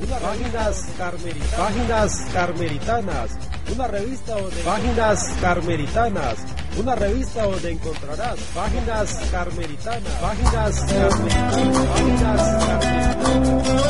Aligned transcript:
Una 0.00 0.18
páginas 0.18 0.88
carmelitanas. 0.98 1.54
Páginas 1.56 2.26
carmelitanas. 2.32 3.30
Una 3.72 3.86
revista 3.86 4.34
donde 4.34 4.56
páginas 4.62 5.30
carmelitanas. 5.40 6.34
Una 6.80 6.94
revista 6.96 7.44
donde 7.44 7.70
encontrarás 7.70 8.36
páginas 8.54 9.20
carmelitanas. 9.30 10.12
Páginas 10.20 10.80
carmelitanas. 10.80 11.78
Páginas 11.94 12.42
carmelitanas. 12.66 13.84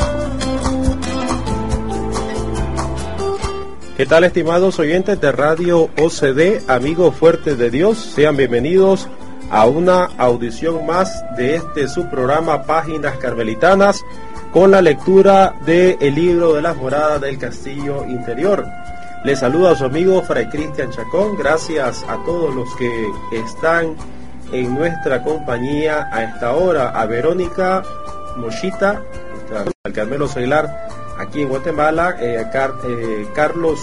¿Qué 3.97 4.05
tal 4.05 4.25
estimados 4.25 4.77
oyentes 4.77 5.19
de 5.19 5.31
Radio 5.31 5.89
OCD, 5.97 6.69
amigos 6.69 7.15
fuertes 7.15 7.57
de 7.57 7.71
Dios? 7.71 7.97
Sean 7.97 8.37
bienvenidos 8.37 9.07
a 9.49 9.65
una 9.65 10.05
audición 10.17 10.85
más 10.85 11.23
de 11.37 11.55
este 11.55 11.87
subprograma 11.87 12.63
Páginas 12.63 13.17
Carmelitanas 13.17 14.03
con 14.55 14.71
la 14.71 14.81
lectura 14.81 15.53
del 15.65 15.97
el 15.99 16.15
libro 16.15 16.53
de 16.53 16.61
las 16.61 16.77
moradas 16.77 17.19
del 17.19 17.37
castillo 17.37 18.05
interior. 18.05 18.65
Les 19.25 19.39
saluda 19.39 19.71
a 19.71 19.75
su 19.75 19.83
amigo 19.83 20.21
Fray 20.21 20.47
Cristian 20.47 20.91
Chacón. 20.91 21.35
Gracias 21.37 22.05
a 22.07 22.15
todos 22.23 22.55
los 22.55 22.73
que 22.77 22.89
están 23.33 23.97
en 24.53 24.73
nuestra 24.73 25.21
compañía 25.23 26.07
a 26.09 26.23
esta 26.23 26.53
hora. 26.53 26.91
A 26.91 27.05
Verónica 27.05 27.83
Mochita, 28.37 29.01
al 29.85 29.91
Carmelo 29.91 30.25
Soilar 30.25 30.87
aquí 31.19 31.41
en 31.41 31.49
Guatemala, 31.49 32.15
eh, 32.21 32.37
a 32.39 32.49
Car- 32.49 32.75
eh, 32.87 33.27
Carlos 33.35 33.81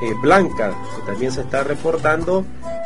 eh, 0.00 0.14
Blanca, 0.22 0.70
que 0.94 1.10
también 1.10 1.32
se 1.32 1.40
está 1.40 1.64
reportando 1.64 2.44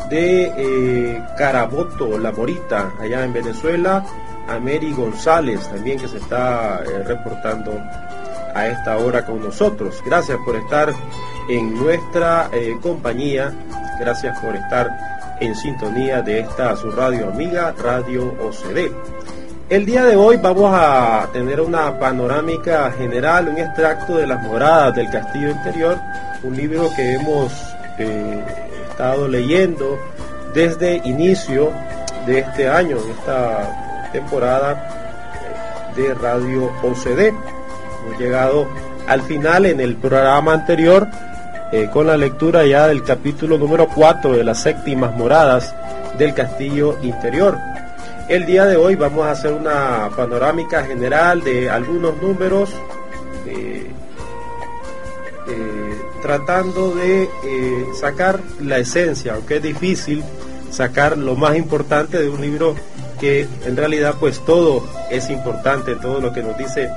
de 0.08 1.22
Caraboto, 1.36 2.16
La 2.18 2.32
Morita, 2.32 2.94
allá 2.98 3.22
en 3.22 3.34
Venezuela, 3.34 4.02
a 4.48 4.58
Mary 4.58 4.92
González 4.92 5.68
también 5.68 5.98
que 5.98 6.08
se 6.08 6.18
está 6.18 6.82
eh, 6.84 7.02
reportando 7.04 7.72
a 8.54 8.66
esta 8.66 8.96
hora 8.98 9.24
con 9.24 9.42
nosotros. 9.42 10.02
Gracias 10.04 10.38
por 10.44 10.56
estar 10.56 10.92
en 11.48 11.74
nuestra 11.74 12.48
eh, 12.52 12.76
compañía, 12.80 13.52
gracias 13.98 14.38
por 14.40 14.56
estar 14.56 15.36
en 15.40 15.54
sintonía 15.54 16.22
de 16.22 16.40
esta 16.40 16.76
su 16.76 16.90
radio 16.90 17.28
amiga, 17.28 17.74
Radio 17.82 18.34
OCD. 18.40 18.92
El 19.68 19.86
día 19.86 20.04
de 20.04 20.16
hoy 20.16 20.36
vamos 20.36 20.72
a 20.74 21.28
tener 21.32 21.60
una 21.60 21.98
panorámica 21.98 22.90
general, 22.92 23.48
un 23.48 23.58
extracto 23.58 24.16
de 24.16 24.26
las 24.26 24.42
moradas 24.42 24.96
del 24.96 25.08
castillo 25.10 25.50
interior, 25.50 25.96
un 26.42 26.56
libro 26.56 26.90
que 26.96 27.12
hemos 27.14 27.52
eh, 27.98 28.44
estado 28.90 29.28
leyendo 29.28 29.96
desde 30.52 30.96
inicio 31.04 31.72
de 32.26 32.40
este 32.40 32.68
año, 32.68 32.96
en 32.96 33.10
esta 33.10 33.89
temporada 34.12 35.92
de 35.96 36.14
Radio 36.14 36.70
OCD. 36.82 37.28
Hemos 37.28 38.18
llegado 38.18 38.66
al 39.06 39.22
final 39.22 39.66
en 39.66 39.80
el 39.80 39.96
programa 39.96 40.52
anterior 40.52 41.08
eh, 41.72 41.88
con 41.92 42.06
la 42.06 42.16
lectura 42.16 42.64
ya 42.66 42.88
del 42.88 43.02
capítulo 43.02 43.58
número 43.58 43.88
4 43.88 44.36
de 44.36 44.44
las 44.44 44.62
séptimas 44.62 45.16
moradas 45.16 45.74
del 46.18 46.34
castillo 46.34 46.98
interior. 47.02 47.56
El 48.28 48.46
día 48.46 48.64
de 48.66 48.76
hoy 48.76 48.94
vamos 48.94 49.26
a 49.26 49.32
hacer 49.32 49.52
una 49.52 50.10
panorámica 50.16 50.84
general 50.84 51.42
de 51.42 51.68
algunos 51.68 52.20
números, 52.22 52.70
eh, 53.46 53.90
eh, 55.48 56.02
tratando 56.22 56.94
de 56.94 57.28
sacar 57.98 58.40
la 58.60 58.78
esencia, 58.78 59.34
aunque 59.34 59.56
es 59.56 59.62
difícil 59.62 60.22
sacar 60.70 61.18
lo 61.18 61.34
más 61.34 61.56
importante 61.56 62.20
de 62.20 62.28
un 62.28 62.40
libro 62.40 62.76
que 63.20 63.46
en 63.66 63.76
realidad 63.76 64.14
pues 64.18 64.40
todo 64.40 64.82
es 65.10 65.30
importante, 65.30 65.94
todo 65.96 66.20
lo 66.20 66.32
que 66.32 66.42
nos 66.42 66.56
dice 66.56 66.90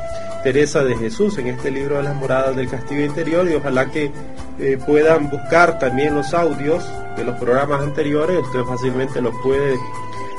Teresa 0.44 0.84
de 0.84 0.96
Jesús 0.98 1.38
en 1.38 1.48
este 1.48 1.70
libro 1.70 1.98
de 1.98 2.04
las 2.04 2.16
moradas 2.16 2.56
del 2.56 2.70
castillo 2.70 3.06
interior 3.06 3.50
y 3.50 3.56
ojalá 3.56 3.92
que 3.92 4.12
eh, 4.60 4.78
puedan 4.86 5.30
buscar 5.30 5.80
también 5.80 6.16
los 6.16 6.34
audios 6.34 6.84
de 7.18 7.24
los 7.24 7.36
programas 7.38 7.82
anteriores, 7.82 8.40
usted 8.40 8.64
fácilmente 8.64 9.22
los 9.22 9.34
puede 9.44 9.78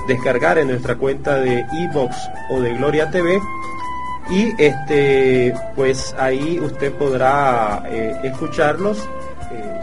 descargar 0.08 0.58
en 0.58 0.68
nuestra 0.68 0.96
cuenta 0.96 1.38
de 1.38 1.64
iBox 1.72 2.16
o 2.50 2.60
de 2.60 2.74
Gloria 2.74 3.10
TV 3.10 3.40
y 4.30 4.54
este 4.58 5.54
pues 5.74 6.14
ahí 6.18 6.58
usted 6.60 6.92
podrá 6.94 7.82
eh, 7.86 8.16
escucharlos 8.24 8.98
eh, 9.52 9.80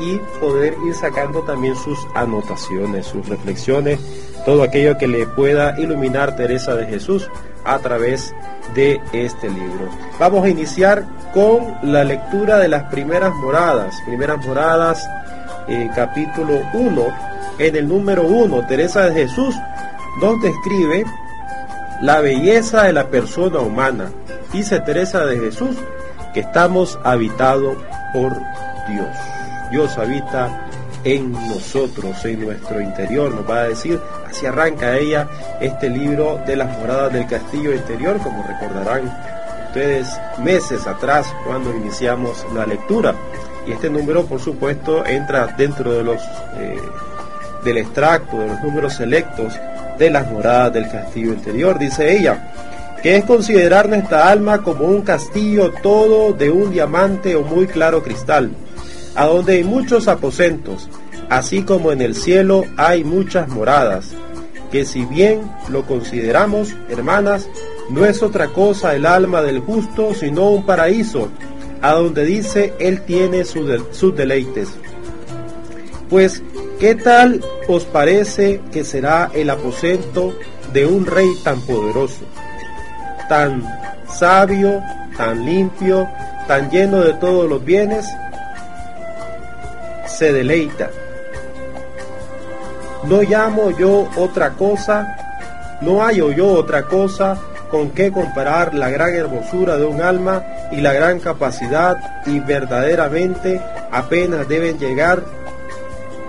y 0.00 0.16
poder 0.40 0.74
ir 0.86 0.94
sacando 0.94 1.42
también 1.42 1.76
sus 1.76 1.98
anotaciones, 2.14 3.06
sus 3.06 3.28
reflexiones, 3.28 4.00
todo 4.44 4.62
aquello 4.62 4.98
que 4.98 5.06
le 5.06 5.26
pueda 5.26 5.78
iluminar 5.78 6.36
Teresa 6.36 6.74
de 6.74 6.86
Jesús 6.86 7.28
a 7.64 7.78
través 7.78 8.34
de 8.74 9.00
este 9.12 9.48
libro. 9.48 9.90
Vamos 10.18 10.44
a 10.44 10.48
iniciar 10.48 11.04
con 11.34 11.74
la 11.82 12.04
lectura 12.04 12.58
de 12.58 12.68
las 12.68 12.84
primeras 12.84 13.34
moradas, 13.34 13.94
primeras 14.06 14.44
moradas, 14.44 15.08
eh, 15.68 15.90
capítulo 15.94 16.60
1, 16.72 17.30
en 17.58 17.76
el 17.76 17.88
número 17.88 18.22
1, 18.24 18.66
Teresa 18.66 19.06
de 19.06 19.12
Jesús 19.12 19.54
nos 20.20 20.40
describe 20.40 21.04
la 22.00 22.20
belleza 22.20 22.84
de 22.84 22.92
la 22.92 23.08
persona 23.08 23.58
humana. 23.58 24.10
Dice 24.52 24.80
Teresa 24.80 25.26
de 25.26 25.38
Jesús 25.38 25.76
que 26.32 26.40
estamos 26.40 26.98
habitados 27.04 27.76
por 28.12 28.32
Dios. 28.88 29.16
Dios 29.70 29.98
habita 29.98 30.69
en 31.04 31.32
nosotros, 31.32 32.24
en 32.24 32.44
nuestro 32.44 32.80
interior, 32.80 33.32
nos 33.32 33.48
va 33.48 33.62
a 33.62 33.68
decir, 33.68 33.98
así 34.28 34.46
arranca 34.46 34.96
ella 34.96 35.28
este 35.60 35.88
libro 35.88 36.40
de 36.46 36.56
las 36.56 36.78
moradas 36.78 37.12
del 37.12 37.26
castillo 37.26 37.74
interior, 37.74 38.18
como 38.18 38.42
recordarán 38.42 39.10
ustedes 39.68 40.08
meses 40.38 40.86
atrás 40.86 41.32
cuando 41.46 41.74
iniciamos 41.74 42.44
la 42.54 42.66
lectura. 42.66 43.14
Y 43.66 43.72
este 43.72 43.88
número, 43.88 44.24
por 44.24 44.40
supuesto, 44.40 45.04
entra 45.06 45.46
dentro 45.56 45.92
de 45.92 46.02
los 46.02 46.20
eh, 46.56 46.78
del 47.64 47.78
extracto, 47.78 48.38
de 48.38 48.48
los 48.48 48.62
números 48.62 48.94
selectos 48.94 49.54
de 49.98 50.10
las 50.10 50.30
moradas 50.30 50.72
del 50.72 50.90
castillo 50.90 51.32
interior, 51.32 51.78
dice 51.78 52.16
ella, 52.16 52.52
que 53.02 53.16
es 53.16 53.24
considerar 53.24 53.88
nuestra 53.88 54.28
alma 54.28 54.62
como 54.62 54.86
un 54.86 55.02
castillo 55.02 55.72
todo 55.82 56.32
de 56.32 56.50
un 56.50 56.70
diamante 56.70 57.36
o 57.36 57.42
muy 57.42 57.66
claro 57.66 58.02
cristal, 58.02 58.50
a 59.14 59.26
donde 59.26 59.54
hay 59.54 59.64
muchos 59.64 60.08
aposentos, 60.08 60.88
así 61.28 61.62
como 61.62 61.92
en 61.92 62.00
el 62.00 62.14
cielo 62.14 62.64
hay 62.76 63.04
muchas 63.04 63.48
moradas, 63.48 64.10
que 64.70 64.84
si 64.84 65.04
bien 65.04 65.42
lo 65.68 65.84
consideramos, 65.84 66.74
hermanas, 66.88 67.48
no 67.90 68.06
es 68.06 68.22
otra 68.22 68.48
cosa 68.48 68.94
el 68.94 69.04
alma 69.04 69.42
del 69.42 69.60
justo, 69.60 70.14
sino 70.14 70.50
un 70.50 70.64
paraíso, 70.64 71.28
a 71.82 71.92
donde 71.92 72.24
dice 72.24 72.74
él 72.78 73.02
tiene 73.02 73.44
sus 73.44 74.16
deleites. 74.16 74.68
Pues, 76.08 76.42
¿qué 76.78 76.94
tal 76.94 77.42
os 77.68 77.84
parece 77.84 78.60
que 78.72 78.84
será 78.84 79.30
el 79.34 79.50
aposento 79.50 80.34
de 80.72 80.86
un 80.86 81.06
rey 81.06 81.28
tan 81.44 81.60
poderoso, 81.62 82.24
tan 83.28 83.64
sabio, 84.08 84.80
tan 85.16 85.44
limpio, 85.44 86.08
tan 86.46 86.70
lleno 86.70 87.00
de 87.00 87.14
todos 87.14 87.48
los 87.48 87.64
bienes? 87.64 88.06
Se 90.16 90.32
deleita. 90.32 90.90
No 93.04 93.22
llamo 93.22 93.70
yo 93.70 94.08
otra 94.16 94.50
cosa, 94.50 95.16
no 95.80 96.02
hallo 96.02 96.30
yo 96.30 96.48
otra 96.48 96.84
cosa 96.84 97.38
con 97.70 97.90
que 97.90 98.10
comparar 98.10 98.74
la 98.74 98.90
gran 98.90 99.14
hermosura 99.14 99.76
de 99.76 99.86
un 99.86 100.02
alma 100.02 100.44
y 100.70 100.80
la 100.80 100.92
gran 100.92 101.20
capacidad 101.20 102.22
y 102.26 102.40
verdaderamente 102.40 103.60
apenas 103.90 104.48
deben 104.48 104.78
llegar 104.78 105.22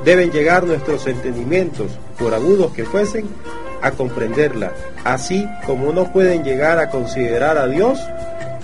deben 0.05 0.31
llegar 0.31 0.63
nuestros 0.63 1.05
entendimientos, 1.07 1.91
por 2.17 2.33
agudos 2.33 2.73
que 2.73 2.85
fuesen, 2.85 3.27
a 3.81 3.91
comprenderla, 3.91 4.71
así 5.03 5.47
como 5.65 5.91
no 5.91 6.11
pueden 6.11 6.43
llegar 6.43 6.79
a 6.79 6.89
considerar 6.89 7.57
a 7.57 7.67
Dios, 7.67 7.99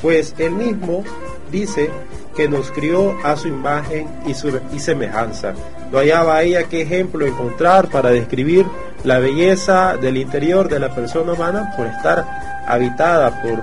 pues 0.01 0.35
él 0.37 0.51
mismo 0.51 1.03
dice 1.51 1.89
que 2.37 2.47
nos 2.47 2.71
crió 2.71 3.17
a 3.25 3.35
su 3.35 3.47
imagen 3.47 4.07
y, 4.27 4.35
su, 4.35 4.57
y 4.71 4.79
semejanza. 4.79 5.53
No 5.91 5.97
hallaba 5.97 6.43
ella 6.43 6.65
qué 6.69 6.83
ejemplo 6.83 7.25
encontrar 7.25 7.89
para 7.89 8.11
describir 8.11 8.65
la 9.03 9.17
belleza 9.17 9.97
del 9.97 10.17
interior 10.17 10.69
de 10.69 10.79
la 10.79 10.93
persona 10.93 11.33
humana 11.33 11.73
por 11.75 11.87
estar 11.87 12.63
habitada 12.67 13.41
por, 13.41 13.59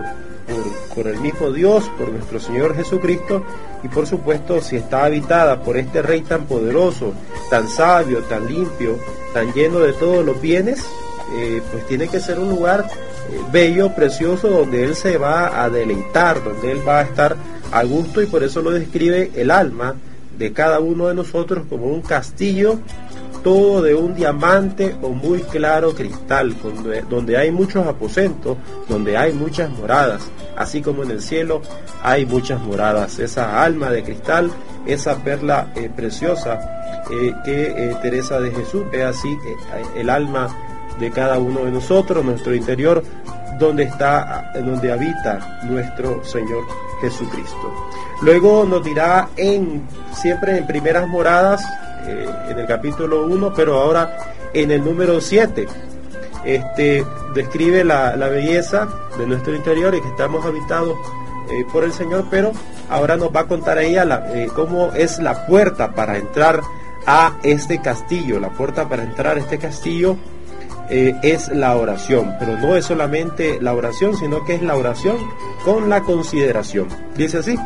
por, 0.94 1.06
el 1.06 1.20
mismo 1.20 1.52
Dios, 1.52 1.88
por 1.96 2.08
nuestro 2.08 2.40
Señor 2.40 2.74
Jesucristo, 2.74 3.44
y 3.84 3.88
por 3.88 4.06
supuesto 4.06 4.60
si 4.60 4.76
está 4.76 5.04
habitada 5.04 5.60
por 5.60 5.76
este 5.76 6.02
Rey 6.02 6.22
tan 6.22 6.46
poderoso, 6.46 7.12
tan 7.50 7.68
sabio, 7.68 8.24
tan 8.24 8.46
limpio, 8.46 8.98
tan 9.32 9.52
lleno 9.52 9.78
de 9.78 9.92
todos 9.92 10.24
los 10.24 10.40
bienes, 10.40 10.84
eh, 11.36 11.62
pues 11.70 11.86
tiene 11.86 12.08
que 12.08 12.18
ser 12.18 12.38
un 12.38 12.48
lugar 12.48 12.88
eh, 13.30 13.40
bello, 13.52 13.94
precioso, 13.94 14.48
donde 14.48 14.84
Él 14.84 14.96
se 14.96 15.16
va 15.16 15.62
a 15.62 15.70
deleitar, 15.70 16.42
donde 16.42 16.72
Él 16.72 16.86
va 16.86 17.00
a 17.00 17.02
estar 17.02 17.36
a 17.74 17.82
gusto 17.82 18.22
y 18.22 18.26
por 18.26 18.44
eso 18.44 18.62
lo 18.62 18.70
describe 18.70 19.32
el 19.34 19.50
alma 19.50 19.96
de 20.38 20.52
cada 20.52 20.78
uno 20.78 21.08
de 21.08 21.14
nosotros 21.14 21.66
como 21.68 21.86
un 21.86 22.02
castillo 22.02 22.78
todo 23.42 23.82
de 23.82 23.94
un 23.94 24.14
diamante 24.14 24.96
o 25.02 25.10
muy 25.10 25.40
claro 25.40 25.94
cristal, 25.94 26.56
donde, 27.10 27.36
hay 27.36 27.50
muchos 27.50 27.86
aposentos, 27.86 28.56
donde 28.88 29.18
hay 29.18 29.34
muchas 29.34 29.70
moradas, 29.70 30.22
así 30.56 30.80
como 30.80 31.02
en 31.02 31.10
el 31.10 31.20
cielo 31.20 31.60
hay 32.02 32.24
muchas 32.24 32.60
moradas. 32.62 33.18
Esa 33.18 33.62
alma 33.62 33.90
de 33.90 34.02
cristal, 34.02 34.50
esa 34.86 35.22
perla 35.22 35.70
eh, 35.76 35.90
preciosa 35.94 36.58
eh, 37.10 37.34
que 37.44 37.66
eh, 37.66 37.96
Teresa 38.00 38.40
de 38.40 38.50
Jesús 38.50 38.84
ve 38.90 39.04
así 39.04 39.36
el 39.94 40.08
alma 40.08 40.48
de 40.98 41.10
cada 41.10 41.38
uno 41.38 41.66
de 41.66 41.70
nosotros, 41.70 42.24
nuestro 42.24 42.54
interior, 42.54 43.04
donde 43.58 43.84
está, 43.84 44.52
donde 44.54 44.92
habita 44.92 45.60
nuestro 45.64 46.24
Señor 46.24 46.64
Jesucristo. 47.00 47.72
Luego 48.22 48.64
nos 48.64 48.84
dirá 48.84 49.28
en 49.36 49.82
siempre 50.12 50.56
en 50.56 50.66
primeras 50.66 51.08
moradas 51.08 51.64
eh, 52.06 52.26
en 52.48 52.58
el 52.58 52.66
capítulo 52.66 53.26
1, 53.26 53.52
pero 53.54 53.80
ahora 53.80 54.16
en 54.52 54.70
el 54.70 54.84
número 54.84 55.20
7. 55.20 55.66
Este, 56.44 57.04
describe 57.34 57.84
la, 57.84 58.14
belleza 58.16 58.86
de 59.18 59.26
nuestro 59.26 59.54
interior 59.54 59.94
y 59.94 60.02
que 60.02 60.08
estamos 60.08 60.44
habitados 60.44 60.96
eh, 61.50 61.64
por 61.72 61.84
el 61.84 61.92
Señor, 61.92 62.26
pero 62.30 62.52
ahora 62.90 63.16
nos 63.16 63.34
va 63.34 63.40
a 63.40 63.46
contar 63.46 63.78
ella 63.78 64.04
la, 64.04 64.26
eh, 64.34 64.48
cómo 64.54 64.92
es 64.92 65.18
la 65.18 65.46
puerta 65.46 65.92
para 65.92 66.18
entrar 66.18 66.60
a 67.06 67.36
este 67.42 67.80
castillo. 67.80 68.40
La 68.40 68.50
puerta 68.50 68.88
para 68.88 69.02
entrar 69.02 69.36
a 69.36 69.40
este 69.40 69.58
castillo 69.58 70.16
es 70.88 71.48
la 71.48 71.76
oración, 71.76 72.36
pero 72.38 72.56
no 72.58 72.76
es 72.76 72.84
solamente 72.86 73.58
la 73.60 73.74
oración, 73.74 74.16
sino 74.16 74.44
que 74.44 74.54
es 74.54 74.62
la 74.62 74.76
oración 74.76 75.16
con 75.64 75.88
la 75.88 76.02
consideración. 76.02 76.88
Dice 77.16 77.38
así. 77.38 77.56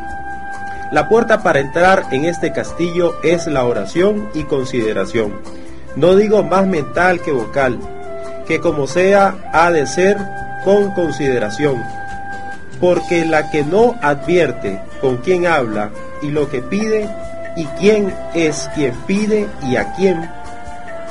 La 0.90 1.06
puerta 1.06 1.42
para 1.42 1.60
entrar 1.60 2.06
en 2.12 2.24
este 2.24 2.50
castillo 2.50 3.14
es 3.22 3.46
la 3.46 3.64
oración 3.64 4.30
y 4.32 4.44
consideración. 4.44 5.34
No 5.96 6.16
digo 6.16 6.42
más 6.42 6.66
mental 6.66 7.20
que 7.20 7.30
vocal, 7.30 7.78
que 8.46 8.60
como 8.60 8.86
sea 8.86 9.50
ha 9.52 9.70
de 9.70 9.86
ser 9.86 10.16
con 10.64 10.92
consideración, 10.92 11.82
porque 12.80 13.26
la 13.26 13.50
que 13.50 13.64
no 13.64 13.96
advierte 14.00 14.80
con 15.02 15.18
quién 15.18 15.46
habla 15.46 15.90
y 16.22 16.30
lo 16.30 16.48
que 16.48 16.62
pide 16.62 17.08
y 17.56 17.64
quién 17.78 18.14
es 18.34 18.70
quien 18.74 18.94
pide 19.06 19.46
y 19.68 19.76
a 19.76 19.92
quién, 19.92 20.30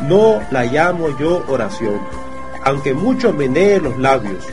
no 0.01 0.41
la 0.51 0.65
llamo 0.65 1.17
yo 1.17 1.43
oración, 1.47 1.99
aunque 2.63 2.93
mucho 2.93 3.33
menee 3.33 3.79
los 3.79 3.97
labios, 3.97 4.45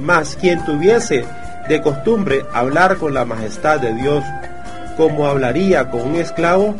mas 0.00 0.36
quien 0.40 0.64
tuviese 0.64 1.24
de 1.68 1.80
costumbre 1.82 2.44
hablar 2.52 2.96
con 2.96 3.14
la 3.14 3.24
majestad 3.24 3.80
de 3.80 3.94
Dios, 3.94 4.24
como 4.96 5.26
hablaría 5.26 5.90
con 5.90 6.02
un 6.02 6.16
esclavo 6.16 6.74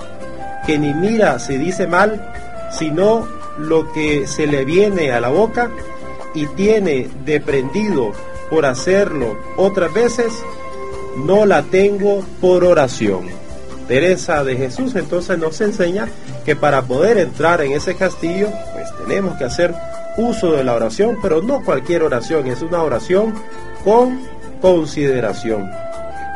que 0.66 0.78
ni 0.78 0.92
mira 0.92 1.38
si 1.38 1.56
dice 1.56 1.86
mal, 1.86 2.32
sino 2.70 3.26
lo 3.58 3.92
que 3.92 4.26
se 4.26 4.46
le 4.46 4.64
viene 4.64 5.12
a 5.12 5.20
la 5.20 5.28
boca 5.28 5.70
y 6.34 6.46
tiene 6.46 7.08
deprendido 7.24 8.12
por 8.50 8.66
hacerlo 8.66 9.36
otras 9.56 9.92
veces, 9.92 10.32
no 11.16 11.46
la 11.46 11.62
tengo 11.62 12.24
por 12.40 12.64
oración. 12.64 13.28
Teresa 13.90 14.44
de 14.44 14.56
Jesús 14.56 14.94
entonces 14.94 15.36
nos 15.36 15.60
enseña 15.60 16.06
que 16.44 16.54
para 16.54 16.82
poder 16.82 17.18
entrar 17.18 17.60
en 17.60 17.72
ese 17.72 17.96
castillo, 17.96 18.46
pues 18.72 18.88
tenemos 19.04 19.36
que 19.36 19.42
hacer 19.42 19.74
uso 20.16 20.52
de 20.52 20.62
la 20.62 20.74
oración, 20.74 21.18
pero 21.20 21.42
no 21.42 21.64
cualquier 21.64 22.04
oración, 22.04 22.46
es 22.46 22.62
una 22.62 22.84
oración 22.84 23.34
con 23.82 24.20
consideración. 24.62 25.68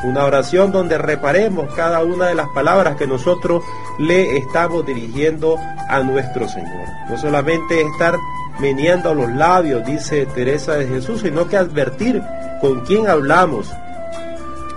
Una 0.02 0.24
oración 0.24 0.72
donde 0.72 0.98
reparemos 0.98 1.72
cada 1.76 2.02
una 2.02 2.26
de 2.26 2.34
las 2.34 2.48
palabras 2.48 2.96
que 2.96 3.06
nosotros 3.06 3.62
le 4.00 4.36
estamos 4.36 4.84
dirigiendo 4.84 5.56
a 5.88 6.00
nuestro 6.00 6.48
Señor. 6.48 6.88
No 7.08 7.16
solamente 7.16 7.82
estar 7.82 8.16
meneando 8.58 9.14
los 9.14 9.30
labios, 9.30 9.86
dice 9.86 10.26
Teresa 10.26 10.74
de 10.74 10.88
Jesús, 10.88 11.20
sino 11.20 11.46
que 11.46 11.56
advertir 11.56 12.20
con 12.60 12.80
quién 12.80 13.06
hablamos, 13.06 13.70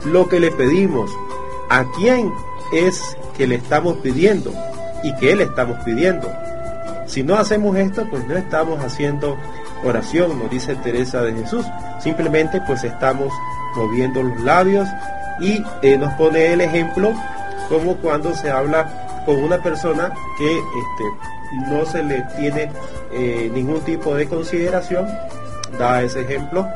lo 0.06 0.30
que 0.30 0.40
le 0.40 0.52
pedimos, 0.52 1.10
a 1.70 1.84
quién 1.98 2.32
es 2.74 3.18
que 3.36 3.48
le 3.48 3.56
estamos 3.56 3.98
pidiendo 3.98 4.52
y 5.04 5.14
qué 5.16 5.36
le 5.36 5.44
estamos 5.44 5.78
pidiendo. 5.84 6.32
Si 7.06 7.24
no 7.24 7.36
hacemos 7.36 7.76
esto, 7.78 8.06
pues 8.10 8.26
no 8.28 8.36
estamos 8.36 8.84
haciendo 8.84 9.38
oración, 9.84 10.40
nos 10.40 10.50
dice 10.50 10.76
Teresa 10.76 11.22
de 11.22 11.34
Jesús. 11.34 11.66
Simplemente 12.00 12.62
pues 12.68 12.84
estamos 12.84 13.32
moviendo 13.76 14.24
los 14.24 14.42
labios 14.42 14.88
y 15.40 15.64
eh, 15.82 15.98
nos 15.98 16.14
pone 16.14 16.54
el 16.54 16.62
ejemplo 16.62 17.14
como 17.70 17.96
cuando 17.98 18.34
se 18.34 18.50
habla 18.50 19.24
con 19.26 19.44
una 19.44 19.62
persona 19.62 20.14
que 20.38 20.58
este, 20.58 21.70
no 21.70 21.86
se 21.86 22.04
le 22.04 22.22
tiene 22.38 22.72
eh, 23.12 23.50
ningún 23.54 23.82
tipo 23.82 24.16
de 24.16 24.28
consideración, 24.28 25.08
da 25.78 26.02
ese 26.02 26.22
ejemplo, 26.22 26.68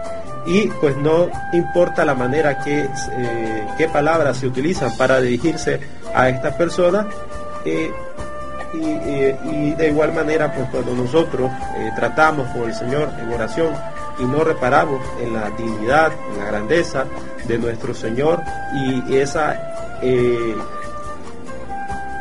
y 0.45 0.67
pues 0.67 0.95
no 0.97 1.29
importa 1.53 2.05
la 2.05 2.15
manera 2.15 2.59
que, 2.59 2.88
eh, 3.17 3.89
palabras 3.91 4.38
se 4.38 4.47
utilizan 4.47 4.95
para 4.95 5.19
dirigirse 5.19 5.79
a 6.13 6.29
esta 6.29 6.55
persona, 6.55 7.07
y, 7.65 7.89
y, 8.77 9.74
de 9.74 9.88
igual 9.89 10.13
manera 10.13 10.53
pues 10.53 10.69
cuando 10.69 10.93
nosotros 10.93 11.51
tratamos 11.95 12.48
con 12.50 12.69
el 12.69 12.74
Señor 12.74 13.10
en 13.19 13.33
oración 13.33 13.74
y 14.21 14.25
no 14.25 14.43
reparamos 14.43 15.01
en 15.19 15.33
la 15.33 15.50
dignidad, 15.51 16.12
en 16.31 16.39
la 16.39 16.45
grandeza 16.45 17.05
de 17.48 17.57
nuestro 17.57 17.93
Señor 17.93 18.41
y 18.74 19.15
esa, 19.15 20.00
eh, 20.01 20.55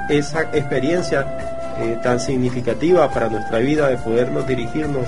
esa 0.08 0.42
experiencia 0.52 1.76
eh, 1.78 1.98
tan 2.02 2.18
significativa 2.20 3.10
para 3.10 3.28
nuestra 3.28 3.58
vida 3.58 3.88
de 3.88 3.96
podernos 3.98 4.46
dirigirnos 4.46 5.06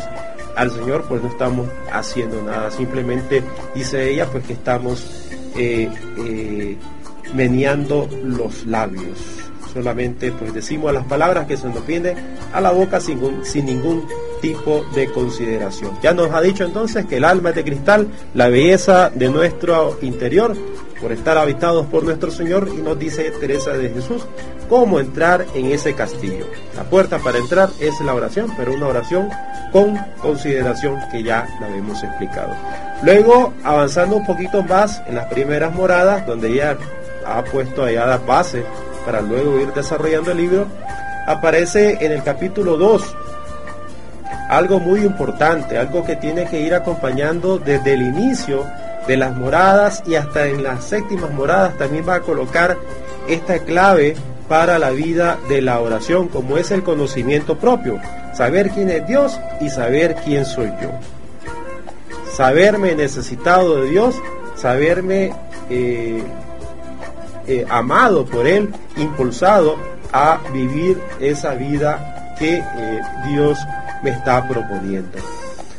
al 0.57 0.71
Señor, 0.71 1.05
pues 1.09 1.23
no 1.23 1.29
estamos 1.29 1.69
haciendo 1.91 2.43
nada. 2.43 2.71
Simplemente 2.71 3.43
dice 3.75 4.11
ella, 4.11 4.27
pues 4.27 4.45
que 4.45 4.53
estamos 4.53 5.29
eh, 5.57 6.77
meneando 7.35 8.09
los 8.25 8.67
labios. 8.67 9.19
Solamente 9.73 10.33
pues 10.33 10.53
decimos 10.53 10.93
las 10.93 11.07
palabras 11.07 11.47
que 11.47 11.57
se 11.57 11.67
nos 11.69 11.87
viene 11.87 12.15
a 12.53 12.61
la 12.61 12.73
boca 12.73 13.01
sin, 13.01 13.21
sin 13.45 13.65
ningún 13.67 14.07
tipo 14.43 14.85
de 14.95 15.07
consideración. 15.11 15.93
Ya 16.03 16.13
nos 16.13 16.31
ha 16.33 16.43
dicho 16.43 16.65
entonces 16.65 17.07
que 17.07 17.17
el 17.17 17.25
alma 17.25 17.51
es 17.51 17.55
de 17.55 17.65
cristal, 17.65 18.09
la 18.35 18.49
belleza 18.49 19.09
de 19.09 19.31
nuestro 19.31 19.99
interior, 20.03 20.55
por 21.03 21.11
estar 21.11 21.37
habitados 21.37 21.87
por 21.87 22.05
nuestro 22.05 22.31
Señor, 22.31 22.69
y 22.73 22.81
nos 22.81 22.97
dice 22.97 23.33
Teresa 23.33 23.73
de 23.73 23.91
Jesús 23.91 24.25
cómo 24.69 25.01
entrar 25.01 25.45
en 25.55 25.67
ese 25.67 25.95
castillo. 25.95 26.47
La 26.77 26.85
puerta 26.85 27.19
para 27.19 27.39
entrar 27.39 27.69
es 27.81 28.01
la 28.01 28.15
oración, 28.15 28.51
pero 28.57 28.73
una 28.73 28.87
oración 28.87 29.29
con 29.73 29.97
consideración 30.23 30.99
que 31.11 31.25
ya 31.25 31.47
la 31.61 31.69
hemos 31.69 32.03
explicado. 32.05 32.55
Luego, 33.03 33.53
avanzando 33.65 34.17
un 34.17 34.25
poquito 34.25 34.63
más 34.63 35.03
en 35.09 35.17
las 35.17 35.27
primeras 35.27 35.75
moradas, 35.75 36.25
donde 36.25 36.55
ya 36.55 36.79
ha 37.27 37.43
puesto 37.43 37.85
allá 37.85 38.07
las 38.07 38.25
bases 38.25 38.65
para 39.05 39.21
luego 39.21 39.61
ir 39.61 39.73
desarrollando 39.75 40.31
el 40.31 40.39
libro, 40.39 40.67
aparece 41.27 41.99
en 42.01 42.13
el 42.13 42.23
capítulo 42.23 42.77
2 42.77 43.17
algo 44.49 44.79
muy 44.79 45.01
importante, 45.01 45.79
algo 45.79 46.05
que 46.05 46.17
tiene 46.17 46.47
que 46.47 46.61
ir 46.61 46.75
acompañando 46.75 47.59
desde 47.59 47.95
el 47.95 48.03
inicio 48.03 48.65
de 49.07 49.17
las 49.17 49.37
moradas 49.37 50.03
y 50.07 50.15
hasta 50.15 50.47
en 50.47 50.63
las 50.63 50.85
séptimas 50.85 51.33
moradas 51.33 51.77
también 51.79 52.09
va 52.09 52.17
a 52.17 52.21
colocar 52.21 52.77
esta 53.29 53.59
clave 53.61 54.15
para 54.49 54.79
la 54.79 54.91
vida 54.91 55.39
de 55.49 55.63
la 55.63 55.81
oración, 55.81 56.29
como 56.29 56.59
es 56.59 56.71
el 56.71 56.83
conocimiento 56.83 57.57
propio, 57.57 57.99
saber 58.35 58.71
quién 58.71 58.91
es 58.91 59.07
Dios 59.07 59.41
y 59.61 59.71
saber 59.71 60.17
quién 60.25 60.45
soy 60.45 60.71
yo. 60.81 60.91
Saberme 62.33 62.95
necesitado 62.95 63.83
de 63.83 63.91
Dios, 63.91 64.17
saberme 64.57 65.33
eh, 65.71 66.23
eh, 67.47 67.67
amado 67.69 68.25
por 68.25 68.47
Él, 68.47 68.73
impulsado 68.97 69.77
a 70.13 70.39
vivir 70.53 71.01
esa 71.21 71.55
vida 71.55 72.35
que 72.39 72.59
eh, 72.59 73.01
Dios 73.29 73.59
me 74.03 74.11
está 74.11 74.47
proponiendo. 74.47 75.19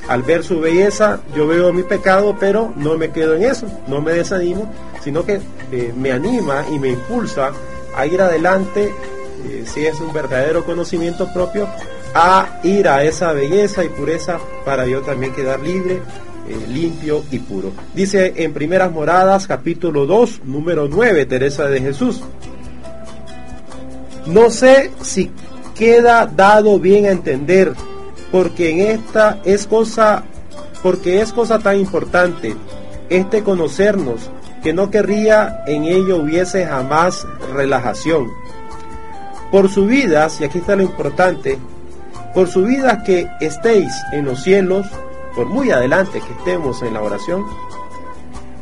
Al 0.07 0.23
ver 0.23 0.43
su 0.43 0.59
belleza, 0.59 1.21
yo 1.35 1.47
veo 1.47 1.71
mi 1.71 1.83
pecado, 1.83 2.35
pero 2.39 2.73
no 2.75 2.97
me 2.97 3.11
quedo 3.11 3.35
en 3.35 3.43
eso, 3.43 3.67
no 3.87 4.01
me 4.01 4.13
desanimo, 4.13 4.71
sino 5.01 5.25
que 5.25 5.39
me 5.95 6.11
anima 6.11 6.65
y 6.71 6.79
me 6.79 6.89
impulsa 6.89 7.51
a 7.95 8.05
ir 8.05 8.21
adelante, 8.21 8.93
si 9.65 9.85
es 9.85 9.99
un 10.01 10.11
verdadero 10.11 10.65
conocimiento 10.65 11.31
propio, 11.33 11.67
a 12.13 12.59
ir 12.63 12.87
a 12.87 13.03
esa 13.03 13.31
belleza 13.33 13.83
y 13.83 13.89
pureza 13.89 14.39
para 14.65 14.85
yo 14.85 15.01
también 15.01 15.33
quedar 15.33 15.61
libre 15.61 16.01
eh, 16.47 16.67
limpio 16.67 17.23
y 17.31 17.39
puro. 17.39 17.71
Dice 17.93 18.33
en 18.35 18.51
Primeras 18.51 18.91
Moradas, 18.91 19.47
capítulo 19.47 20.05
2, 20.05 20.41
número 20.43 20.89
9, 20.89 21.25
Teresa 21.25 21.67
de 21.67 21.79
Jesús. 21.79 22.21
No 24.25 24.49
sé 24.49 24.91
si 25.01 25.31
queda 25.73 26.25
dado 26.25 26.79
bien 26.79 27.05
a 27.05 27.11
entender, 27.11 27.73
porque 28.33 28.71
en 28.71 28.79
esta 28.79 29.37
es 29.45 29.67
cosa, 29.67 30.23
porque 30.81 31.21
es 31.21 31.31
cosa 31.31 31.59
tan 31.59 31.77
importante, 31.77 32.55
este 33.07 33.43
conocernos, 33.43 34.31
que 34.63 34.73
no 34.73 34.89
querría 34.89 35.61
en 35.67 35.83
ello 35.83 36.17
hubiese 36.17 36.65
jamás 36.65 37.27
relajación. 37.53 38.31
Por 39.51 39.69
subidas, 39.69 40.41
y 40.41 40.45
aquí 40.45 40.57
está 40.57 40.75
lo 40.75 40.81
importante, 40.81 41.59
por 42.33 42.47
subidas 42.47 43.03
que 43.03 43.29
estéis 43.39 43.93
en 44.11 44.25
los 44.25 44.41
cielos, 44.41 44.87
por 45.35 45.45
muy 45.45 45.69
adelante 45.69 46.19
que 46.19 46.33
estemos 46.33 46.81
en 46.81 46.95
la 46.95 47.03
oración, 47.03 47.45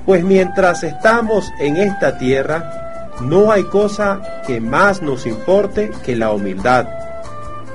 pues 0.06 0.22
mientras 0.22 0.84
estamos 0.84 1.50
en 1.60 1.78
esta 1.78 2.18
tierra, 2.18 3.14
no 3.22 3.54
hay 3.54 3.64
cosa 3.64 4.42
que 4.46 4.60
más 4.60 5.02
nos 5.02 5.26
importe 5.26 5.92
que 6.04 6.18
la 6.18 6.34
humildad. 6.34 7.01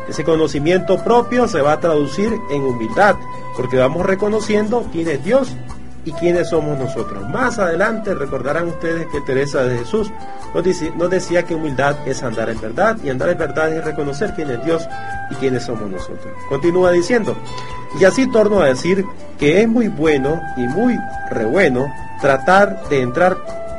Ese 0.08 0.24
conocimiento 0.24 1.02
propio 1.02 1.48
se 1.48 1.60
va 1.60 1.72
a 1.72 1.80
traducir 1.80 2.32
en 2.50 2.62
humildad, 2.62 3.16
porque 3.56 3.76
vamos 3.76 4.06
reconociendo 4.06 4.86
quién 4.92 5.08
es 5.08 5.24
Dios 5.24 5.56
y 6.04 6.12
quiénes 6.12 6.50
somos 6.50 6.78
nosotros. 6.78 7.28
Más 7.28 7.58
adelante 7.58 8.14
recordarán 8.14 8.68
ustedes 8.68 9.06
que 9.08 9.20
Teresa 9.22 9.64
de 9.64 9.78
Jesús 9.78 10.10
nos 10.96 11.10
decía, 11.10 11.42
que 11.42 11.54
humildad 11.54 11.96
es 12.06 12.22
andar 12.22 12.48
en 12.48 12.60
verdad 12.60 12.96
y 13.02 13.10
andar 13.10 13.30
en 13.30 13.38
verdad 13.38 13.72
es 13.72 13.84
reconocer 13.84 14.32
quién 14.34 14.50
es 14.50 14.64
Dios 14.64 14.88
y 15.30 15.34
quiénes 15.34 15.64
somos 15.64 15.90
nosotros. 15.90 16.32
Continúa 16.48 16.92
diciendo, 16.92 17.36
y 18.00 18.04
así 18.04 18.30
torno 18.30 18.60
a 18.60 18.66
decir 18.66 19.04
que 19.38 19.60
es 19.60 19.68
muy 19.68 19.88
bueno 19.88 20.40
y 20.56 20.62
muy 20.62 20.96
re 21.30 21.44
bueno 21.44 21.92
tratar 22.20 22.88
de 22.88 23.02
entrar 23.02 23.36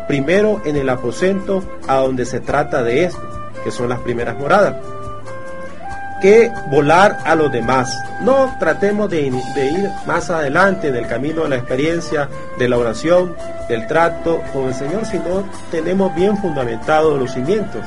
primero 0.08 0.62
en 0.66 0.76
el 0.76 0.90
aposento 0.90 1.64
a 1.88 1.96
donde 1.96 2.26
se 2.26 2.42
trata 2.42 2.84
de 2.84 3.06
esto, 3.06 3.22
que 3.64 3.72
son 3.72 3.90
las 3.90 4.00
primeras 4.00 4.38
moradas 4.38 4.76
que 6.22 6.52
volar 6.70 7.20
a 7.26 7.36
los 7.36 7.52
demás. 7.52 8.04
No 8.22 8.56
tratemos 8.60 9.10
de, 9.10 9.22
ir 9.22 9.90
más 10.06 10.30
adelante 10.30 10.88
en 10.88 10.96
el 10.96 11.08
camino 11.08 11.44
de 11.44 11.50
la 11.50 11.56
experiencia, 11.58 12.30
de 12.58 12.70
la 12.70 12.78
oración, 12.78 13.36
del 13.70 13.88
trato 13.88 14.42
con 14.54 14.68
el 14.68 14.74
Señor, 14.74 15.06
sino 15.06 15.44
tenemos 15.72 16.14
bien 16.16 16.38
fundamentados 16.38 17.20
los 17.20 17.34
cimientos, 17.34 17.82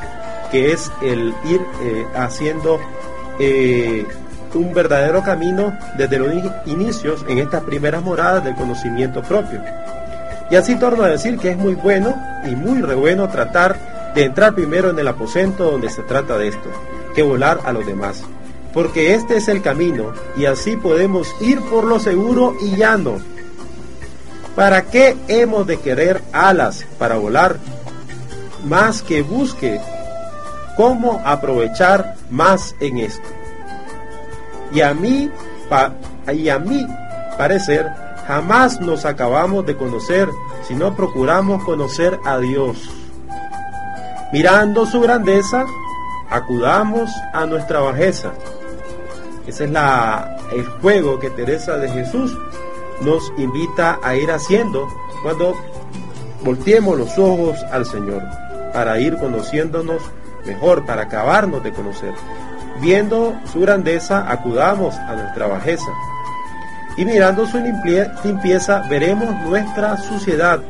que 0.50 0.72
es 0.72 0.90
el 1.02 1.34
ir 1.44 1.60
eh, 1.82 2.06
haciendo 2.14 2.78
eh, 3.38 4.06
un 4.54 4.74
verdadero 4.74 5.22
camino 5.22 5.76
desde 5.96 6.18
los 6.18 6.32
inicios 6.66 7.24
en 7.28 7.38
estas 7.38 7.62
primeras 7.64 8.02
moradas 8.02 8.44
del 8.44 8.54
conocimiento 8.54 9.22
propio. 9.22 9.62
Y 10.50 10.56
así 10.56 10.74
torno 10.76 11.04
a 11.04 11.08
decir 11.08 11.38
que 11.38 11.50
es 11.50 11.56
muy 11.56 11.74
bueno 11.74 12.14
y 12.44 12.56
muy 12.56 12.82
re 12.82 12.96
bueno 12.96 13.28
tratar 13.28 13.76
de 14.14 14.24
entrar 14.24 14.54
primero 14.54 14.90
en 14.90 14.98
el 14.98 15.06
aposento 15.06 15.70
donde 15.70 15.88
se 15.88 16.02
trata 16.02 16.36
de 16.36 16.48
esto 16.48 16.68
que 17.14 17.22
volar 17.22 17.60
a 17.64 17.72
los 17.72 17.86
demás. 17.86 18.22
Porque 18.72 19.14
este 19.14 19.36
es 19.36 19.48
el 19.48 19.62
camino 19.62 20.12
y 20.36 20.44
así 20.46 20.76
podemos 20.76 21.34
ir 21.40 21.60
por 21.62 21.84
lo 21.84 21.98
seguro 21.98 22.56
y 22.60 22.76
llano. 22.76 23.18
¿Para 24.54 24.82
qué 24.82 25.16
hemos 25.28 25.66
de 25.66 25.78
querer 25.78 26.22
alas 26.32 26.84
para 26.98 27.16
volar? 27.16 27.56
Más 28.64 29.02
que 29.02 29.22
busque 29.22 29.80
cómo 30.76 31.20
aprovechar 31.24 32.16
más 32.30 32.74
en 32.80 32.98
esto. 32.98 33.28
Y 34.72 34.82
a 34.82 34.94
mí, 34.94 35.30
y 36.32 36.48
a 36.48 36.58
mí 36.58 36.86
parecer, 37.36 37.90
jamás 38.26 38.80
nos 38.80 39.04
acabamos 39.04 39.66
de 39.66 39.76
conocer 39.76 40.28
si 40.66 40.74
no 40.74 40.94
procuramos 40.94 41.64
conocer 41.64 42.20
a 42.24 42.38
Dios. 42.38 42.90
Mirando 44.32 44.86
su 44.86 45.00
grandeza, 45.00 45.64
acudamos 46.30 47.10
a 47.32 47.46
nuestra 47.46 47.80
bajeza. 47.80 48.32
Ese 49.46 49.64
es 49.64 49.70
el 50.52 50.64
juego 50.80 51.18
que 51.18 51.30
Teresa 51.30 51.76
de 51.76 51.88
Jesús 51.88 52.36
nos 53.02 53.32
invita 53.36 53.98
a 54.02 54.14
ir 54.14 54.30
haciendo 54.30 54.86
cuando 55.22 55.56
volteemos 56.44 56.98
los 56.98 57.18
ojos 57.18 57.62
al 57.72 57.84
Señor 57.84 58.22
para 58.72 59.00
ir 59.00 59.16
conociéndonos 59.16 60.02
mejor, 60.46 60.86
para 60.86 61.02
acabarnos 61.02 61.62
de 61.62 61.72
conocer. 61.72 62.14
Viendo 62.80 63.34
su 63.52 63.60
grandeza, 63.60 64.30
acudamos 64.30 64.94
a 64.94 65.14
nuestra 65.14 65.46
bajeza. 65.46 65.90
Y 66.96 67.04
mirando 67.04 67.46
su 67.46 67.58
limpieza, 67.58 68.82
veremos 68.88 69.34
nuestra 69.42 69.96
suciedad. 69.96 70.60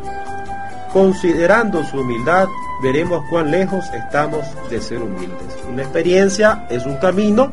Considerando 0.92 1.84
su 1.84 2.00
humildad, 2.00 2.48
veremos 2.82 3.24
cuán 3.28 3.50
lejos 3.50 3.84
estamos 3.92 4.44
de 4.70 4.80
ser 4.80 4.98
humildes. 4.98 5.56
Una 5.68 5.82
experiencia 5.82 6.66
es 6.70 6.86
un 6.86 6.96
camino 6.96 7.52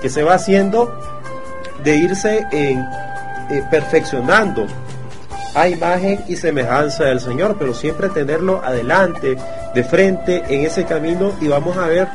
que 0.00 0.08
se 0.08 0.22
va 0.22 0.34
haciendo 0.34 0.94
de 1.82 1.96
irse 1.96 2.46
en, 2.52 2.80
eh, 3.50 3.64
perfeccionando 3.70 4.66
a 5.54 5.68
imagen 5.68 6.24
y 6.28 6.36
semejanza 6.36 7.04
del 7.04 7.20
Señor, 7.20 7.56
pero 7.58 7.74
siempre 7.74 8.08
tenerlo 8.10 8.62
adelante, 8.64 9.36
de 9.74 9.84
frente 9.84 10.42
en 10.48 10.64
ese 10.64 10.84
camino 10.84 11.32
y 11.40 11.48
vamos 11.48 11.76
a 11.76 11.86
ver 11.86 12.08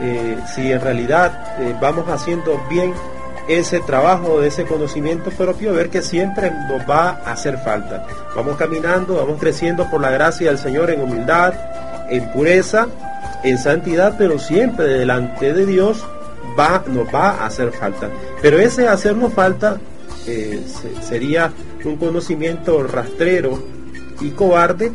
eh, 0.00 0.36
si 0.54 0.72
en 0.72 0.80
realidad 0.80 1.56
eh, 1.60 1.74
vamos 1.80 2.08
haciendo 2.08 2.60
bien 2.68 2.92
ese 3.48 3.80
trabajo, 3.80 4.42
ese 4.42 4.64
conocimiento 4.64 5.30
propio, 5.30 5.74
ver 5.74 5.90
que 5.90 6.02
siempre 6.02 6.50
nos 6.50 6.88
va 6.88 7.20
a 7.24 7.32
hacer 7.32 7.58
falta. 7.58 8.06
Vamos 8.34 8.56
caminando, 8.56 9.16
vamos 9.16 9.38
creciendo 9.38 9.88
por 9.90 10.00
la 10.00 10.10
gracia 10.10 10.48
del 10.48 10.58
Señor 10.58 10.90
en 10.90 11.02
humildad, 11.02 11.52
en 12.10 12.30
pureza, 12.32 12.88
en 13.42 13.58
santidad, 13.58 14.16
pero 14.18 14.38
siempre 14.38 14.86
delante 14.86 15.52
de 15.52 15.66
Dios 15.66 16.04
va, 16.58 16.82
nos 16.86 17.06
va 17.12 17.30
a 17.30 17.46
hacer 17.46 17.72
falta. 17.72 18.10
Pero 18.42 18.58
ese 18.58 18.88
hacernos 18.88 19.32
falta 19.32 19.78
eh, 20.26 20.62
sería 21.02 21.52
un 21.84 21.96
conocimiento 21.96 22.82
rastrero 22.82 23.62
y 24.20 24.30
cobarde 24.30 24.92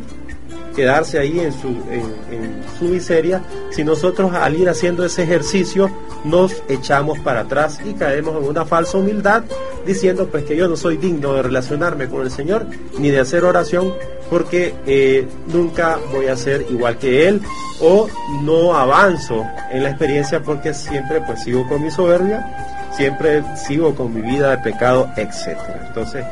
quedarse 0.74 1.18
ahí 1.18 1.40
en 1.40 1.52
su, 1.52 1.68
en, 1.68 2.62
su 2.78 2.84
miseria 2.86 3.42
si 3.70 3.84
nosotros 3.84 4.32
al 4.34 4.56
ir 4.56 4.68
haciendo 4.68 5.04
ese 5.04 5.22
ejercicio 5.22 5.90
nos 6.24 6.62
echamos 6.68 7.18
para 7.20 7.40
atrás 7.40 7.78
y 7.84 7.94
caemos 7.94 8.42
en 8.42 8.48
una 8.48 8.64
falsa 8.64 8.98
humildad 8.98 9.42
diciendo 9.86 10.28
pues 10.30 10.44
que 10.44 10.56
yo 10.56 10.68
no 10.68 10.76
soy 10.76 10.96
digno 10.96 11.34
de 11.34 11.42
relacionarme 11.42 12.08
con 12.08 12.22
el 12.22 12.30
Señor 12.30 12.66
ni 12.98 13.10
de 13.10 13.20
hacer 13.20 13.44
oración 13.44 13.94
porque 14.30 14.74
eh, 14.86 15.26
nunca 15.52 15.98
voy 16.12 16.28
a 16.28 16.36
ser 16.36 16.66
igual 16.70 16.98
que 16.98 17.26
Él 17.26 17.42
o 17.80 18.08
no 18.42 18.74
avanzo 18.76 19.44
en 19.70 19.82
la 19.82 19.90
experiencia 19.90 20.40
porque 20.40 20.72
siempre 20.72 21.20
pues 21.22 21.42
sigo 21.42 21.66
con 21.68 21.82
mi 21.82 21.90
soberbia, 21.90 22.88
siempre 22.96 23.42
sigo 23.56 23.94
con 23.94 24.14
mi 24.14 24.20
vida 24.20 24.50
de 24.50 24.58
pecado, 24.58 25.10
etc. 25.16 25.58
Entonces, 25.88 26.24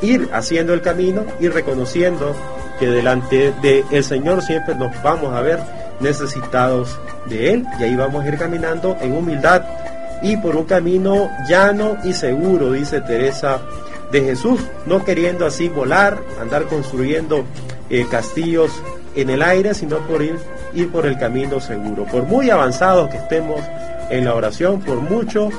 ir 0.00 0.28
haciendo 0.32 0.72
el 0.72 0.80
camino, 0.80 1.24
ir 1.40 1.52
reconociendo 1.52 2.34
que 2.78 2.86
delante 2.86 3.52
del 3.62 3.84
el 3.90 4.04
Señor 4.04 4.42
siempre 4.42 4.74
nos 4.74 4.90
vamos 5.02 5.32
a 5.34 5.40
ver 5.40 5.60
necesitados 6.00 6.98
de 7.26 7.52
Él 7.52 7.66
y 7.78 7.84
ahí 7.84 7.96
vamos 7.96 8.24
a 8.24 8.28
ir 8.28 8.38
caminando 8.38 8.96
en 9.00 9.12
humildad 9.16 9.62
y 10.22 10.36
por 10.38 10.56
un 10.56 10.64
camino 10.64 11.30
llano 11.48 11.98
y 12.02 12.12
seguro, 12.12 12.72
dice 12.72 13.00
Teresa 13.02 13.60
de 14.10 14.22
Jesús, 14.22 14.60
no 14.86 15.04
queriendo 15.04 15.44
así 15.44 15.68
volar, 15.68 16.18
andar 16.40 16.64
construyendo 16.64 17.44
eh, 17.90 18.06
castillos 18.10 18.70
en 19.14 19.30
el 19.30 19.42
aire, 19.42 19.74
sino 19.74 19.98
por 19.98 20.22
ir, 20.22 20.38
ir 20.72 20.90
por 20.90 21.06
el 21.06 21.18
camino 21.18 21.60
seguro. 21.60 22.04
Por 22.04 22.24
muy 22.24 22.48
avanzados 22.48 23.10
que 23.10 23.18
estemos 23.18 23.60
en 24.10 24.24
la 24.24 24.34
oración, 24.34 24.80
por 24.80 25.00
mucho 25.00 25.50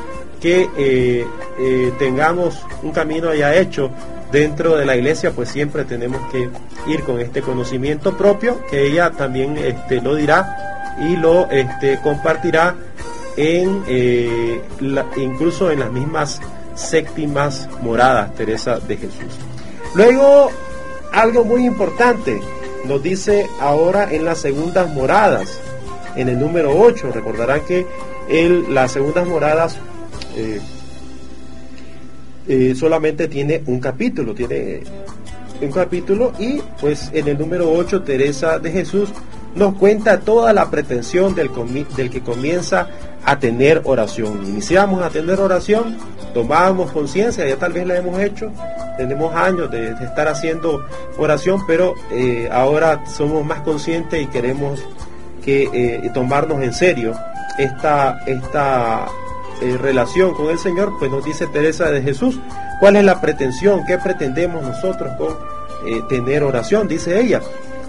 que 0.46 0.70
eh, 0.78 1.26
eh, 1.58 1.94
tengamos 1.98 2.64
un 2.84 2.92
camino 2.92 3.34
ya 3.34 3.56
hecho 3.56 3.90
dentro 4.32 4.78
de 4.78 4.86
la 4.86 4.96
iglesia, 4.96 5.32
pues 5.32 5.50
siempre 5.50 5.86
tenemos 5.86 6.22
que 6.32 6.48
ir 6.86 7.02
con 7.02 7.20
este 7.20 7.42
conocimiento 7.42 8.16
propio, 8.16 8.64
que 8.70 8.86
ella 8.86 9.10
también 9.10 9.58
este, 9.58 10.02
lo 10.02 10.14
dirá 10.14 10.94
y 11.02 11.16
lo 11.16 11.50
este, 11.50 12.00
compartirá 12.00 12.76
en 13.38 13.84
incluso 15.18 15.72
en 15.72 15.80
las 15.80 15.92
mismas 15.92 16.40
séptimas 16.76 17.68
moradas, 17.82 18.36
Teresa 18.36 18.80
de 18.80 18.98
Jesús. 18.98 19.40
Luego, 19.96 20.52
algo 21.12 21.44
muy 21.44 21.66
importante, 21.66 22.40
nos 22.86 23.02
dice 23.02 23.48
ahora 23.60 24.14
en 24.14 24.26
las 24.26 24.38
segundas 24.42 24.94
moradas, 24.94 25.60
en 26.16 26.30
el 26.30 26.40
número 26.40 26.80
8. 26.80 27.12
Recordarán 27.16 27.62
que 27.62 27.88
el, 28.30 28.76
las 28.76 28.92
segundas 28.92 29.26
moradas 29.26 29.80
eh, 30.36 30.62
eh, 32.48 32.76
solamente 32.76 33.28
tiene 33.28 33.64
un 33.66 33.80
capítulo, 33.80 34.36
tiene 34.36 34.82
un 35.62 35.72
capítulo 35.72 36.34
y 36.38 36.62
pues 36.80 37.10
en 37.14 37.28
el 37.28 37.40
número 37.40 37.72
8 37.72 38.04
Teresa 38.04 38.60
de 38.60 38.72
Jesús 38.72 39.10
nos 39.56 39.76
cuenta 39.76 40.20
toda 40.20 40.54
la 40.54 40.70
pretensión 40.70 41.34
del, 41.34 41.50
del 41.96 42.10
que 42.10 42.22
comienza 42.22 42.90
a 43.24 43.40
tener 43.40 43.82
oración. 43.86 44.46
Iniciamos 44.46 45.02
a 45.02 45.10
tener 45.10 45.40
oración, 45.40 45.98
tomábamos 46.34 46.92
conciencia, 46.92 47.48
ya 47.48 47.56
tal 47.56 47.74
vez 47.74 47.88
la 47.88 47.98
hemos 47.98 48.20
hecho, 48.20 48.52
tenemos 48.98 49.34
años 49.34 49.72
de, 49.72 49.92
estar 49.92 50.28
haciendo 50.28 50.86
oración, 51.18 51.62
pero 51.66 51.96
eh, 52.12 52.50
ahora 52.52 53.06
somos 53.08 53.46
más 53.46 53.62
conscientes 53.62 54.22
y 54.22 54.28
queremos 54.28 54.84
que 55.44 56.10
tomarnos 56.14 56.62
en 56.64 56.74
serio 56.74 57.14
esta, 57.58 58.20
esta 58.26 59.08
eh, 59.62 59.78
relación 59.78 60.34
con 60.34 60.50
el 60.50 60.60
Señor, 60.60 60.94
pues 61.00 61.12
nos 61.12 61.24
dice 61.24 61.48
Teresa 61.48 61.92
de 61.92 62.02
Jesús, 62.02 62.40
¿cuál 62.80 62.96
es 62.96 63.04
la 63.04 63.22
pretensión? 63.22 63.86
¿Qué 63.86 63.98
pretendemos 63.98 64.64
nosotros 64.64 65.12
con 65.18 65.36
tener 66.08 66.44
oración? 66.44 66.88
Dice 66.88 67.20
ella, 67.20 67.42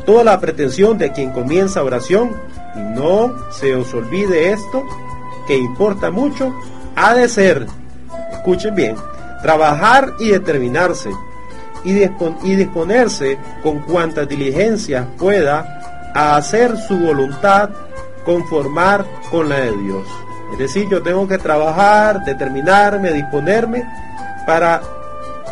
toda 0.05 0.25
la 0.25 0.41
pretensión 0.41 0.99
de 0.99 1.13
quien 1.13 1.33
comienza 1.33 1.83
oración, 1.83 2.31
y 2.75 2.81
no 2.81 3.35
se 3.51 3.75
os 3.75 3.93
olvide 3.95 4.53
esto, 4.53 4.85
que 5.47 5.57
importa 5.57 6.11
mucho, 6.11 6.55
ha 6.95 7.15
de 7.15 7.29
ser, 7.29 7.67
escuchen 8.33 8.75
bien, 8.75 8.97
trabajar 9.43 10.15
y 10.19 10.29
determinarse 10.29 11.11
y, 11.85 11.93
disponerse 12.57 13.39
con 13.63 13.81
cuantas 13.81 14.29
diligencias 14.29 15.07
pueda 15.19 16.11
a 16.15 16.37
hacer 16.37 16.77
su 16.77 16.99
voluntad 16.99 17.71
conformar 18.25 19.05
con 19.31 19.49
la 19.49 19.61
de 19.61 19.77
Dios. 19.77 20.07
Es 20.53 20.59
decir, 20.59 20.89
yo 20.89 21.03
tengo 21.03 21.27
que 21.27 21.39
trabajar, 21.39 22.25
determinarme, 22.25 23.13
disponerme 23.13 23.85
para 24.47 24.81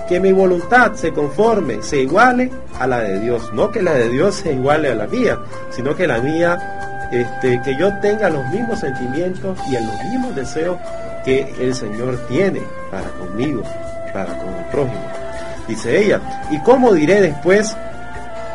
que 0.09 0.21
mi 0.21 0.33
voluntad 0.33 0.93
se 0.95 1.13
conforme, 1.13 1.83
se 1.83 2.03
iguale 2.03 2.51
a 2.79 2.87
la 2.87 3.01
de 3.01 3.21
Dios. 3.21 3.53
No 3.53 3.71
que 3.71 3.83
la 3.83 3.95
de 3.95 4.09
Dios 4.09 4.37
se 4.37 4.53
iguale 4.53 4.91
a 4.91 4.95
la 4.95 5.07
mía, 5.07 5.39
sino 5.71 5.97
que 5.97 6.07
la 6.07 6.19
mía, 6.19 7.09
este, 7.11 7.61
que 7.63 7.77
yo 7.77 7.93
tenga 8.01 8.29
los 8.31 8.47
mismos 8.49 8.81
sentimientos 8.81 9.59
y 9.69 9.73
los 9.73 10.05
mismos 10.11 10.35
deseos 10.35 10.79
que 11.25 11.55
el 11.59 11.75
Señor 11.75 12.19
tiene 12.29 12.61
para 12.91 13.09
conmigo, 13.11 13.63
para 14.13 14.37
con 14.39 14.55
el 14.55 14.65
prójimo. 14.71 15.07
Dice 15.67 16.05
ella, 16.05 16.21
y 16.51 16.59
como 16.61 16.93
diré 16.93 17.23
después, 17.23 17.75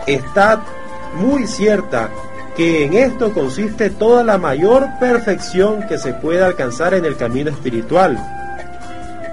está 0.05 0.62
muy 1.15 1.48
cierta 1.48 2.10
que 2.60 2.84
en 2.84 2.94
esto 2.94 3.34
consiste 3.34 3.89
toda 3.89 4.22
la 4.22 4.38
mayor 4.38 4.86
perfección 5.00 5.88
que 5.88 5.98
se 5.98 6.12
puede 6.12 6.44
alcanzar 6.44 6.94
en 6.94 7.06
el 7.06 7.16
camino 7.16 7.50
espiritual. 7.50 8.20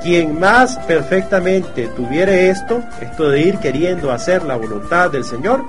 Quien 0.01 0.39
más 0.39 0.79
perfectamente 0.87 1.89
tuviere 1.89 2.51
esto, 2.51 2.85
esto 3.01 3.29
de 3.29 3.41
ir 3.41 3.59
queriendo 3.59 4.13
hacer 4.13 4.45
la 4.45 4.55
voluntad 4.55 5.11
del 5.11 5.25
Señor, 5.25 5.65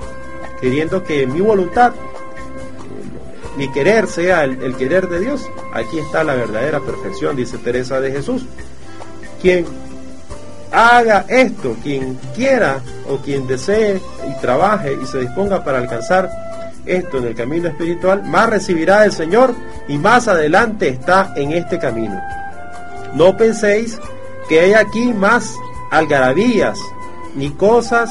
queriendo 0.60 1.02
que 1.02 1.26
mi 1.26 1.40
voluntad 1.40 1.94
mi 3.56 3.68
querer 3.72 4.06
sea 4.06 4.44
el, 4.44 4.76
querer 4.76 5.08
de 5.08 5.18
Dios, 5.18 5.44
aquí 5.74 5.98
está 5.98 6.22
la 6.22 6.36
verdadera 6.36 6.78
perfección, 6.78 7.34
dice 7.34 7.58
Teresa 7.58 8.00
de 8.00 8.12
Jesús. 8.12 8.46
Quien 9.42 9.66
haga 10.70 11.24
esto, 11.28 11.74
quien 11.82 12.20
quiera 12.36 12.78
o 13.08 13.16
quien 13.16 13.48
desee 13.48 14.00
y 14.28 14.40
trabaje 14.40 14.96
y 15.02 15.04
se 15.06 15.18
disponga 15.18 15.64
para 15.64 15.78
alcanzar 15.78 16.30
esto 16.88 17.18
en 17.18 17.26
el 17.26 17.34
camino 17.34 17.68
espiritual, 17.68 18.22
más 18.24 18.50
recibirá 18.50 19.02
del 19.02 19.12
Señor 19.12 19.54
y 19.86 19.98
más 19.98 20.28
adelante 20.28 20.88
está 20.88 21.32
en 21.36 21.52
este 21.52 21.78
camino. 21.78 22.20
No 23.14 23.36
penséis 23.36 23.98
que 24.48 24.60
hay 24.60 24.72
aquí 24.74 25.12
más 25.12 25.54
algarabías 25.90 26.78
ni 27.34 27.50
cosas 27.50 28.10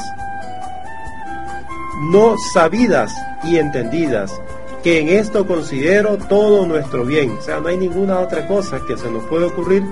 no 1.99 2.35
sabidas 2.37 3.13
y 3.43 3.57
entendidas, 3.57 4.39
que 4.83 4.99
en 4.99 5.09
esto 5.09 5.47
considero 5.47 6.17
todo 6.17 6.65
nuestro 6.65 7.05
bien. 7.05 7.31
O 7.31 7.41
sea, 7.41 7.59
no 7.59 7.67
hay 7.69 7.77
ninguna 7.77 8.19
otra 8.19 8.47
cosa 8.47 8.81
que 8.87 8.97
se 8.97 9.09
nos 9.09 9.23
puede 9.23 9.45
ocurrir 9.45 9.83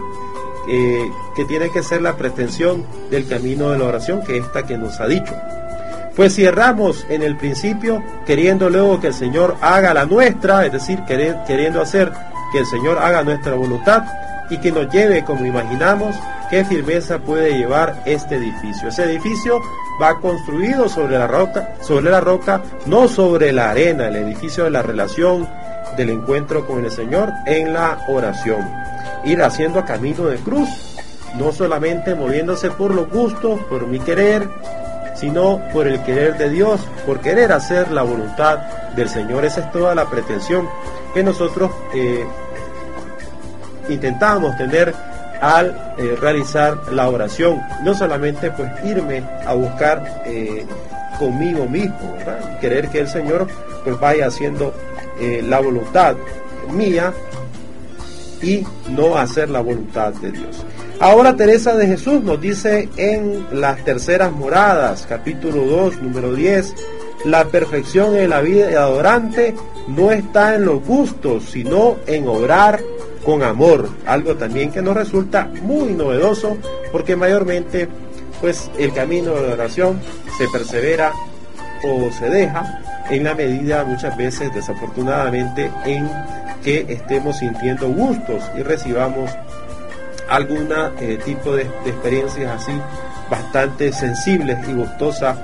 eh, 0.68 1.12
que 1.36 1.46
tiene 1.46 1.70
que 1.70 1.84
ser 1.84 2.02
la 2.02 2.16
pretensión 2.16 2.86
del 3.10 3.28
camino 3.28 3.70
de 3.70 3.80
la 3.80 3.86
oración 3.86 4.24
que 4.24 4.38
esta 4.38 4.64
que 4.64 4.78
nos 4.78 5.00
ha 5.00 5.08
dicho. 5.08 5.36
Pues 6.16 6.34
si 6.34 6.46
erramos 6.46 7.06
en 7.10 7.24
el 7.24 7.36
principio, 7.36 8.02
queriendo 8.26 8.70
luego 8.70 9.02
que 9.02 9.08
el 9.08 9.14
Señor 9.14 9.58
haga 9.60 9.94
la 9.94 10.06
nuestra, 10.06 10.66
es 10.66 10.72
decir, 10.72 11.00
queriendo 11.06 11.82
hacer 11.82 12.12
que 12.54 12.60
el 12.60 12.66
Señor 12.66 12.98
haga 13.00 13.24
nuestra 13.24 13.54
voluntad 13.54 14.04
y 14.50 14.58
que 14.60 14.72
nos 14.72 14.90
lleve 14.94 15.26
como 15.26 15.46
imaginamos, 15.46 16.16
qué 16.50 16.64
firmeza 16.64 17.20
puede 17.20 17.58
llevar 17.58 18.02
este 18.06 18.36
edificio. 18.36 18.88
Ese 18.88 19.04
edificio 19.04 19.62
va 20.02 20.20
construido 20.22 20.88
sobre 20.88 21.18
la 21.18 21.28
roca, 21.28 21.76
sobre 21.82 22.10
la 22.10 22.22
roca, 22.22 22.62
no 22.86 23.10
sobre 23.10 23.52
la 23.52 23.72
arena, 23.72 24.08
el 24.08 24.16
edificio 24.16 24.64
de 24.64 24.72
la 24.72 24.84
relación, 24.84 25.48
del 25.98 26.12
encuentro 26.12 26.66
con 26.66 26.86
el 26.86 26.92
Señor 26.92 27.32
en 27.46 27.74
la 27.74 28.06
oración. 28.08 28.66
Ir 29.26 29.42
haciendo 29.42 29.84
camino 29.86 30.28
de 30.28 30.38
cruz, 30.38 30.70
no 31.38 31.52
solamente 31.52 32.16
moviéndose 32.16 32.70
por 32.72 32.94
los 32.94 33.10
gustos, 33.10 33.60
por 33.70 33.88
mi 33.88 34.00
querer, 34.00 34.48
sino 35.16 35.62
por 35.74 35.88
el 35.88 36.02
querer 36.04 36.38
de 36.38 36.50
Dios, 36.50 36.82
por 37.06 37.20
querer 37.20 37.52
hacer 37.52 37.92
la 37.92 38.04
voluntad 38.04 38.60
del 38.96 39.10
Señor. 39.10 39.46
Esa 39.46 39.62
es 39.62 39.72
toda 39.72 39.96
la 39.96 40.06
pretensión 40.10 40.68
que 41.14 41.24
nosotros 41.24 41.72
eh, 41.94 42.26
intentamos 43.90 44.56
tener 44.58 44.94
al 45.42 45.96
eh, 45.98 46.18
realizar 46.20 46.92
la 46.92 47.10
oración. 47.10 47.62
No 47.84 47.94
solamente 47.94 48.52
pues 48.52 48.72
irme 48.84 49.24
a 49.46 49.54
buscar 49.54 50.24
eh, 50.26 50.66
conmigo 51.20 51.66
mismo, 51.68 52.16
querer 52.60 52.90
que 52.90 53.00
el 53.00 53.08
Señor 53.08 53.48
pues 53.84 54.00
vaya 54.00 54.28
haciendo 54.28 54.74
eh, 55.20 55.42
la 55.44 55.60
voluntad 55.60 56.16
mía 56.72 57.14
y 58.42 58.66
no 58.90 59.18
hacer 59.18 59.50
la 59.50 59.62
voluntad 59.62 60.14
de 60.14 60.32
Dios. 60.32 60.66
Ahora 61.00 61.36
Teresa 61.36 61.76
de 61.76 61.88
Jesús 61.88 62.24
nos 62.24 62.40
dice 62.40 62.88
en 62.96 63.46
las 63.52 63.84
terceras 63.84 64.32
moradas, 64.32 65.06
capítulo 65.08 65.66
2, 65.66 66.02
número 66.02 66.34
10, 66.34 66.74
la 67.26 67.46
perfección 67.46 68.16
en 68.16 68.30
la 68.30 68.40
vida 68.40 68.82
adorante 68.82 69.54
no 69.90 70.12
está 70.12 70.56
en 70.56 70.66
los 70.66 70.84
gustos, 70.86 71.50
sino 71.52 71.98
en 72.08 72.28
obrar 72.28 72.82
con 73.26 73.44
amor, 73.44 73.90
algo 74.06 74.36
también 74.36 74.72
que 74.72 74.82
nos 74.82 74.96
resulta 74.96 75.50
muy 75.62 75.94
novedoso 75.94 76.58
porque 76.92 77.16
mayormente 77.18 77.90
pues 78.40 78.72
el 78.78 78.94
camino 78.94 79.34
de 79.34 79.48
la 79.48 79.54
oración 79.54 80.00
se 80.38 80.48
persevera 80.48 81.12
o 81.84 82.10
se 82.12 82.30
deja 82.30 82.82
en 83.10 83.24
la 83.26 83.36
medida 83.36 83.84
muchas 83.84 84.16
veces 84.16 84.54
desafortunadamente 84.54 85.72
en 85.86 86.10
que 86.64 86.86
estemos 86.88 87.38
sintiendo 87.38 87.90
gustos 87.90 88.44
y 88.58 88.64
recibamos 88.64 89.30
algún 90.30 90.70
eh, 91.00 91.20
tipo 91.24 91.56
de, 91.56 91.64
experiencias 91.86 92.62
así 92.62 92.74
bastante 93.30 93.92
sensibles 93.92 94.58
y 94.68 94.74
gustosas 94.74 95.38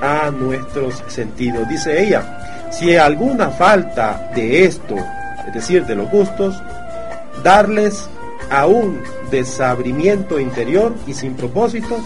a 0.00 0.30
nuestros 0.30 1.02
sentidos. 1.08 1.68
Dice 1.68 2.02
ella, 2.02 2.68
si 2.70 2.90
hay 2.90 2.96
alguna 2.96 3.50
falta 3.50 4.30
de 4.34 4.64
esto, 4.64 4.96
es 5.46 5.54
decir, 5.54 5.86
de 5.86 5.94
los 5.94 6.10
gustos, 6.10 6.60
darles 7.42 8.08
a 8.50 8.66
un 8.66 9.00
desabrimiento 9.30 10.40
interior 10.40 10.94
y 11.06 11.14
sin 11.14 11.34
propósito, 11.34 11.98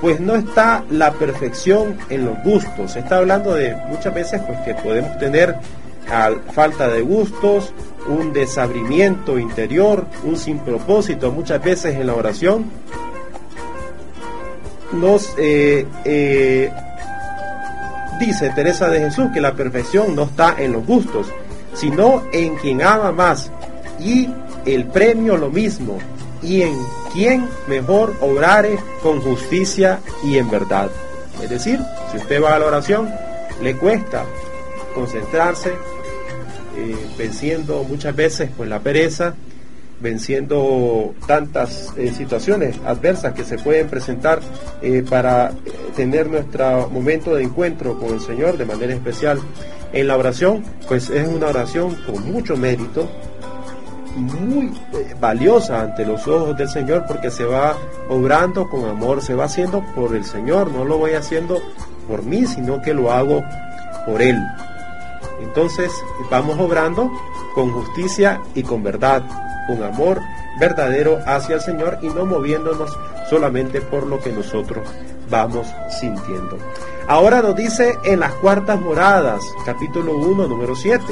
pues 0.00 0.20
no 0.20 0.34
está 0.34 0.84
la 0.90 1.12
perfección 1.12 1.96
en 2.10 2.26
los 2.26 2.42
gustos. 2.42 2.92
Se 2.92 3.00
está 3.00 3.18
hablando 3.18 3.54
de 3.54 3.74
muchas 3.88 4.14
veces 4.14 4.40
pues 4.46 4.58
que 4.60 4.74
podemos 4.74 5.16
tener 5.18 5.56
falta 6.52 6.88
de 6.88 7.00
gustos, 7.00 7.72
un 8.08 8.32
desabrimiento 8.32 9.38
interior, 9.38 10.06
un 10.24 10.36
sin 10.36 10.58
propósito 10.58 11.30
muchas 11.32 11.62
veces 11.62 11.96
en 11.96 12.06
la 12.06 12.14
oración. 12.14 12.70
Nos 14.92 15.34
eh, 15.36 15.86
eh, 16.04 16.70
dice 18.20 18.50
Teresa 18.50 18.88
de 18.88 19.00
Jesús 19.00 19.26
que 19.32 19.40
la 19.40 19.54
perfección 19.54 20.14
no 20.14 20.24
está 20.24 20.54
en 20.58 20.72
los 20.72 20.86
gustos, 20.86 21.26
sino 21.74 22.22
en 22.32 22.56
quien 22.56 22.82
ama 22.82 23.12
más 23.12 23.50
y 24.00 24.28
el 24.64 24.86
premio 24.86 25.36
lo 25.36 25.50
mismo, 25.50 25.98
y 26.42 26.62
en 26.62 26.74
quien 27.12 27.48
mejor 27.66 28.14
obrare 28.20 28.78
con 29.02 29.20
justicia 29.20 30.00
y 30.24 30.38
en 30.38 30.50
verdad. 30.50 30.90
Es 31.42 31.50
decir, 31.50 31.80
si 32.10 32.18
usted 32.18 32.42
va 32.42 32.54
a 32.54 32.58
la 32.58 32.66
oración, 32.66 33.10
le 33.62 33.76
cuesta 33.76 34.24
concentrarse, 34.94 35.72
eh, 36.76 36.96
venciendo 37.16 37.84
muchas 37.84 38.14
veces 38.14 38.50
pues 38.56 38.68
la 38.68 38.80
pereza, 38.80 39.34
venciendo 40.00 41.14
tantas 41.26 41.92
eh, 41.96 42.12
situaciones 42.12 42.76
adversas 42.84 43.32
que 43.32 43.44
se 43.44 43.58
pueden 43.58 43.88
presentar 43.88 44.40
eh, 44.82 45.02
para 45.08 45.52
tener 45.94 46.28
nuestro 46.28 46.88
momento 46.90 47.34
de 47.34 47.44
encuentro 47.44 47.98
con 47.98 48.12
el 48.12 48.20
Señor 48.20 48.58
de 48.58 48.66
manera 48.66 48.92
especial 48.92 49.40
en 49.92 50.08
la 50.08 50.16
oración, 50.16 50.64
pues 50.86 51.08
es 51.08 51.26
una 51.26 51.46
oración 51.46 51.96
con 52.04 52.30
mucho 52.30 52.56
mérito, 52.56 53.08
muy 54.16 54.72
valiosa 55.20 55.82
ante 55.82 56.04
los 56.04 56.26
ojos 56.26 56.56
del 56.56 56.68
Señor 56.68 57.04
porque 57.06 57.30
se 57.30 57.44
va 57.44 57.76
obrando 58.08 58.68
con 58.68 58.84
amor, 58.84 59.22
se 59.22 59.34
va 59.34 59.44
haciendo 59.44 59.82
por 59.94 60.14
el 60.14 60.24
Señor, 60.24 60.70
no 60.70 60.84
lo 60.84 60.98
voy 60.98 61.12
haciendo 61.12 61.62
por 62.08 62.22
mí, 62.22 62.46
sino 62.46 62.82
que 62.82 62.92
lo 62.94 63.12
hago 63.12 63.42
por 64.06 64.20
Él. 64.22 64.36
Entonces 65.40 65.92
vamos 66.30 66.58
obrando 66.58 67.10
con 67.54 67.72
justicia 67.72 68.40
y 68.54 68.62
con 68.62 68.82
verdad, 68.82 69.22
con 69.66 69.82
amor 69.82 70.20
verdadero 70.58 71.18
hacia 71.26 71.56
el 71.56 71.60
Señor 71.60 71.98
y 72.02 72.08
no 72.08 72.24
moviéndonos 72.24 72.96
solamente 73.28 73.80
por 73.80 74.06
lo 74.06 74.20
que 74.20 74.32
nosotros 74.32 74.86
vamos 75.30 75.66
sintiendo. 76.00 76.58
Ahora 77.08 77.42
nos 77.42 77.56
dice 77.56 77.98
en 78.04 78.20
las 78.20 78.32
cuartas 78.34 78.80
moradas, 78.80 79.40
capítulo 79.64 80.16
1, 80.16 80.46
número 80.48 80.74
7. 80.74 81.04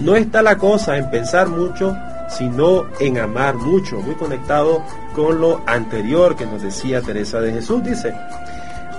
No 0.00 0.14
está 0.14 0.42
la 0.42 0.58
cosa 0.58 0.96
en 0.96 1.10
pensar 1.10 1.48
mucho, 1.48 1.96
sino 2.28 2.86
en 3.00 3.18
amar 3.18 3.54
mucho, 3.54 3.96
muy 4.00 4.14
conectado 4.14 4.82
con 5.14 5.40
lo 5.40 5.62
anterior 5.66 6.36
que 6.36 6.46
nos 6.46 6.62
decía 6.62 7.00
Teresa 7.00 7.40
de 7.40 7.52
Jesús. 7.52 7.82
Dice, 7.82 8.14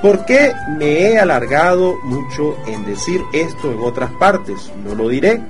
¿por 0.01 0.25
qué 0.25 0.53
me 0.77 1.01
he 1.01 1.19
alargado 1.19 1.95
mucho 2.03 2.57
en 2.65 2.85
decir 2.85 3.21
esto 3.33 3.71
en 3.71 3.79
otras 3.79 4.11
partes? 4.13 4.71
No 4.83 4.95
lo 4.95 5.09
diré. 5.09 5.41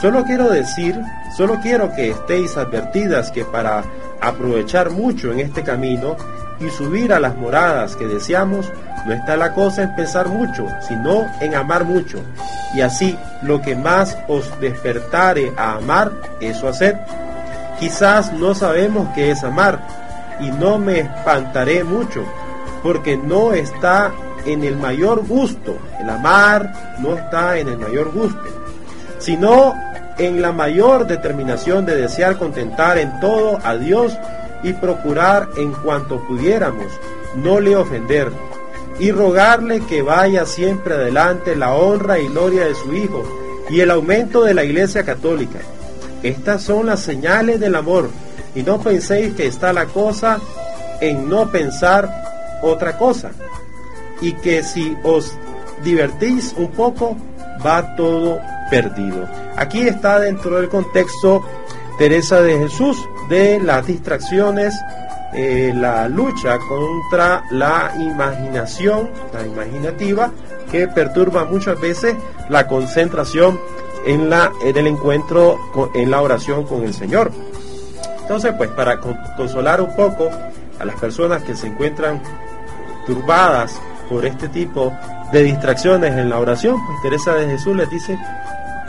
Solo 0.00 0.24
quiero 0.24 0.50
decir, 0.50 1.00
solo 1.36 1.58
quiero 1.62 1.94
que 1.94 2.10
estéis 2.10 2.56
advertidas 2.56 3.30
que 3.30 3.44
para 3.44 3.84
aprovechar 4.20 4.90
mucho 4.90 5.32
en 5.32 5.40
este 5.40 5.62
camino 5.62 6.16
y 6.60 6.68
subir 6.70 7.12
a 7.12 7.20
las 7.20 7.36
moradas 7.36 7.96
que 7.96 8.06
deseamos, 8.06 8.70
no 9.06 9.12
está 9.12 9.36
la 9.36 9.54
cosa 9.54 9.82
en 9.82 9.94
pensar 9.94 10.28
mucho, 10.28 10.66
sino 10.86 11.26
en 11.40 11.54
amar 11.54 11.84
mucho. 11.84 12.18
Y 12.74 12.80
así 12.80 13.16
lo 13.42 13.62
que 13.62 13.76
más 13.76 14.18
os 14.28 14.50
despertare 14.60 15.52
a 15.56 15.74
amar, 15.74 16.12
eso 16.40 16.68
hacer. 16.68 16.98
Quizás 17.78 18.32
no 18.32 18.54
sabemos 18.54 19.08
qué 19.14 19.30
es 19.30 19.44
amar, 19.44 19.80
y 20.40 20.50
no 20.50 20.78
me 20.78 21.00
espantaré 21.00 21.84
mucho, 21.84 22.24
porque 22.86 23.16
no 23.16 23.52
está 23.52 24.12
en 24.44 24.62
el 24.62 24.76
mayor 24.76 25.26
gusto. 25.26 25.76
El 26.00 26.08
amar 26.08 26.94
no 27.00 27.14
está 27.16 27.58
en 27.58 27.66
el 27.66 27.78
mayor 27.78 28.12
gusto, 28.12 28.44
sino 29.18 29.74
en 30.18 30.40
la 30.40 30.52
mayor 30.52 31.08
determinación 31.08 31.84
de 31.84 31.96
desear 31.96 32.38
contentar 32.38 32.96
en 32.98 33.18
todo 33.18 33.58
a 33.64 33.74
Dios 33.76 34.16
y 34.62 34.72
procurar 34.72 35.48
en 35.56 35.72
cuanto 35.72 36.24
pudiéramos 36.28 36.86
no 37.34 37.58
le 37.58 37.74
ofender, 37.74 38.30
y 39.00 39.10
rogarle 39.10 39.80
que 39.80 40.02
vaya 40.02 40.46
siempre 40.46 40.94
adelante 40.94 41.56
la 41.56 41.74
honra 41.74 42.20
y 42.20 42.28
gloria 42.28 42.66
de 42.66 42.76
su 42.76 42.94
Hijo 42.94 43.24
y 43.68 43.80
el 43.80 43.90
aumento 43.90 44.44
de 44.44 44.54
la 44.54 44.62
Iglesia 44.62 45.04
Católica. 45.04 45.58
Estas 46.22 46.62
son 46.62 46.86
las 46.86 47.00
señales 47.00 47.58
del 47.58 47.74
amor 47.74 48.10
y 48.54 48.62
no 48.62 48.80
penséis 48.80 49.34
que 49.34 49.48
está 49.48 49.72
la 49.72 49.86
cosa 49.86 50.38
en 51.00 51.28
no 51.28 51.50
pensar 51.50 52.25
otra 52.62 52.96
cosa 52.96 53.30
y 54.20 54.32
que 54.32 54.62
si 54.62 54.96
os 55.02 55.36
divertís 55.82 56.54
un 56.56 56.68
poco 56.68 57.16
va 57.64 57.94
todo 57.96 58.40
perdido. 58.70 59.28
Aquí 59.56 59.86
está 59.86 60.20
dentro 60.20 60.56
del 60.56 60.68
contexto 60.68 61.44
Teresa 61.98 62.42
de 62.42 62.58
Jesús 62.58 62.96
de 63.28 63.60
las 63.60 63.86
distracciones 63.86 64.74
eh, 65.32 65.72
la 65.74 66.08
lucha 66.08 66.58
contra 66.58 67.44
la 67.50 67.92
imaginación, 67.98 69.10
la 69.34 69.44
imaginativa, 69.44 70.30
que 70.70 70.88
perturba 70.88 71.44
muchas 71.44 71.80
veces 71.80 72.16
la 72.48 72.66
concentración 72.66 73.60
en, 74.06 74.30
la, 74.30 74.52
en 74.62 74.76
el 74.76 74.86
encuentro, 74.86 75.58
en 75.94 76.10
la 76.10 76.22
oración 76.22 76.64
con 76.64 76.84
el 76.84 76.94
Señor. 76.94 77.32
Entonces, 78.20 78.54
pues 78.56 78.70
para 78.70 78.98
consolar 78.98 79.80
un 79.80 79.94
poco 79.94 80.30
a 80.78 80.84
las 80.84 80.96
personas 80.96 81.42
que 81.42 81.54
se 81.54 81.66
encuentran 81.66 82.22
turbadas 83.06 83.80
por 84.08 84.24
este 84.24 84.48
tipo 84.48 84.92
de 85.32 85.42
distracciones 85.42 86.12
en 86.12 86.30
la 86.30 86.38
oración, 86.38 86.76
pues 86.86 87.02
Teresa 87.02 87.34
de 87.34 87.46
Jesús 87.46 87.76
les 87.76 87.90
dice 87.90 88.18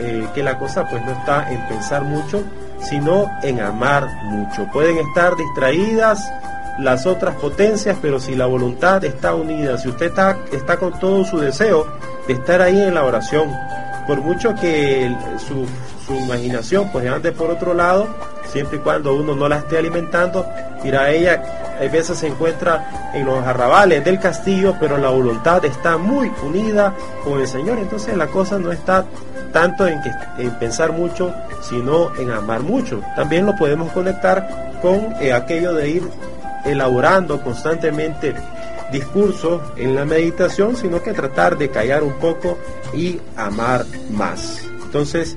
eh, 0.00 0.26
que 0.34 0.42
la 0.42 0.58
cosa 0.58 0.88
pues 0.88 1.04
no 1.04 1.12
está 1.12 1.50
en 1.50 1.60
pensar 1.66 2.02
mucho, 2.02 2.42
sino 2.80 3.30
en 3.42 3.60
amar 3.60 4.08
mucho. 4.24 4.66
Pueden 4.72 4.98
estar 4.98 5.36
distraídas 5.36 6.30
las 6.78 7.06
otras 7.06 7.34
potencias, 7.36 7.98
pero 8.00 8.20
si 8.20 8.36
la 8.36 8.46
voluntad 8.46 9.04
está 9.04 9.34
unida, 9.34 9.78
si 9.78 9.88
usted 9.88 10.06
está, 10.06 10.38
está 10.52 10.76
con 10.76 10.98
todo 10.98 11.24
su 11.24 11.38
deseo 11.38 11.86
de 12.28 12.34
estar 12.34 12.62
ahí 12.62 12.80
en 12.80 12.94
la 12.94 13.04
oración, 13.04 13.50
por 14.06 14.20
mucho 14.20 14.54
que 14.54 15.12
su, 15.38 15.66
su 16.06 16.14
imaginación 16.14 16.88
pues 16.92 17.08
ande 17.08 17.32
por 17.32 17.50
otro 17.50 17.74
lado, 17.74 18.08
siempre 18.52 18.78
y 18.78 18.80
cuando 18.80 19.14
uno 19.14 19.34
no 19.34 19.48
la 19.48 19.58
esté 19.58 19.78
alimentando, 19.78 20.46
mira, 20.82 21.10
ella 21.10 21.42
a 21.78 21.90
veces 21.90 22.18
se 22.18 22.26
encuentra 22.26 23.10
en 23.14 23.26
los 23.26 23.44
arrabales 23.44 24.04
del 24.04 24.18
castillo, 24.18 24.74
pero 24.80 24.98
la 24.98 25.10
voluntad 25.10 25.64
está 25.64 25.96
muy 25.96 26.30
unida 26.42 26.94
con 27.24 27.40
el 27.40 27.46
Señor, 27.46 27.78
entonces 27.78 28.16
la 28.16 28.26
cosa 28.26 28.58
no 28.58 28.72
está 28.72 29.04
tanto 29.52 29.86
en, 29.86 30.00
que, 30.02 30.10
en 30.38 30.50
pensar 30.58 30.92
mucho, 30.92 31.32
sino 31.62 32.14
en 32.16 32.30
amar 32.30 32.60
mucho. 32.60 33.00
También 33.16 33.46
lo 33.46 33.56
podemos 33.56 33.92
conectar 33.92 34.78
con 34.82 35.14
eh, 35.20 35.32
aquello 35.32 35.74
de 35.74 35.88
ir 35.88 36.02
elaborando 36.64 37.40
constantemente 37.40 38.34
discursos 38.92 39.60
en 39.76 39.94
la 39.94 40.04
meditación, 40.04 40.76
sino 40.76 41.02
que 41.02 41.12
tratar 41.12 41.58
de 41.58 41.70
callar 41.70 42.02
un 42.02 42.14
poco 42.14 42.58
y 42.94 43.20
amar 43.36 43.84
más. 44.10 44.62
Entonces, 44.84 45.36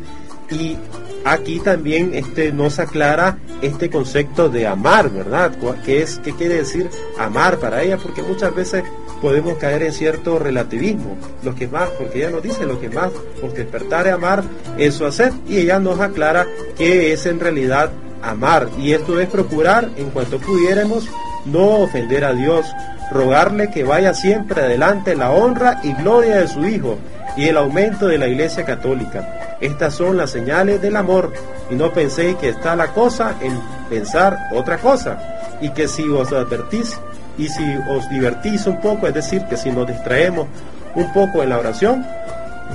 y 0.49 0.77
aquí 1.23 1.59
también 1.59 2.13
este, 2.13 2.51
nos 2.51 2.79
aclara 2.79 3.37
este 3.61 3.89
concepto 3.89 4.49
de 4.49 4.67
amar, 4.67 5.09
¿verdad? 5.09 5.51
¿Qué, 5.85 6.01
es, 6.01 6.19
¿Qué 6.19 6.33
quiere 6.33 6.55
decir 6.55 6.89
amar 7.17 7.57
para 7.57 7.81
ella? 7.83 7.97
Porque 7.97 8.23
muchas 8.23 8.53
veces 8.53 8.83
podemos 9.21 9.57
caer 9.57 9.83
en 9.83 9.93
cierto 9.93 10.39
relativismo. 10.39 11.17
Lo 11.43 11.53
que 11.55 11.67
más, 11.67 11.89
porque 11.91 12.19
ella 12.19 12.31
nos 12.31 12.43
dice 12.43 12.65
lo 12.65 12.79
que 12.79 12.89
más, 12.89 13.11
porque 13.39 13.59
despertar 13.59 14.07
y 14.07 14.09
amar, 14.09 14.43
eso 14.77 15.05
hacer. 15.05 15.31
Y 15.47 15.59
ella 15.59 15.79
nos 15.79 15.99
aclara 15.99 16.47
que 16.77 17.13
es 17.13 17.25
en 17.25 17.39
realidad 17.39 17.91
amar. 18.21 18.67
Y 18.79 18.93
esto 18.93 19.19
es 19.19 19.29
procurar, 19.29 19.89
en 19.97 20.09
cuanto 20.09 20.39
pudiéramos, 20.39 21.07
no 21.45 21.81
ofender 21.81 22.25
a 22.25 22.33
Dios, 22.33 22.65
rogarle 23.11 23.69
que 23.69 23.83
vaya 23.83 24.13
siempre 24.13 24.61
adelante 24.61 25.15
la 25.15 25.31
honra 25.31 25.79
y 25.83 25.93
gloria 25.93 26.37
de 26.37 26.47
su 26.47 26.65
Hijo 26.65 26.97
y 27.35 27.47
el 27.47 27.57
aumento 27.57 28.07
de 28.07 28.17
la 28.17 28.27
Iglesia 28.27 28.65
Católica. 28.65 29.40
Estas 29.61 29.93
son 29.93 30.17
las 30.17 30.31
señales 30.31 30.81
del 30.81 30.95
amor. 30.97 31.31
Y 31.69 31.75
no 31.75 31.91
penséis 31.91 32.35
que 32.37 32.49
está 32.49 32.75
la 32.75 32.87
cosa 32.87 33.35
en 33.41 33.59
pensar 33.89 34.49
otra 34.51 34.77
cosa. 34.77 35.17
Y 35.61 35.69
que 35.69 35.87
si 35.87 36.03
os 36.09 36.33
advertís 36.33 36.99
y 37.37 37.47
si 37.47 37.63
os 37.89 38.09
divertís 38.09 38.65
un 38.67 38.81
poco, 38.81 39.07
es 39.07 39.13
decir, 39.13 39.45
que 39.45 39.55
si 39.55 39.71
nos 39.71 39.87
distraemos 39.87 40.47
un 40.95 41.13
poco 41.13 41.41
en 41.41 41.49
la 41.49 41.59
oración, 41.59 42.05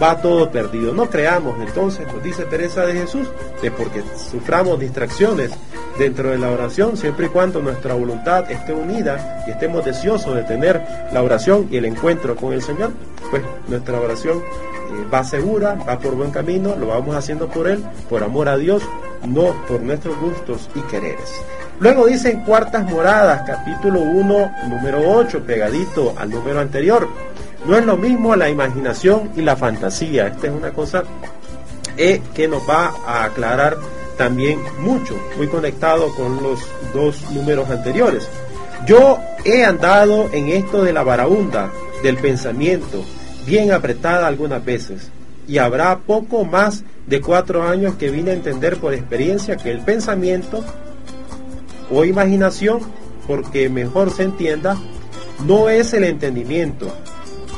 va 0.03 0.21
todo 0.21 0.51
perdido. 0.51 0.93
No 0.93 1.09
creamos 1.09 1.57
entonces, 1.61 2.07
nos 2.13 2.23
dice 2.23 2.45
Teresa 2.45 2.85
de 2.87 2.95
Jesús, 2.95 3.29
de 3.63 3.71
porque 3.71 4.03
suframos 4.31 4.79
distracciones 4.79 5.53
dentro 5.99 6.31
de 6.31 6.39
la 6.39 6.51
oración, 6.51 6.97
siempre 6.97 7.27
y 7.27 7.29
cuando 7.31 7.61
nuestra 7.61 7.95
voluntad 7.95 8.51
esté 8.51 8.73
unida 8.73 9.45
y 9.47 9.51
estemos 9.51 9.85
deseosos 9.85 10.35
de 10.35 10.43
tener 10.43 10.83
la 11.13 11.23
oración 11.23 11.69
y 11.71 11.77
el 11.79 11.87
encuentro 11.87 12.37
con 12.37 12.53
el 12.53 12.63
Señor, 12.63 12.91
pues 13.31 13.43
nuestra 13.69 13.99
oración 13.99 14.39
eh, 14.39 15.07
va 15.13 15.25
segura, 15.25 15.75
va 15.89 15.99
por 15.99 16.15
buen 16.15 16.31
camino, 16.31 16.77
lo 16.77 16.89
vamos 16.89 17.17
haciendo 17.17 17.49
por 17.49 17.67
Él, 17.69 17.85
por 18.09 18.23
amor 18.23 18.49
a 18.49 18.57
Dios, 18.57 18.83
no 19.27 19.55
por 19.67 19.81
nuestros 19.81 20.19
gustos 20.21 20.69
y 20.75 20.81
quereres. 20.83 21.43
Luego 21.81 22.07
dice 22.07 22.31
en 22.31 22.41
cuartas 22.41 22.91
moradas, 22.91 23.43
capítulo 23.47 24.01
1, 24.01 24.53
número 24.69 25.11
8, 25.11 25.43
pegadito 25.47 26.15
al 26.17 26.31
número 26.31 26.61
anterior. 26.61 27.07
No 27.67 27.77
es 27.77 27.85
lo 27.85 27.97
mismo 27.97 28.37
la 28.37 28.49
imaginación 28.49 29.31
y 29.37 29.43
la 29.43 29.57
fantasía. 29.57 30.29
Esta 30.29 30.47
es 30.47 30.53
una 30.53 30.73
cosa 30.73 31.03
eh, 31.97 32.21
que 32.35 32.47
nos 32.47 32.69
va 32.69 32.93
a 33.07 33.25
aclarar 33.25 33.77
también 34.17 34.61
mucho, 34.81 35.15
muy 35.37 35.49
conectado 35.49 36.15
con 36.15 36.43
los 36.43 36.61
dos 36.95 37.31
números 37.33 37.69
anteriores. 37.71 38.29
Yo 38.87 39.19
he 39.45 39.65
andado 39.65 40.29
en 40.33 40.49
esto 40.49 40.85
de 40.85 40.93
la 40.93 41.03
varaunda, 41.03 41.71
del 42.03 42.17
pensamiento, 42.17 43.03
bien 43.47 43.73
apretada 43.73 44.27
algunas 44.27 44.65
veces, 44.65 45.11
y 45.49 45.59
habrá 45.59 45.99
poco 45.99 46.45
más 46.45 46.85
de 47.07 47.21
cuatro 47.21 47.67
años 47.67 47.95
que 47.97 48.11
vine 48.11 48.31
a 48.31 48.35
entender 48.35 48.77
por 48.79 48.95
experiencia 48.95 49.57
que 49.57 49.71
el 49.71 49.81
pensamiento 49.81 50.65
o 51.91 52.05
imaginación, 52.05 52.81
porque 53.27 53.69
mejor 53.69 54.11
se 54.11 54.25
entienda, 54.25 54.77
no 55.45 55.69
es 55.69 55.93
el 55.95 56.05
entendimiento. 56.05 56.93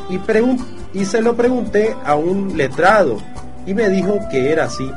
Y, 0.09 1.05
se 1.05 1.21
lo 1.21 1.37
pregunté 1.37 1.95
a 2.05 2.15
un 2.15 2.57
letrado 2.57 3.19
y 3.67 3.75
me 3.75 3.89
dijo 3.89 4.19
que 4.31 4.51
era 4.51 4.65
así 4.65 4.91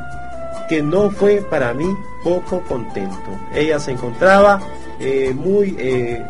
que 0.70 0.82
no 0.82 1.10
fue 1.10 1.42
para 1.42 1.74
mí 1.74 1.98
poco 2.24 2.62
contento. 2.62 3.38
Ella 3.54 3.80
se 3.80 3.92
encontraba 3.92 4.62
eh, 5.00 5.34
muy 5.36 5.76
eh, 5.78 6.26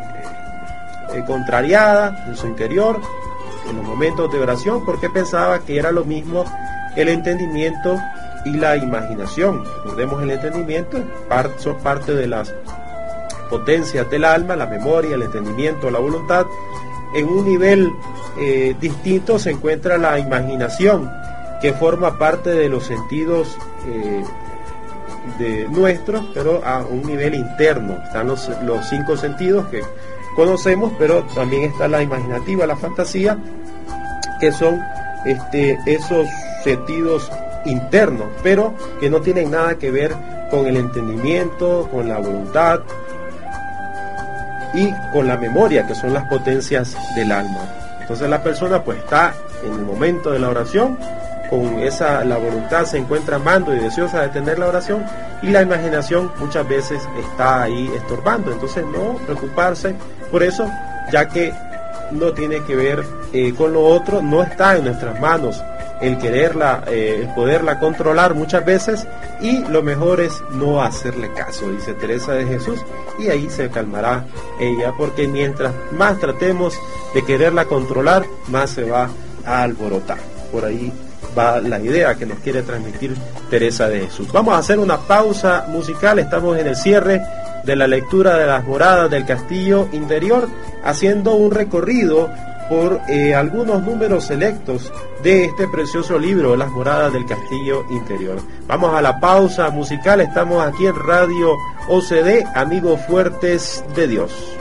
eh, 1.14 1.24
contrariada 1.28 2.26
en 2.28 2.36
su 2.36 2.48
interior, 2.48 3.00
en 3.70 3.78
los 3.78 3.86
momentos 3.86 4.32
de 4.32 4.40
oración, 4.40 4.84
porque 4.84 5.10
pensaba 5.10 5.60
que 5.60 5.78
era 5.78 5.92
lo 5.92 6.06
mismo 6.06 6.46
el 6.96 7.10
entendimiento 7.10 8.00
y 8.46 8.52
la 8.52 8.78
imaginación. 8.78 9.64
Recordemos 9.84 10.24
el 10.24 10.32
entendimiento, 10.32 11.04
son 11.58 11.78
parte 11.78 12.14
de 12.16 12.28
las 12.28 12.54
potencias 13.50 14.10
del 14.10 14.26
alma, 14.26 14.56
la 14.56 14.66
memoria, 14.66 15.16
el 15.16 15.24
entendimiento, 15.24 15.92
la 15.92 16.00
voluntad. 16.00 16.46
En 17.14 17.28
un 17.28 17.46
nivel 17.46 17.92
eh, 18.40 18.76
distinto 18.80 19.38
se 19.38 19.52
encuentra 19.52 19.98
la 19.98 20.18
imaginación, 20.20 21.12
que 21.62 21.74
forma 21.74 22.18
parte 22.18 22.50
de 22.52 22.70
los 22.70 22.86
sentidos 22.86 23.58
eh, 23.88 24.24
de 25.38 25.68
nuestros, 25.70 26.26
pero 26.34 26.62
a 26.66 26.80
un 26.80 27.04
nivel 27.04 27.36
interno. 27.36 27.98
Están 28.04 28.28
los, 28.28 28.50
los 28.64 28.88
cinco 28.90 29.18
sentidos 29.18 29.68
que 29.68 29.82
conocemos, 30.36 30.92
pero 30.98 31.24
también 31.36 31.64
está 31.64 31.88
la 31.88 32.02
imaginativa, 32.02 32.66
la 32.66 32.76
fantasía, 32.76 33.38
que 34.40 34.52
son 34.52 34.80
este, 35.26 35.78
esos 35.86 36.28
sentidos 36.64 37.30
internos, 37.66 38.28
pero 38.42 38.74
que 39.00 39.10
no 39.10 39.22
tienen 39.22 39.52
nada 39.52 39.78
que 39.78 39.92
ver 39.92 40.16
con 40.50 40.66
el 40.66 40.78
entendimiento, 40.78 41.88
con 41.92 42.10
la 42.10 42.18
voluntad 42.18 42.82
y 44.74 44.94
con 45.12 45.28
la 45.28 45.38
memoria, 45.38 45.86
que 45.86 45.96
son 45.96 46.14
las 46.14 46.26
potencias 46.26 46.96
del 47.16 47.32
alma. 47.32 47.60
Entonces 48.02 48.30
la 48.30 48.42
persona 48.42 48.84
pues 48.84 49.00
está 49.00 49.34
en 49.64 49.74
el 49.74 49.82
momento 49.82 50.32
de 50.32 50.40
la 50.40 50.50
oración, 50.50 50.98
con 51.50 51.80
esa 51.80 52.24
la 52.24 52.38
voluntad 52.38 52.86
se 52.86 52.98
encuentra 52.98 53.36
amando 53.36 53.76
y 53.76 53.80
deseosa 53.80 54.22
de 54.22 54.30
tener 54.30 54.58
la 54.58 54.68
oración 54.68 55.04
y 55.42 55.48
la 55.48 55.62
imaginación 55.62 56.32
muchas 56.40 56.68
veces 56.68 57.02
está 57.20 57.64
ahí 57.64 57.92
estorbando. 57.96 58.52
Entonces 58.52 58.86
no 58.86 59.16
preocuparse 59.26 59.96
por 60.32 60.44
eso, 60.44 60.70
ya 61.12 61.28
que 61.28 61.54
no 62.12 62.32
tiene 62.34 62.64
que 62.64 62.76
ver 62.76 63.04
eh, 63.34 63.54
con 63.54 63.74
lo 63.74 63.84
otro, 63.84 64.22
no 64.22 64.44
está 64.44 64.78
en 64.78 64.86
nuestras 64.86 65.20
manos 65.20 65.64
el 66.02 66.18
quererla, 66.18 66.84
eh, 66.88 67.20
el 67.22 67.34
poderla 67.34 67.80
controlar 67.80 68.34
muchas 68.34 68.66
veces 68.66 69.08
y 69.40 69.64
lo 69.66 69.84
mejor 69.84 70.20
es 70.20 70.44
no 70.52 70.82
hacerle 70.82 71.32
caso, 71.34 71.70
dice 71.70 71.94
Teresa 71.94 72.34
de 72.34 72.46
Jesús, 72.46 72.80
y 73.20 73.30
ahí 73.30 73.50
se 73.50 73.70
calmará 73.70 74.26
ella, 74.60 74.94
porque 74.98 75.28
mientras 75.28 75.74
más 75.92 76.20
tratemos 76.20 76.76
de 77.14 77.24
quererla 77.24 77.66
controlar, 77.66 78.26
más 78.48 78.72
se 78.72 78.90
va 78.90 79.10
a 79.46 79.64
alborotar. 79.64 80.18
Por 80.52 80.66
ahí 80.66 80.92
va 81.38 81.60
la 81.60 81.80
idea 81.80 82.16
que 82.16 82.26
nos 82.26 82.40
quiere 82.40 82.62
transmitir 82.62 83.16
Teresa 83.50 83.88
de 83.88 84.02
Jesús. 84.02 84.32
Vamos 84.32 84.54
a 84.56 84.58
hacer 84.58 84.80
una 84.80 84.98
pausa 84.98 85.66
musical, 85.70 86.20
estamos 86.20 86.58
en 86.58 86.68
el 86.68 86.76
cierre 86.76 87.22
de 87.64 87.76
la 87.76 87.88
lectura 87.88 88.38
de 88.38 88.48
las 88.48 88.66
moradas 88.66 89.10
del 89.10 89.26
castillo 89.26 89.88
interior, 89.92 90.48
haciendo 90.84 91.36
un 91.36 91.52
recorrido 91.52 92.30
por 92.72 93.02
eh, 93.10 93.36
algunos 93.36 93.84
números 93.84 94.28
selectos 94.28 94.94
de 95.22 95.44
este 95.44 95.68
precioso 95.68 96.18
libro, 96.18 96.56
Las 96.56 96.72
moradas 96.72 97.12
del 97.12 97.26
castillo 97.26 97.84
interior. 97.90 98.40
Vamos 98.66 98.96
a 98.96 99.02
la 99.02 99.20
pausa 99.20 99.70
musical, 99.72 100.22
estamos 100.22 100.66
aquí 100.66 100.86
en 100.86 100.96
Radio 100.96 101.58
OCD, 101.90 102.46
Amigos 102.56 103.02
Fuertes 103.08 103.84
de 103.94 104.08
Dios. 104.08 104.61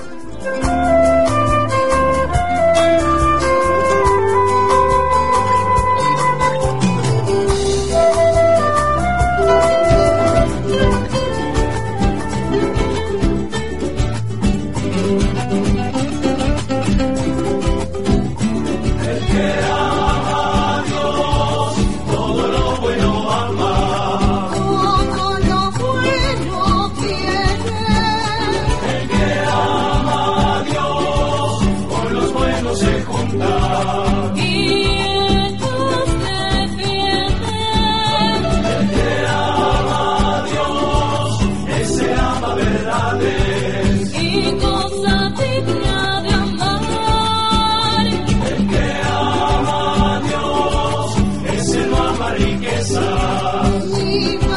You. 53.53 54.50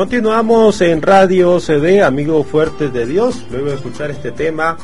Continuamos 0.00 0.80
en 0.80 1.02
Radio 1.02 1.60
CD, 1.60 2.02
amigos 2.02 2.46
fuertes 2.46 2.90
de 2.90 3.04
Dios, 3.04 3.44
luego 3.50 3.66
de 3.66 3.74
escuchar 3.74 4.10
este 4.10 4.32
tema, 4.32 4.78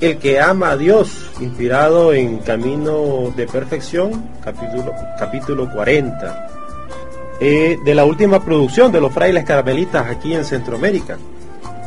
El 0.00 0.18
que 0.18 0.40
ama 0.40 0.70
a 0.70 0.76
Dios, 0.76 1.32
inspirado 1.40 2.12
en 2.12 2.38
Camino 2.38 3.32
de 3.34 3.48
Perfección, 3.48 4.24
capítulo, 4.40 4.94
capítulo 5.18 5.68
40, 5.68 6.48
eh, 7.40 7.76
de 7.84 7.94
la 7.96 8.04
última 8.04 8.44
producción 8.44 8.92
de 8.92 9.00
los 9.00 9.12
frailes 9.12 9.44
carmelitas 9.44 10.08
aquí 10.08 10.32
en 10.32 10.44
Centroamérica. 10.44 11.18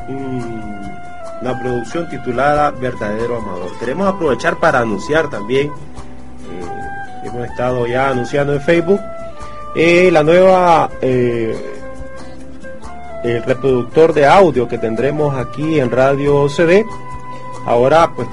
una 0.09 1.57
producción 1.61 2.09
titulada 2.09 2.71
Verdadero 2.71 3.37
Amador. 3.37 3.71
Queremos 3.79 4.05
aprovechar 4.05 4.59
para 4.59 4.79
anunciar 4.79 5.29
también, 5.29 5.67
eh, 5.67 7.23
hemos 7.23 7.47
estado 7.47 7.87
ya 7.87 8.09
anunciando 8.09 8.53
en 8.53 8.59
Facebook, 8.59 8.99
Eh, 9.77 10.09
la 10.09 10.23
nueva 10.23 10.89
el 13.25 13.43
reproductor 13.43 14.13
de 14.13 14.25
audio 14.27 14.67
que 14.67 14.77
tendremos 14.77 15.35
aquí 15.35 15.79
en 15.79 15.89
Radio 15.89 16.47
CD. 16.47 16.85
Ahora 17.65 18.11
pues 18.15 18.27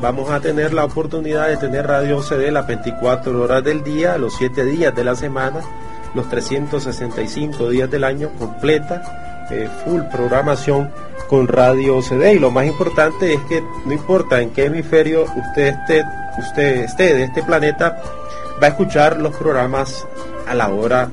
vamos 0.00 0.30
a 0.30 0.40
tener 0.40 0.72
la 0.72 0.84
oportunidad 0.84 1.48
de 1.48 1.56
tener 1.56 1.86
Radio 1.86 2.22
CD 2.22 2.52
las 2.52 2.66
24 2.66 3.42
horas 3.42 3.64
del 3.64 3.82
día, 3.82 4.16
los 4.18 4.36
7 4.36 4.64
días 4.64 4.94
de 4.94 5.02
la 5.02 5.16
semana, 5.16 5.60
los 6.14 6.28
365 6.28 7.68
días 7.70 7.90
del 7.90 8.04
año, 8.04 8.30
completa, 8.38 9.46
eh, 9.50 9.68
full 9.84 10.02
programación 10.12 10.92
con 11.28 11.48
Radio 11.48 12.00
CD. 12.00 12.34
Y 12.34 12.38
lo 12.38 12.52
más 12.52 12.66
importante 12.66 13.34
es 13.34 13.40
que 13.48 13.64
no 13.84 13.92
importa 13.92 14.40
en 14.40 14.50
qué 14.50 14.66
hemisferio 14.66 15.24
usted 15.24 15.74
esté, 15.74 16.04
usted 16.38 16.76
esté 16.84 17.14
de 17.14 17.24
este 17.24 17.42
planeta, 17.42 18.00
va 18.62 18.68
a 18.68 18.70
escuchar 18.70 19.18
los 19.18 19.34
programas 19.34 20.06
a 20.46 20.54
la 20.54 20.68
hora 20.68 21.10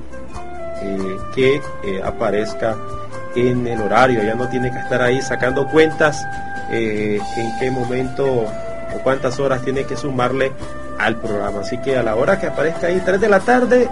eh, 0.84 1.18
que 1.34 1.56
eh, 1.84 2.02
aparezca 2.04 2.78
en 3.36 3.68
el 3.68 3.82
horario, 3.82 4.24
ya 4.24 4.36
no 4.36 4.48
tiene 4.48 4.72
que 4.72 4.80
estar 4.80 5.02
ahí 5.02 5.22
sacando 5.22 5.68
cuentas 5.68 6.26
eh, 6.70 7.20
en 7.38 7.60
qué 7.60 7.72
momento 7.72 8.26
o 8.26 9.00
cuántas 9.04 9.40
horas 9.40 9.62
tiene 9.62 9.86
que 9.86 9.96
sumarle 9.96 10.52
al 11.00 11.18
programa. 11.18 11.62
Así 11.62 11.78
que 11.80 11.98
a 11.98 12.04
la 12.04 12.16
hora 12.16 12.40
que 12.40 12.48
aparezca 12.48 12.88
ahí, 12.88 13.02
3 13.04 13.20
de 13.20 13.30
la 13.30 13.40
tarde 13.40 13.90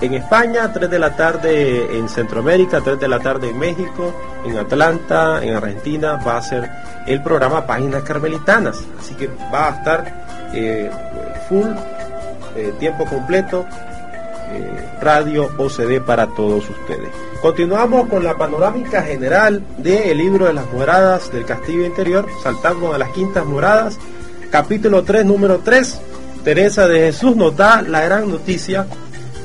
en 0.00 0.14
España, 0.14 0.72
3 0.72 0.90
de 0.90 0.98
la 0.98 1.16
tarde 1.16 1.98
en 1.98 2.08
Centroamérica, 2.08 2.80
3 2.80 2.98
de 2.98 3.08
la 3.08 3.20
tarde 3.20 3.50
en 3.50 3.58
México, 3.58 4.14
en 4.44 4.56
Atlanta, 4.58 5.42
en 5.42 5.54
Argentina, 5.54 6.16
va 6.16 6.36
a 6.36 6.42
ser 6.42 6.68
el 7.06 7.22
programa 7.22 7.66
Páginas 7.66 8.02
Carmelitanas. 8.02 8.82
Así 8.98 9.14
que 9.14 9.28
va 9.52 9.68
a 9.68 9.70
estar 9.70 10.24
eh, 10.52 10.90
full, 11.48 11.68
eh, 12.56 12.72
tiempo 12.78 13.04
completo, 13.04 13.66
radio 15.00 15.50
OCD 15.58 16.00
para 16.00 16.26
todos 16.28 16.68
ustedes. 16.68 17.10
Continuamos 17.40 18.08
con 18.08 18.24
la 18.24 18.36
panorámica 18.36 19.02
general 19.02 19.62
del 19.78 20.16
libro 20.16 20.46
de 20.46 20.54
las 20.54 20.72
moradas 20.72 21.30
del 21.30 21.44
castillo 21.44 21.84
interior, 21.84 22.26
saltando 22.42 22.94
a 22.94 22.98
las 22.98 23.10
quintas 23.10 23.44
moradas, 23.44 23.98
capítulo 24.50 25.02
3, 25.02 25.26
número 25.26 25.58
3. 25.58 26.00
Teresa 26.42 26.86
de 26.88 27.00
Jesús 27.00 27.36
nos 27.36 27.56
da 27.56 27.82
la 27.82 28.02
gran 28.02 28.30
noticia 28.30 28.86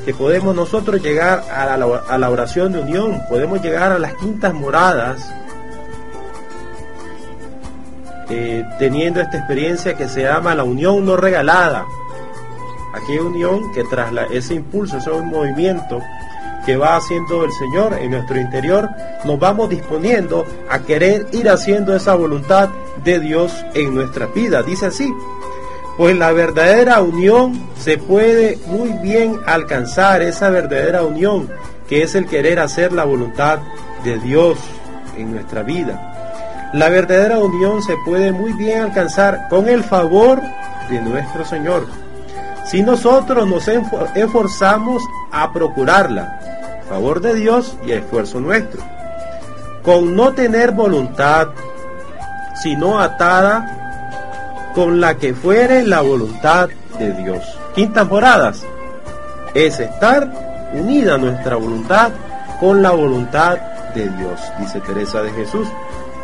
que 0.04 0.14
podemos 0.14 0.54
nosotros 0.54 1.02
llegar 1.02 1.44
a 1.54 1.76
la, 1.76 2.30
oración 2.30 2.72
de 2.72 2.80
unión, 2.80 3.22
podemos 3.28 3.60
llegar 3.62 3.92
a 3.92 3.98
las 3.98 4.14
quintas 4.14 4.54
moradas 4.54 5.20
eh, 8.30 8.64
teniendo 8.78 9.20
esta 9.20 9.38
experiencia 9.38 9.94
que 9.94 10.08
se 10.08 10.22
llama 10.22 10.54
la 10.54 10.64
unión 10.64 11.04
no 11.04 11.16
regalada. 11.16 11.84
Aquella 12.94 13.22
unión 13.22 13.72
que 13.72 13.84
tras 13.84 14.12
ese 14.30 14.54
impulso, 14.54 14.98
ese 14.98 15.10
movimiento, 15.10 16.00
que 16.64 16.76
va 16.76 16.96
haciendo 16.96 17.44
el 17.44 17.52
Señor 17.52 17.94
en 17.94 18.10
nuestro 18.10 18.38
interior, 18.38 18.88
nos 19.24 19.38
vamos 19.38 19.70
disponiendo 19.70 20.46
a 20.68 20.80
querer 20.80 21.26
ir 21.32 21.48
haciendo 21.48 21.94
esa 21.94 22.14
voluntad 22.14 22.68
de 23.04 23.18
Dios 23.18 23.52
en 23.74 23.94
nuestra 23.94 24.26
vida. 24.26 24.62
Dice 24.62 24.86
así, 24.86 25.12
pues 25.96 26.16
la 26.16 26.32
verdadera 26.32 27.02
unión 27.02 27.68
se 27.78 27.98
puede 27.98 28.58
muy 28.66 28.90
bien 29.02 29.38
alcanzar, 29.46 30.22
esa 30.22 30.50
verdadera 30.50 31.02
unión 31.02 31.48
que 31.88 32.02
es 32.02 32.14
el 32.14 32.26
querer 32.26 32.60
hacer 32.60 32.92
la 32.92 33.04
voluntad 33.04 33.58
de 34.04 34.18
Dios 34.18 34.58
en 35.16 35.32
nuestra 35.32 35.62
vida. 35.62 36.70
La 36.72 36.88
verdadera 36.88 37.38
unión 37.38 37.82
se 37.82 37.96
puede 38.04 38.30
muy 38.30 38.52
bien 38.52 38.82
alcanzar 38.82 39.48
con 39.48 39.68
el 39.68 39.82
favor 39.82 40.40
de 40.88 41.00
nuestro 41.00 41.44
Señor. 41.44 41.86
Si 42.66 42.82
nosotros 42.82 43.48
nos 43.48 43.66
esforzamos 43.68 45.02
a 45.32 45.52
procurarla, 45.52 46.40
favor 46.88 47.20
de 47.20 47.34
Dios 47.34 47.76
y 47.86 47.92
esfuerzo 47.92 48.40
nuestro. 48.40 48.82
Con 49.82 50.14
no 50.14 50.32
tener 50.34 50.72
voluntad, 50.72 51.48
sino 52.62 53.00
atada 53.00 54.72
con 54.74 55.00
la 55.00 55.16
que 55.16 55.34
fuere 55.34 55.84
la 55.84 56.00
voluntad 56.00 56.68
de 56.98 57.12
Dios. 57.12 57.42
Quintas 57.74 58.08
moradas 58.08 58.64
es 59.54 59.80
estar 59.80 60.30
unida 60.72 61.18
nuestra 61.18 61.56
voluntad 61.56 62.10
con 62.60 62.82
la 62.82 62.90
voluntad 62.90 63.58
de 63.94 64.08
Dios, 64.08 64.40
dice 64.58 64.80
Teresa 64.80 65.22
de 65.22 65.30
Jesús. 65.32 65.68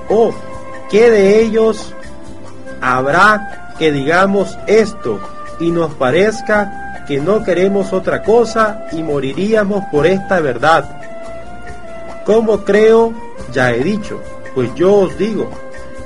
O 0.08 0.32
que 0.90 1.10
de 1.10 1.40
ellos 1.40 1.94
habrá 2.80 3.72
que 3.78 3.90
digamos 3.90 4.58
esto 4.66 5.20
y 5.60 5.70
nos 5.70 5.94
parezca 5.94 7.04
que 7.06 7.20
no 7.20 7.42
queremos 7.44 7.92
otra 7.92 8.22
cosa 8.22 8.86
y 8.92 9.02
moriríamos 9.02 9.84
por 9.90 10.06
esta 10.06 10.40
verdad. 10.40 11.00
Como 12.24 12.64
creo, 12.64 13.12
ya 13.52 13.72
he 13.72 13.82
dicho, 13.82 14.20
pues 14.54 14.74
yo 14.74 14.94
os 14.94 15.16
digo, 15.16 15.50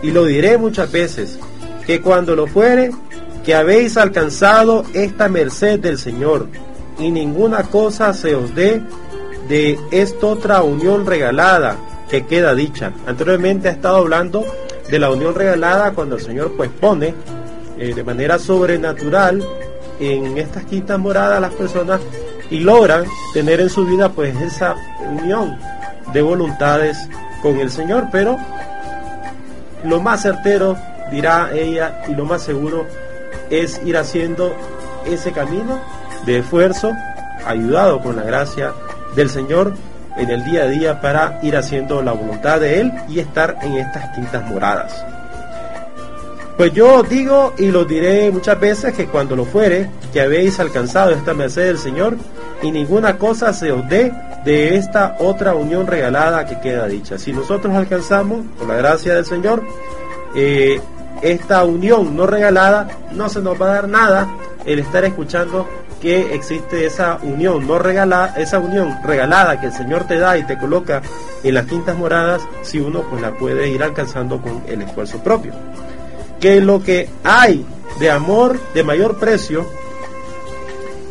y 0.03 0.11
lo 0.11 0.25
diré 0.25 0.59
muchas 0.59 0.93
veces, 0.93 1.39
que 1.87 2.01
cuando 2.01 2.37
lo 2.37 2.47
fuere, 2.47 2.91
que 3.45 3.55
habéis 3.55 3.97
alcanzado 3.97 4.85
esta 4.93 5.29
merced 5.29 5.81
del 5.81 5.99
Señor, 5.99 6.49
y 6.99 7.11
ninguna 7.11 7.63
cosa 7.65 8.13
se 8.13 8.35
os 8.35 8.55
dé 8.55 8.83
de 9.49 9.79
esta 9.91 10.27
otra 10.27 10.63
unión 10.63 11.07
regalada 11.07 11.77
que 12.11 12.27
queda 12.27 12.55
dicha. 12.55 12.93
Anteriormente 13.07 13.69
ha 13.69 13.73
estado 13.73 13.97
hablando 13.97 14.45
de 14.91 14.99
la 14.99 15.11
unión 15.11 15.35
regalada 15.35 15.93
cuando 15.93 16.17
el 16.17 16.23
Señor 16.23 16.53
pues 16.57 16.69
pone 16.69 17.15
eh, 17.81 17.95
de 17.95 18.05
manera 18.05 18.39
sobrenatural 18.39 19.43
en 19.99 20.39
estas 20.39 20.65
quintas 20.65 20.99
moradas 20.99 21.41
las 21.41 21.55
personas 21.55 22.01
y 22.51 22.61
logran 22.61 23.05
tener 23.33 23.61
en 23.61 23.71
su 23.71 23.87
vida 23.87 24.11
pues 24.11 24.39
esa 24.41 24.75
unión 25.09 25.59
de 26.13 26.21
voluntades 26.21 26.99
con 27.43 27.59
el 27.59 27.71
Señor, 27.71 28.09
pero 28.13 28.37
lo 29.85 30.01
más 30.01 30.23
certero, 30.23 30.77
dirá 31.11 31.51
ella, 31.55 32.03
y 32.07 32.15
lo 32.15 32.27
más 32.27 32.43
seguro 32.43 32.87
es 33.49 33.81
ir 33.85 33.97
haciendo 33.97 34.55
ese 35.07 35.33
camino 35.33 35.81
de 36.27 36.39
esfuerzo, 36.39 36.93
ayudado 37.47 38.03
con 38.03 38.17
la 38.17 38.23
gracia 38.25 38.73
del 39.17 39.31
Señor 39.31 39.75
en 40.19 40.29
el 40.29 40.45
día 40.45 40.65
a 40.65 40.67
día 40.67 41.01
para 41.01 41.41
ir 41.43 41.57
haciendo 41.57 42.03
la 42.03 42.13
voluntad 42.13 42.61
de 42.61 42.81
Él 42.81 42.93
y 43.09 43.21
estar 43.21 43.57
en 43.63 43.75
estas 43.79 44.15
quintas 44.15 44.47
moradas. 44.51 45.10
Pues 46.61 46.75
yo 46.75 47.03
digo 47.03 47.55
y 47.57 47.71
lo 47.71 47.87
diré 47.87 48.31
muchas 48.31 48.61
veces 48.61 48.93
que 48.93 49.07
cuando 49.07 49.35
lo 49.35 49.47
fuere, 49.47 49.89
que 50.13 50.21
habéis 50.21 50.61
alcanzado 50.61 51.13
esta 51.13 51.33
merced 51.33 51.65
del 51.65 51.79
Señor, 51.79 52.19
y 52.61 52.71
ninguna 52.71 53.17
cosa 53.17 53.55
se 53.55 53.73
os 53.73 53.89
dé 53.89 54.13
de 54.45 54.77
esta 54.77 55.17
otra 55.21 55.55
unión 55.55 55.87
regalada 55.87 56.45
que 56.45 56.61
queda 56.61 56.87
dicha. 56.87 57.17
Si 57.17 57.33
nosotros 57.33 57.75
alcanzamos, 57.75 58.45
por 58.59 58.69
la 58.69 58.75
gracia 58.75 59.15
del 59.15 59.25
Señor, 59.25 59.63
eh, 60.35 60.79
esta 61.23 61.65
unión 61.65 62.15
no 62.15 62.27
regalada, 62.27 62.89
no 63.13 63.31
se 63.31 63.41
nos 63.41 63.59
va 63.59 63.71
a 63.71 63.75
dar 63.77 63.89
nada 63.89 64.29
el 64.67 64.81
estar 64.81 65.03
escuchando 65.07 65.67
que 66.03 66.35
existe 66.35 66.85
esa 66.85 67.21
unión 67.23 67.67
no 67.67 67.79
regalada, 67.79 68.35
esa 68.37 68.59
unión 68.59 68.99
regalada 69.03 69.59
que 69.63 69.69
el 69.69 69.73
Señor 69.73 70.05
te 70.05 70.19
da 70.19 70.37
y 70.37 70.45
te 70.45 70.59
coloca 70.59 71.01
en 71.43 71.55
las 71.55 71.65
quintas 71.65 71.97
moradas, 71.97 72.43
si 72.61 72.81
uno 72.81 73.01
pues 73.09 73.23
la 73.23 73.31
puede 73.31 73.71
ir 73.71 73.83
alcanzando 73.83 74.43
con 74.43 74.63
el 74.69 74.83
esfuerzo 74.83 75.25
propio 75.25 75.55
que 76.41 76.61
lo 76.61 76.83
que 76.83 77.09
hay 77.23 77.65
de 78.01 78.11
amor 78.11 78.59
de 78.75 78.83
mayor 78.83 79.19
precio 79.19 79.67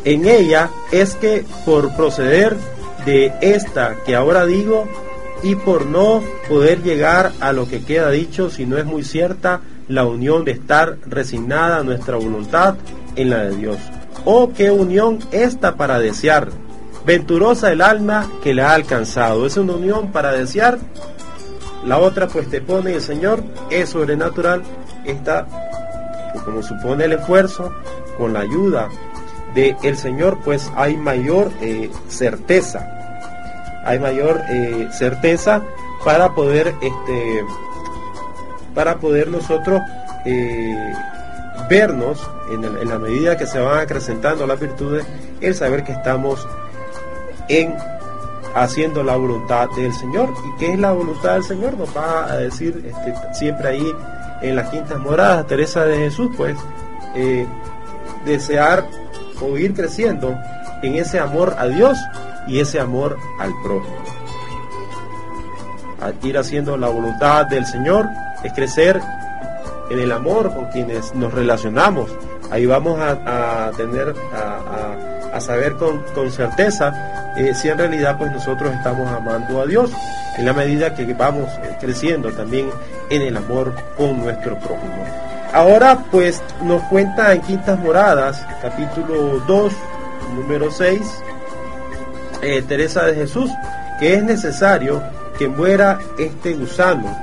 en 0.04 0.26
ella 0.26 0.70
es 0.92 1.14
que 1.14 1.44
por 1.64 1.94
proceder 1.94 2.56
de 3.04 3.32
esta 3.40 3.96
que 4.04 4.16
ahora 4.16 4.44
digo 4.44 4.86
y 5.42 5.54
por 5.54 5.86
no 5.86 6.22
poder 6.48 6.82
llegar 6.82 7.32
a 7.40 7.52
lo 7.52 7.66
que 7.66 7.82
queda 7.82 8.10
dicho 8.10 8.50
si 8.50 8.66
no 8.66 8.76
es 8.76 8.84
muy 8.84 9.04
cierta 9.04 9.60
la 9.88 10.04
unión 10.04 10.44
de 10.44 10.52
estar 10.52 10.98
resignada 11.06 11.78
a 11.78 11.82
nuestra 11.82 12.16
voluntad 12.16 12.76
en 13.16 13.30
la 13.30 13.44
de 13.44 13.56
Dios. 13.56 13.76
Oh, 14.24 14.52
qué 14.52 14.70
unión 14.70 15.18
esta 15.32 15.76
para 15.76 15.98
desear. 15.98 16.48
Venturosa 17.06 17.72
el 17.72 17.80
alma 17.80 18.30
que 18.42 18.54
la 18.54 18.70
ha 18.70 18.74
alcanzado. 18.74 19.46
Es 19.46 19.56
una 19.56 19.72
unión 19.72 20.12
para 20.12 20.32
desear. 20.32 20.78
La 21.84 21.98
otra 21.98 22.28
pues 22.28 22.48
te 22.50 22.60
pone 22.60 22.94
el 22.94 23.00
Señor, 23.00 23.42
es 23.70 23.88
sobrenatural 23.88 24.62
esta, 25.04 25.46
como 26.44 26.62
supone 26.62 27.04
el 27.04 27.12
esfuerzo, 27.12 27.72
con 28.18 28.32
la 28.32 28.40
ayuda 28.40 28.88
del 29.54 29.76
el 29.82 29.96
Señor, 29.96 30.38
pues 30.44 30.70
hay 30.76 30.96
mayor 30.96 31.50
eh, 31.60 31.90
certeza, 32.08 32.86
hay 33.84 33.98
mayor 33.98 34.40
eh, 34.48 34.88
certeza 34.92 35.62
para 36.04 36.34
poder, 36.34 36.74
este, 36.80 37.44
para 38.74 38.96
poder 38.96 39.28
nosotros 39.28 39.80
eh, 40.24 40.94
vernos 41.68 42.28
en, 42.52 42.64
en, 42.64 42.88
la 42.88 42.98
medida 42.98 43.36
que 43.36 43.46
se 43.46 43.58
van 43.58 43.78
acrecentando 43.78 44.46
las 44.46 44.60
virtudes, 44.60 45.04
el 45.40 45.54
saber 45.54 45.84
que 45.84 45.92
estamos 45.92 46.46
en 47.48 47.74
haciendo 48.54 49.02
la 49.02 49.16
voluntad 49.16 49.68
del 49.76 49.92
Señor. 49.92 50.32
¿Y 50.44 50.58
qué 50.58 50.72
es 50.72 50.78
la 50.78 50.92
voluntad 50.92 51.34
del 51.34 51.44
Señor? 51.44 51.76
Nos 51.76 51.96
va 51.96 52.30
a 52.30 52.36
decir 52.36 52.84
este, 52.86 53.14
siempre 53.34 53.68
ahí 53.68 53.94
en 54.42 54.56
las 54.56 54.68
quintas 54.70 54.98
moradas, 54.98 55.46
Teresa 55.46 55.84
de 55.84 55.96
Jesús, 55.96 56.30
pues, 56.36 56.56
eh, 57.14 57.46
desear 58.24 58.86
o 59.40 59.56
ir 59.56 59.74
creciendo 59.74 60.36
en 60.82 60.94
ese 60.96 61.18
amor 61.18 61.54
a 61.58 61.66
Dios 61.66 61.98
y 62.46 62.60
ese 62.60 62.80
amor 62.80 63.18
al 63.38 63.52
prójimo. 63.62 63.96
ir 66.22 66.38
haciendo 66.38 66.78
la 66.78 66.88
voluntad 66.88 67.46
del 67.46 67.66
Señor 67.66 68.08
es 68.42 68.52
crecer 68.54 69.00
en 69.90 69.98
el 69.98 70.12
amor 70.12 70.54
con 70.54 70.66
quienes 70.66 71.14
nos 71.14 71.32
relacionamos. 71.34 72.10
Ahí 72.50 72.64
vamos 72.64 72.98
a, 73.00 73.70
tener, 73.76 74.14
a, 74.32 75.40
saber 75.40 75.76
con, 75.76 76.30
certeza 76.30 77.34
eh, 77.36 77.54
si 77.54 77.68
en 77.68 77.78
realidad 77.78 78.16
pues 78.18 78.32
nosotros 78.32 78.72
estamos 78.74 79.08
amando 79.10 79.60
a 79.60 79.66
Dios 79.66 79.90
en 80.36 80.46
la 80.46 80.52
medida 80.52 80.94
que 80.94 81.12
vamos 81.14 81.48
eh, 81.62 81.76
creciendo 81.80 82.30
también 82.32 82.70
en 83.10 83.22
el 83.22 83.36
amor 83.36 83.74
con 83.96 84.20
nuestro 84.20 84.58
prójimo. 84.58 85.04
Ahora 85.52 86.04
pues 86.10 86.42
nos 86.62 86.82
cuenta 86.84 87.32
en 87.32 87.42
Quintas 87.42 87.78
Moradas, 87.78 88.46
capítulo 88.62 89.40
2, 89.46 89.72
número 90.36 90.70
6, 90.70 91.00
eh, 92.42 92.62
Teresa 92.62 93.04
de 93.04 93.14
Jesús, 93.14 93.50
que 93.98 94.14
es 94.14 94.22
necesario 94.22 95.02
que 95.38 95.48
muera 95.48 95.98
este 96.18 96.54
gusano 96.54 97.16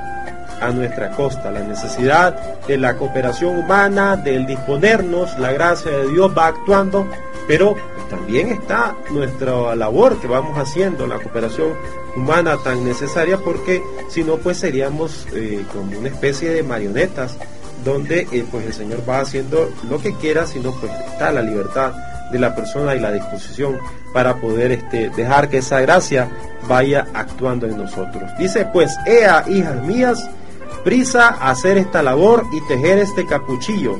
a 0.60 0.70
nuestra 0.70 1.10
costa. 1.10 1.50
La 1.50 1.60
necesidad 1.60 2.34
de 2.66 2.76
la 2.76 2.96
cooperación 2.96 3.58
humana, 3.58 4.16
del 4.16 4.46
disponernos, 4.46 5.38
la 5.38 5.52
gracia 5.52 5.90
de 5.90 6.08
Dios 6.08 6.32
va 6.36 6.48
actuando, 6.48 7.06
pero 7.46 7.76
también 8.10 8.50
está 8.50 8.94
nuestra 9.10 9.74
labor 9.74 10.20
que 10.20 10.26
vamos 10.26 10.58
haciendo, 10.58 11.06
la 11.06 11.16
cooperación 11.16 11.68
humana 12.18 12.56
tan 12.62 12.84
necesaria, 12.84 13.38
porque 13.38 13.82
si 14.08 14.24
no, 14.24 14.36
pues 14.36 14.58
seríamos 14.58 15.26
eh, 15.32 15.64
como 15.72 15.98
una 15.98 16.08
especie 16.08 16.50
de 16.50 16.62
marionetas 16.62 17.36
donde 17.84 18.26
eh, 18.32 18.44
pues 18.50 18.66
el 18.66 18.74
Señor 18.74 19.02
va 19.08 19.20
haciendo 19.20 19.70
lo 19.88 20.00
que 20.00 20.14
quiera, 20.14 20.46
sino 20.46 20.72
pues 20.72 20.92
está 21.12 21.32
la 21.32 21.42
libertad 21.42 21.92
de 22.30 22.38
la 22.38 22.54
persona 22.54 22.94
y 22.94 23.00
la 23.00 23.12
disposición 23.12 23.78
para 24.12 24.36
poder 24.36 24.72
este, 24.72 25.10
dejar 25.10 25.48
que 25.48 25.58
esa 25.58 25.80
gracia 25.80 26.28
vaya 26.68 27.06
actuando 27.14 27.66
en 27.66 27.78
nosotros. 27.78 28.30
Dice 28.38 28.68
pues, 28.72 28.96
Ea, 29.06 29.44
hijas 29.48 29.82
mías, 29.82 30.28
prisa 30.84 31.28
a 31.28 31.50
hacer 31.50 31.78
esta 31.78 32.02
labor 32.02 32.44
y 32.52 32.60
tejer 32.68 32.98
este 32.98 33.24
capuchillo, 33.24 33.98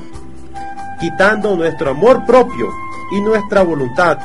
quitando 1.00 1.56
nuestro 1.56 1.90
amor 1.90 2.26
propio 2.26 2.70
y 3.12 3.20
nuestra 3.20 3.62
voluntad, 3.62 4.18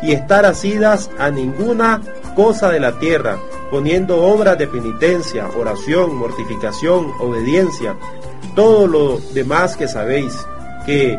y 0.00 0.12
estar 0.12 0.44
asidas 0.44 1.10
a 1.18 1.30
ninguna 1.30 2.00
cosa 2.34 2.70
de 2.70 2.80
la 2.80 2.98
tierra, 2.98 3.38
poniendo 3.70 4.22
obras 4.22 4.58
de 4.58 4.66
penitencia, 4.66 5.48
oración, 5.56 6.14
mortificación, 6.16 7.12
obediencia, 7.20 7.96
todo 8.54 8.86
lo 8.86 9.18
demás 9.34 9.76
que 9.76 9.88
sabéis, 9.88 10.34
que 10.86 11.18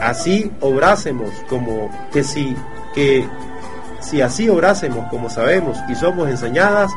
así 0.00 0.50
obrásemos 0.60 1.30
como 1.48 1.90
que 2.12 2.24
si 2.24 2.56
que 2.94 3.26
si 4.00 4.20
así 4.20 4.48
obrásemos 4.48 5.06
como 5.10 5.30
sabemos 5.30 5.78
y 5.88 5.94
somos 5.94 6.28
enseñadas 6.28 6.90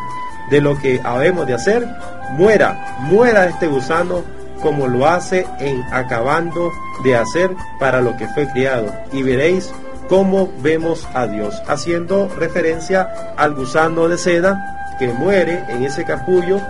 de 0.50 0.62
lo 0.62 0.78
que 0.78 1.00
habemos 1.04 1.48
de 1.48 1.54
hacer, 1.54 1.88
muera, 2.32 2.98
muera 3.02 3.48
este 3.48 3.68
gusano 3.68 4.24
como 4.62 4.88
lo 4.88 5.08
hace 5.08 5.46
en 5.60 5.84
acabando 5.92 6.72
de 7.04 7.16
hacer 7.16 7.52
para 7.80 8.02
lo 8.02 8.18
que 8.18 8.28
fue 8.30 8.48
criado. 8.50 8.94
Y 9.14 9.24
veréis 9.24 9.72
cómo 10.08 10.52
vemos 10.62 11.08
a 11.14 11.28
Dios, 11.28 11.62
haciendo 11.68 12.30
referencia 12.30 13.34
al 13.36 13.56
gusano 13.56 14.08
de 14.08 14.18
seda 14.18 14.96
que 15.00 15.08
muere 15.10 15.64
en 15.70 15.84
ese 15.84 16.04
capullo 16.06 16.62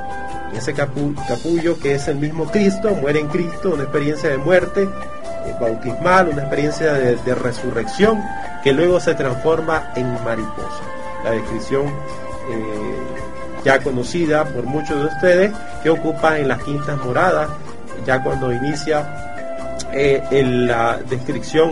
ese 0.53 0.73
capullo 0.73 1.77
que 1.79 1.95
es 1.95 2.07
el 2.07 2.15
mismo 2.15 2.45
Cristo, 2.45 2.95
muere 2.95 3.19
en 3.19 3.27
Cristo, 3.27 3.71
una 3.73 3.83
experiencia 3.83 4.29
de 4.29 4.37
muerte 4.37 4.83
eh, 4.83 5.55
bautismal, 5.59 6.29
una 6.29 6.41
experiencia 6.41 6.93
de, 6.93 7.35
resurrección 7.35 8.23
que 8.63 8.73
luego 8.73 8.99
se 8.99 9.13
transforma 9.15 9.91
en 9.95 10.11
mariposa. 10.23 10.81
La 11.23 11.31
descripción 11.31 11.85
eh, 11.87 12.97
ya 13.63 13.79
conocida 13.79 14.45
por 14.45 14.63
muchos 14.63 14.99
de 14.99 15.05
ustedes 15.05 15.51
que 15.83 15.89
ocupa 15.89 16.39
en 16.39 16.47
las 16.47 16.63
quintas 16.63 16.97
moradas, 17.03 17.49
ya 18.05 18.23
cuando 18.23 18.53
inicia 18.53 19.75
eh, 19.91 20.23
en 20.31 20.67
la 20.67 20.97
descripción 21.09 21.71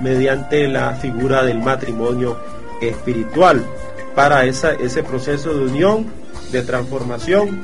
mediante 0.00 0.68
la 0.68 0.94
figura 0.94 1.42
del 1.42 1.58
matrimonio 1.58 2.38
espiritual 2.80 3.64
para 4.14 4.44
esa, 4.44 4.72
ese 4.72 5.02
proceso 5.02 5.54
de 5.54 5.64
unión, 5.64 6.06
de 6.50 6.62
transformación 6.62 7.62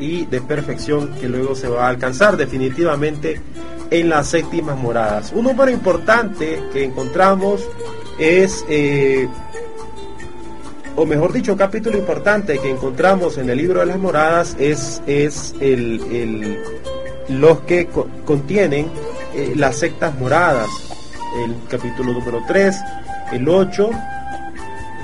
y 0.00 0.26
de 0.26 0.40
perfección 0.40 1.14
que 1.20 1.28
luego 1.28 1.54
se 1.54 1.68
va 1.68 1.86
a 1.86 1.88
alcanzar 1.88 2.36
definitivamente 2.36 3.40
en 3.90 4.08
las 4.08 4.28
séptimas 4.28 4.76
moradas. 4.76 5.32
Un 5.34 5.44
número 5.44 5.70
importante 5.70 6.62
que 6.72 6.84
encontramos 6.84 7.62
es, 8.18 8.64
eh, 8.68 9.28
o 10.96 11.06
mejor 11.06 11.32
dicho, 11.32 11.56
capítulo 11.56 11.96
importante 11.96 12.58
que 12.58 12.70
encontramos 12.70 13.38
en 13.38 13.50
el 13.50 13.58
libro 13.58 13.80
de 13.80 13.86
las 13.86 13.98
moradas 13.98 14.56
es, 14.58 15.02
es 15.06 15.54
el, 15.60 16.58
los 17.28 17.60
que 17.60 17.88
contienen 18.24 18.88
eh, 19.34 19.54
las 19.56 19.76
sectas 19.76 20.18
moradas. 20.18 20.68
El 21.44 21.54
capítulo 21.68 22.12
número 22.12 22.42
3, 22.46 22.76
el 23.32 23.48
8, 23.48 23.90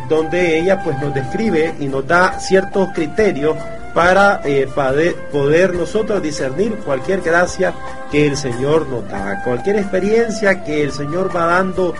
donde 0.09 0.59
ella 0.59 0.83
pues 0.83 0.99
nos 1.01 1.15
describe 1.15 1.75
y 1.79 1.87
nos 1.87 2.07
da 2.07 2.39
ciertos 2.41 2.89
criterios 2.93 3.57
para 3.95 4.41
eh, 4.45 4.69
poder 5.31 5.75
nosotros 5.75 6.21
discernir 6.21 6.75
cualquier 6.79 7.21
gracia 7.21 7.73
que 8.11 8.27
el 8.27 8.37
Señor 8.37 8.89
nos 8.89 9.09
da, 9.09 9.43
cualquier 9.45 9.77
experiencia 9.77 10.65
que 10.65 10.83
el 10.83 10.91
Señor 10.91 11.35
va 11.35 11.47
dando 11.47 11.95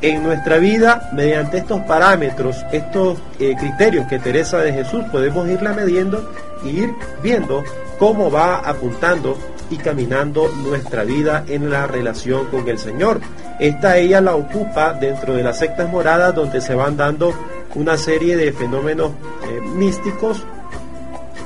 en 0.00 0.22
nuestra 0.22 0.58
vida 0.58 1.10
mediante 1.12 1.58
estos 1.58 1.80
parámetros, 1.80 2.64
estos 2.72 3.18
eh, 3.38 3.54
criterios 3.58 4.06
que 4.06 4.18
Teresa 4.18 4.58
de 4.58 4.72
Jesús 4.72 5.04
podemos 5.10 5.48
irla 5.48 5.72
midiendo 5.72 6.32
y 6.64 6.68
ir 6.68 6.90
viendo 7.22 7.64
cómo 7.98 8.30
va 8.30 8.58
apuntando 8.58 9.36
y 9.70 9.76
caminando 9.76 10.48
nuestra 10.48 11.04
vida 11.04 11.44
en 11.48 11.70
la 11.70 11.86
relación 11.86 12.46
con 12.46 12.68
el 12.68 12.78
Señor. 12.78 13.20
Esta 13.60 13.98
ella 13.98 14.22
la 14.22 14.34
ocupa 14.34 14.94
dentro 14.94 15.34
de 15.34 15.42
las 15.42 15.58
sectas 15.58 15.88
moradas 15.88 16.34
donde 16.34 16.62
se 16.62 16.74
van 16.74 16.96
dando 16.96 17.34
una 17.74 17.98
serie 17.98 18.36
de 18.36 18.52
fenómenos 18.52 19.10
eh, 19.44 19.60
místicos 19.74 20.42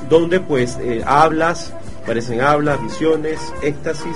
donde 0.09 0.39
pues 0.39 0.77
eh, 0.81 1.03
hablas, 1.05 1.73
parecen 2.05 2.39
hablas, 2.39 2.81
visiones, 2.81 3.39
éxtasis, 3.61 4.15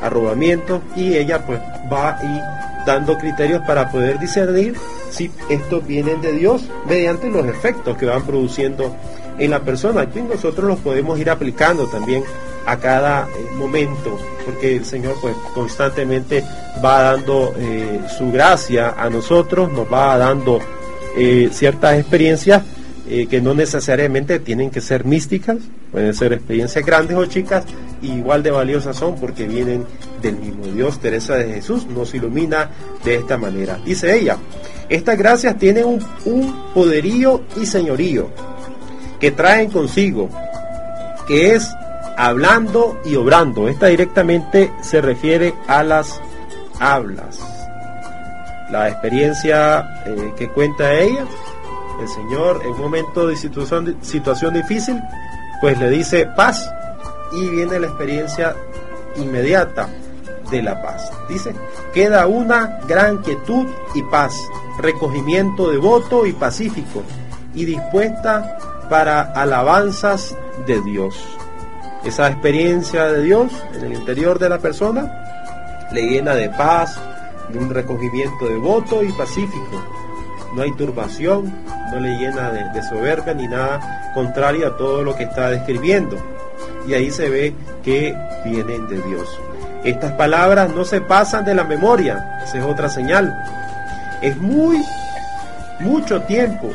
arrobamiento 0.00 0.80
y 0.94 1.16
ella 1.16 1.44
pues 1.44 1.58
va 1.92 2.18
y 2.22 2.86
dando 2.86 3.18
criterios 3.18 3.62
para 3.66 3.90
poder 3.90 4.20
discernir 4.20 4.76
si 5.10 5.30
estos 5.48 5.84
vienen 5.86 6.20
de 6.20 6.32
Dios 6.32 6.62
mediante 6.86 7.28
los 7.30 7.46
efectos 7.46 7.96
que 7.96 8.06
van 8.06 8.22
produciendo 8.22 8.94
en 9.38 9.50
la 9.50 9.60
persona. 9.60 10.06
Y 10.14 10.20
nosotros 10.20 10.68
los 10.68 10.78
podemos 10.78 11.18
ir 11.18 11.30
aplicando 11.30 11.86
también 11.88 12.22
a 12.66 12.78
cada 12.78 13.28
eh, 13.28 13.54
momento, 13.56 14.18
porque 14.44 14.76
el 14.76 14.84
Señor 14.84 15.16
pues 15.20 15.34
constantemente 15.54 16.44
va 16.84 17.02
dando 17.02 17.54
eh, 17.56 18.00
su 18.16 18.30
gracia 18.30 18.94
a 18.96 19.10
nosotros, 19.10 19.72
nos 19.72 19.92
va 19.92 20.16
dando 20.18 20.60
ciertas 21.52 21.96
experiencias 21.96 22.64
eh, 23.06 23.26
que 23.26 23.42
no 23.42 23.52
necesariamente 23.52 24.38
tienen 24.38 24.70
que 24.70 24.80
ser 24.80 25.04
místicas, 25.04 25.58
pueden 25.92 26.14
ser 26.14 26.32
experiencias 26.32 26.86
grandes 26.86 27.18
o 27.18 27.26
chicas, 27.26 27.66
igual 28.00 28.42
de 28.42 28.50
valiosas 28.50 28.96
son 28.96 29.16
porque 29.16 29.46
vienen 29.46 29.84
del 30.22 30.38
mismo 30.38 30.64
Dios. 30.68 30.98
Teresa 31.00 31.34
de 31.34 31.52
Jesús 31.52 31.86
nos 31.86 32.14
ilumina 32.14 32.70
de 33.04 33.16
esta 33.16 33.36
manera. 33.36 33.78
Dice 33.84 34.16
ella, 34.16 34.38
estas 34.88 35.18
gracias 35.18 35.58
tienen 35.58 36.00
un 36.24 36.72
poderío 36.72 37.42
y 37.60 37.66
señorío 37.66 38.30
que 39.20 39.30
traen 39.30 39.70
consigo, 39.70 40.30
que 41.28 41.54
es 41.56 41.68
hablando 42.16 43.00
y 43.04 43.16
obrando. 43.16 43.68
Esta 43.68 43.86
directamente 43.86 44.72
se 44.82 45.00
refiere 45.00 45.54
a 45.66 45.82
las 45.82 46.20
hablas. 46.80 47.40
La 48.70 48.88
experiencia 48.88 50.02
eh, 50.06 50.32
que 50.36 50.48
cuenta 50.48 50.92
ella 50.94 51.26
el 52.00 52.08
Señor 52.08 52.62
en 52.64 52.72
un 52.72 52.80
momento 52.80 53.26
de 53.26 53.36
situación, 53.36 53.96
situación 54.02 54.54
difícil, 54.54 55.00
pues 55.60 55.78
le 55.78 55.90
dice 55.90 56.26
paz 56.36 56.68
y 57.32 57.48
viene 57.50 57.78
la 57.78 57.86
experiencia 57.86 58.56
inmediata 59.16 59.88
de 60.50 60.62
la 60.62 60.82
paz. 60.82 61.10
Dice, 61.28 61.54
queda 61.92 62.26
una 62.26 62.80
gran 62.86 63.18
quietud 63.18 63.66
y 63.94 64.02
paz, 64.04 64.36
recogimiento 64.78 65.70
devoto 65.70 66.26
y 66.26 66.32
pacífico 66.32 67.02
y 67.54 67.64
dispuesta 67.64 68.58
para 68.90 69.22
alabanzas 69.22 70.36
de 70.66 70.80
Dios. 70.82 71.16
Esa 72.04 72.28
experiencia 72.28 73.06
de 73.06 73.22
Dios 73.22 73.52
en 73.74 73.84
el 73.84 73.94
interior 73.94 74.38
de 74.38 74.48
la 74.48 74.58
persona 74.58 75.88
le 75.92 76.02
llena 76.02 76.34
de 76.34 76.50
paz, 76.50 77.00
de 77.48 77.58
un 77.58 77.70
recogimiento 77.70 78.48
devoto 78.48 79.02
y 79.02 79.12
pacífico 79.12 79.82
no 80.54 80.62
hay 80.62 80.72
turbación, 80.72 81.52
no 81.90 82.00
le 82.00 82.16
llena 82.16 82.50
de, 82.50 82.82
soberbia 82.82 83.34
ni 83.34 83.48
nada 83.48 84.12
contrario 84.14 84.68
a 84.68 84.76
todo 84.76 85.02
lo 85.02 85.16
que 85.16 85.24
está 85.24 85.50
describiendo. 85.50 86.16
Y 86.86 86.94
ahí 86.94 87.10
se 87.10 87.28
ve 87.28 87.54
que 87.82 88.16
vienen 88.44 88.88
de 88.88 89.00
Dios. 89.02 89.28
Estas 89.82 90.12
palabras 90.12 90.70
no 90.70 90.84
se 90.84 91.00
pasan 91.00 91.44
de 91.44 91.54
la 91.54 91.64
memoria, 91.64 92.40
esa 92.44 92.58
es 92.58 92.64
otra 92.64 92.88
señal. 92.88 93.36
Es 94.22 94.36
muy 94.36 94.80
mucho 95.80 96.22
tiempo, 96.22 96.70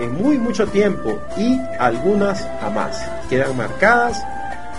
en 0.00 0.14
muy 0.14 0.38
mucho 0.38 0.66
tiempo, 0.66 1.18
y 1.36 1.60
algunas 1.78 2.48
jamás. 2.60 3.06
Quedan 3.28 3.56
marcadas 3.56 4.24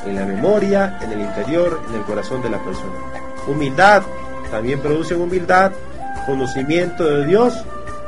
en 0.05 0.15
la 0.15 0.25
memoria, 0.25 0.99
en 1.01 1.11
el 1.11 1.21
interior, 1.21 1.81
en 1.89 1.95
el 1.95 2.01
corazón 2.01 2.41
de 2.41 2.49
la 2.49 2.59
persona. 2.59 2.93
Humildad, 3.47 4.03
también 4.51 4.79
produce 4.79 5.15
humildad, 5.15 5.71
conocimiento 6.25 7.03
de 7.03 7.25
Dios 7.25 7.53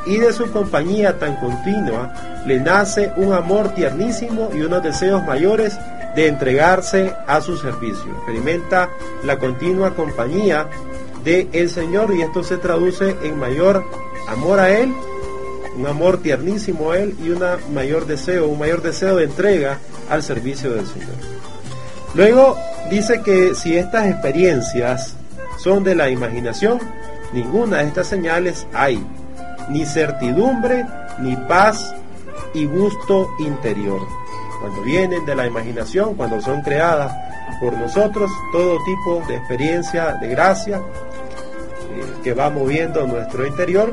y 0.05 0.17
de 0.17 0.31
su 0.33 0.51
compañía 0.51 1.19
tan 1.19 1.35
continua, 1.35 2.13
le 2.45 2.59
nace 2.59 3.11
un 3.17 3.33
amor 3.33 3.73
tiernísimo 3.73 4.49
y 4.53 4.61
unos 4.61 4.81
deseos 4.81 5.23
mayores 5.25 5.77
de 6.15 6.27
entregarse 6.27 7.13
a 7.27 7.41
su 7.41 7.57
servicio. 7.57 8.11
Experimenta 8.17 8.89
la 9.23 9.37
continua 9.37 9.93
compañía 9.93 10.67
de 11.23 11.67
Señor 11.67 12.13
y 12.15 12.21
esto 12.21 12.43
se 12.43 12.57
traduce 12.57 13.17
en 13.21 13.37
mayor 13.37 13.83
amor 14.27 14.59
a 14.59 14.69
Él, 14.69 14.93
un 15.77 15.85
amor 15.85 16.19
tiernísimo 16.21 16.91
a 16.91 16.99
Él 16.99 17.15
y 17.23 17.29
un 17.29 17.43
mayor 17.73 18.07
deseo, 18.07 18.47
un 18.47 18.57
mayor 18.57 18.81
deseo 18.81 19.17
de 19.17 19.25
entrega 19.25 19.79
al 20.09 20.23
servicio 20.23 20.71
del 20.71 20.87
Señor. 20.87 21.36
Luego 22.13 22.57
dice 22.89 23.21
que 23.21 23.53
si 23.53 23.77
estas 23.77 24.07
experiencias 24.07 25.15
son 25.57 25.83
de 25.83 25.95
la 25.95 26.09
imaginación, 26.09 26.79
ninguna 27.33 27.77
de 27.77 27.87
estas 27.87 28.07
señales 28.07 28.67
hay, 28.73 29.05
ni 29.69 29.85
certidumbre, 29.85 30.85
ni 31.19 31.35
paz 31.35 31.93
y 32.53 32.65
gusto 32.65 33.29
interior. 33.39 34.01
Cuando 34.61 34.81
vienen 34.81 35.25
de 35.25 35.35
la 35.35 35.45
imaginación, 35.45 36.15
cuando 36.15 36.41
son 36.41 36.61
creadas 36.61 37.13
por 37.59 37.73
nosotros, 37.73 38.31
todo 38.51 38.77
tipo 38.83 39.23
de 39.27 39.35
experiencia 39.35 40.13
de 40.13 40.27
gracia 40.27 40.77
eh, 40.77 42.13
que 42.23 42.33
va 42.33 42.49
moviendo 42.49 43.05
nuestro 43.05 43.45
interior, 43.45 43.91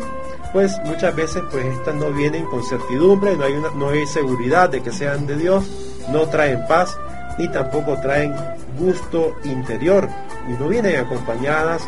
pues 0.52 0.78
muchas 0.84 1.14
veces 1.16 1.42
pues 1.50 1.66
estas 1.66 1.94
no 1.96 2.10
vienen 2.12 2.44
con 2.46 2.62
certidumbre, 2.62 3.36
no 3.36 3.44
hay, 3.44 3.52
una, 3.54 3.70
no 3.70 3.88
hay 3.90 4.06
seguridad 4.06 4.70
de 4.70 4.82
que 4.82 4.92
sean 4.92 5.26
de 5.26 5.36
Dios, 5.36 5.64
no 6.10 6.26
traen 6.28 6.66
paz, 6.66 6.96
ni 7.38 7.48
tampoco 7.48 7.98
traen 8.00 8.34
gusto 8.78 9.36
interior, 9.44 10.08
y 10.48 10.52
no 10.52 10.68
vienen 10.68 10.96
acompañadas 10.96 11.82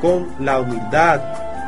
con 0.00 0.28
la 0.38 0.60
humildad 0.60 1.20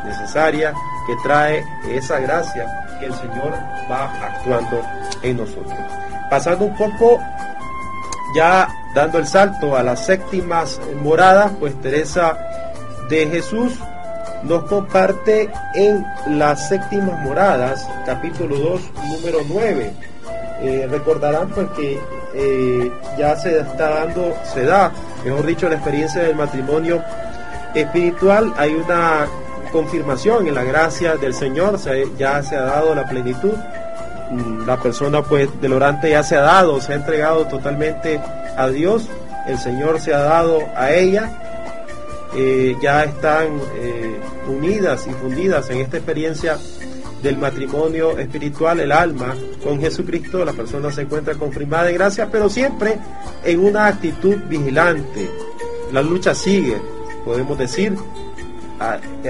necesaria 0.05 0.73
que 1.07 1.15
trae 1.23 1.63
esa 1.89 2.19
gracia 2.19 2.97
que 2.99 3.07
el 3.07 3.13
Señor 3.13 3.53
va 3.89 4.11
actuando 4.25 4.81
en 5.21 5.37
nosotros. 5.37 5.79
Pasando 6.29 6.65
un 6.65 6.77
poco, 6.77 7.19
ya 8.35 8.67
dando 8.93 9.17
el 9.17 9.27
salto 9.27 9.75
a 9.75 9.83
las 9.83 10.05
séptimas 10.05 10.79
moradas, 11.01 11.51
pues 11.59 11.79
Teresa 11.81 12.37
de 13.09 13.27
Jesús 13.27 13.73
nos 14.43 14.63
comparte 14.65 15.51
en 15.73 16.05
las 16.27 16.69
séptimas 16.69 17.19
moradas, 17.21 17.87
capítulo 18.05 18.57
2, 18.57 18.81
número 19.09 19.39
9. 19.47 19.93
Eh, 20.61 20.87
recordarán 20.89 21.49
pues 21.49 21.67
que 21.71 21.99
eh, 22.33 22.91
ya 23.17 23.35
se 23.35 23.59
está 23.59 23.89
dando, 23.89 24.35
se 24.53 24.63
da, 24.63 24.91
mejor 25.23 25.45
dicho, 25.45 25.67
la 25.67 25.75
experiencia 25.75 26.23
del 26.23 26.35
matrimonio 26.35 27.01
espiritual. 27.73 28.53
Hay 28.57 28.73
una 28.75 29.27
confirmación 29.71 30.47
en 30.47 30.55
la 30.55 30.63
gracia 30.63 31.15
del 31.15 31.33
Señor, 31.33 31.79
ya 32.17 32.43
se 32.43 32.55
ha 32.55 32.61
dado 32.61 32.95
la 32.95 33.05
plenitud. 33.05 33.53
Mm, 34.31 34.65
la 34.67 34.77
persona 34.77 35.23
pues 35.23 35.49
del 35.59 35.73
orante 35.73 36.11
ya 36.11 36.23
se 36.23 36.35
ha 36.35 36.41
dado, 36.41 36.79
se 36.81 36.93
ha 36.93 36.95
entregado 36.95 37.45
totalmente 37.47 38.21
a 38.57 38.67
Dios. 38.67 39.07
El 39.47 39.57
Señor 39.57 39.99
se 39.99 40.13
ha 40.13 40.19
dado 40.19 40.59
a 40.75 40.91
ella. 40.91 41.31
Eh, 42.35 42.75
ya 42.79 43.05
están 43.05 43.59
eh, 43.77 44.19
unidas 44.47 45.07
y 45.07 45.11
fundidas 45.13 45.67
en 45.71 45.79
esta 45.79 45.97
experiencia 45.97 46.59
del 47.21 47.37
matrimonio 47.37 48.17
espiritual, 48.17 48.79
el 48.79 48.91
alma, 48.91 49.35
con 49.63 49.79
Jesucristo, 49.79 50.43
la 50.45 50.53
persona 50.53 50.91
se 50.91 51.01
encuentra 51.01 51.35
confirmada 51.35 51.89
en 51.89 51.95
gracia, 51.95 52.29
pero 52.31 52.49
siempre 52.49 52.97
en 53.43 53.59
una 53.59 53.87
actitud 53.87 54.37
vigilante. 54.47 55.29
La 55.91 56.01
lucha 56.01 56.33
sigue, 56.33 56.77
podemos 57.25 57.57
decir, 57.57 57.95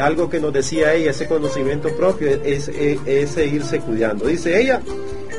algo 0.02 0.30
que 0.30 0.40
nos 0.40 0.54
decía 0.54 0.94
ella, 0.94 1.12
ese 1.12 1.28
conocimiento 1.28 1.90
propio, 1.96 2.30
es, 2.44 2.72
seguirse 3.32 3.80
cuidando. 3.80 4.28
Dice 4.28 4.62
ella 4.62 4.82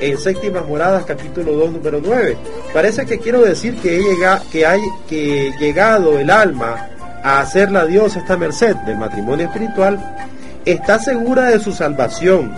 en 0.00 0.18
Séptimas 0.18 0.66
Moradas, 0.66 1.04
capítulo 1.04 1.52
2, 1.52 1.72
número 1.72 2.00
9. 2.02 2.36
Parece 2.72 3.06
que 3.06 3.18
quiero 3.18 3.42
decir 3.42 3.76
que, 3.76 3.98
llegado, 3.98 4.44
que 4.50 4.66
hay 4.66 4.80
que 5.08 5.52
llegado 5.60 6.18
el 6.18 6.30
alma 6.30 6.88
a 7.22 7.40
hacerla 7.40 7.84
Dios 7.84 8.16
esta 8.16 8.36
merced 8.36 8.74
del 8.86 8.96
matrimonio 8.96 9.46
espiritual, 9.46 10.16
está 10.64 10.98
segura 10.98 11.46
de 11.46 11.60
su 11.60 11.72
salvación 11.72 12.52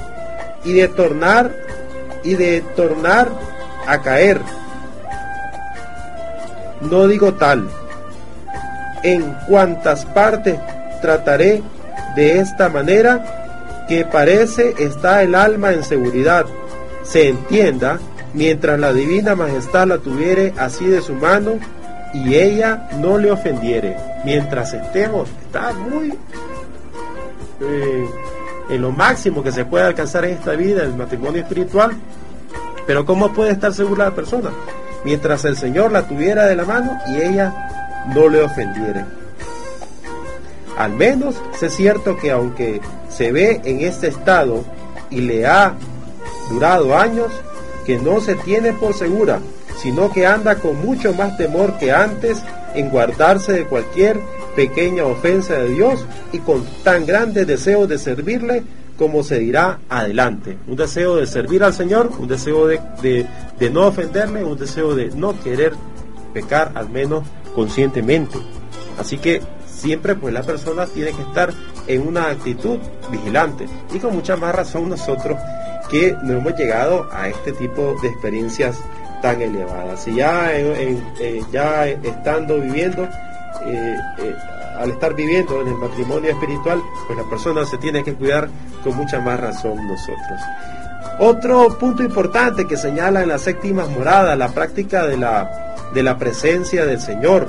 y 0.65 0.73
de 0.73 0.89
tornar 0.89 1.53
y 2.23 2.35
de 2.35 2.61
tornar 2.77 3.29
a 3.87 4.01
caer. 4.01 4.41
No 6.81 7.07
digo 7.09 7.35
tal. 7.35 7.69
En 9.03 9.35
cuantas 9.49 10.05
partes 10.07 10.59
trataré 11.01 11.63
de 12.15 12.39
esta 12.39 12.69
manera 12.69 13.85
que 13.89 14.05
parece 14.05 14.75
está 14.79 15.23
el 15.23 15.35
alma 15.35 15.73
en 15.73 15.83
seguridad. 15.83 16.47
Se 17.03 17.29
entienda 17.29 17.99
mientras 18.33 18.79
la 18.79 18.93
divina 18.93 19.35
majestad 19.35 19.89
la 19.89 19.99
tuviere 19.99 20.55
así 20.57 20.87
de 20.87 21.03
su 21.03 21.15
mano 21.15 21.59
y 22.15 22.35
ella 22.35 22.89
no 22.99 23.19
le 23.19 23.31
ofendiere. 23.33 23.97
Mientras 24.25 24.73
estemos, 24.73 25.29
está 25.47 25.73
muy 25.73 26.15
en 27.63 28.81
lo 28.81 28.91
máximo 28.91 29.43
que 29.43 29.53
se 29.53 29.65
puede 29.65 29.85
alcanzar 29.85 30.25
en 30.25 30.33
esta 30.33 30.53
vida, 30.53 30.83
el 30.83 30.95
matrimonio 30.95 31.43
espiritual. 31.43 31.93
Pero 32.87 33.05
¿cómo 33.05 33.33
puede 33.33 33.53
estar 33.53 33.73
segura 33.73 34.07
la 34.07 34.15
persona? 34.15 34.51
Mientras 35.05 35.45
el 35.45 35.57
Señor 35.57 35.93
la 35.93 36.07
tuviera 36.07 36.47
de 36.47 36.57
la 36.57 36.65
mano 36.65 36.99
y 37.09 37.17
ella 37.17 38.05
no 38.15 38.29
le 38.29 38.43
ofendiere. 38.43 39.05
Al 40.77 40.93
menos 40.93 41.37
es 41.61 41.75
cierto 41.75 42.17
que 42.17 42.31
aunque 42.31 42.81
se 43.09 43.31
ve 43.31 43.61
en 43.65 43.81
este 43.81 44.09
estado 44.09 44.65
y 45.11 45.21
le 45.21 45.47
ha 45.47 45.75
durado 46.51 46.97
años, 46.97 47.31
que 47.87 47.99
no 47.99 48.21
se 48.21 48.35
tiene 48.37 48.73
por 48.73 48.95
segura, 48.95 49.41
sino 49.81 50.13
que 50.13 50.27
anda 50.27 50.57
con 50.57 50.81
mucho 50.85 51.13
más 51.15 51.37
temor 51.37 51.77
que 51.79 51.93
antes 51.93 52.39
en 52.75 52.91
guardarse 52.91 53.53
de 53.53 53.65
cualquier 53.67 54.21
pequeña 54.55 55.05
ofensa 55.05 55.55
de 55.55 55.69
Dios 55.71 56.05
y 56.33 56.39
con 56.39 56.65
tan 56.83 57.07
grande 57.07 57.45
deseo 57.45 57.87
de 57.87 57.99
servirle 57.99 58.63
como 58.97 59.23
se 59.23 59.39
dirá 59.39 59.81
adelante. 59.89 60.59
Un 60.67 60.77
deseo 60.77 61.17
de 61.17 61.27
servir 61.27 61.65
al 61.65 61.73
Señor, 61.75 62.11
un 62.19 62.29
deseo 62.29 62.67
de, 62.67 62.79
de, 63.59 63.71
no 63.71 63.87
ofenderle, 63.87 64.45
un 64.45 64.59
deseo 64.59 64.95
de 64.95 65.09
no 65.09 65.41
querer 65.43 65.73
pecar 66.33 66.73
al 66.75 66.89
menos 66.91 67.25
conscientemente. 67.55 68.39
Así 68.99 69.19
que 69.19 69.43
siempre 69.67 70.15
pues 70.15 70.33
la 70.33 70.43
persona 70.43 70.87
tiene 70.87 71.13
que 71.13 71.23
estar 71.23 71.53
en 71.87 72.07
una 72.07 72.29
actitud 72.29 72.79
vigilante 73.11 73.67
y 73.93 73.99
con 73.99 74.15
mucha 74.15 74.37
más 74.37 74.55
razón 74.55 74.89
nosotros 74.89 75.39
que 75.91 76.15
no 76.23 76.35
hemos 76.35 76.57
llegado 76.57 77.09
a 77.11 77.29
este 77.29 77.53
tipo 77.53 77.97
de 78.03 78.09
experiencias 78.09 78.79
tan 79.21 79.41
elevadas. 79.43 80.07
Y 80.07 80.17
ya, 80.17 80.57
en, 80.57 81.03
eh, 81.21 81.43
ya 81.51 81.89
estando 81.89 82.61
viviendo 82.61 83.09
eh, 83.65 83.97
eh, 84.19 84.35
al 84.79 84.91
estar 84.91 85.15
viviendo 85.15 85.61
en 85.61 85.69
el 85.69 85.75
matrimonio 85.75 86.31
espiritual, 86.31 86.83
pues 87.07 87.19
la 87.19 87.25
persona 87.25 87.65
se 87.65 87.79
tiene 87.79 88.03
que 88.03 88.15
cuidar 88.15 88.49
con 88.83 88.97
mucha 88.97 89.21
más 89.21 89.39
razón 89.39 89.87
nosotros. 89.87 90.41
Otro 91.19 91.79
punto 91.79 92.03
importante 92.03 92.67
que 92.67 92.77
señala 92.77 93.23
en 93.23 93.29
las 93.29 93.43
séptimas 93.43 93.89
moradas, 93.91 94.37
la 94.37 94.49
práctica 94.49 95.07
de 95.07 95.17
la, 95.17 95.77
de 95.95 96.03
la 96.03 96.19
presencia 96.19 96.87
del 96.87 97.01
Señor, 97.01 97.49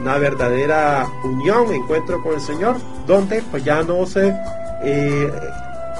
una 0.00 0.18
verdadera 0.18 1.06
unión, 1.24 1.72
encuentro 1.72 2.22
con 2.22 2.34
el 2.34 2.40
Señor, 2.40 2.76
donde 3.06 3.42
pues 3.50 3.64
ya 3.64 3.82
no 3.82 4.06
se 4.06 4.34
eh, 4.82 5.30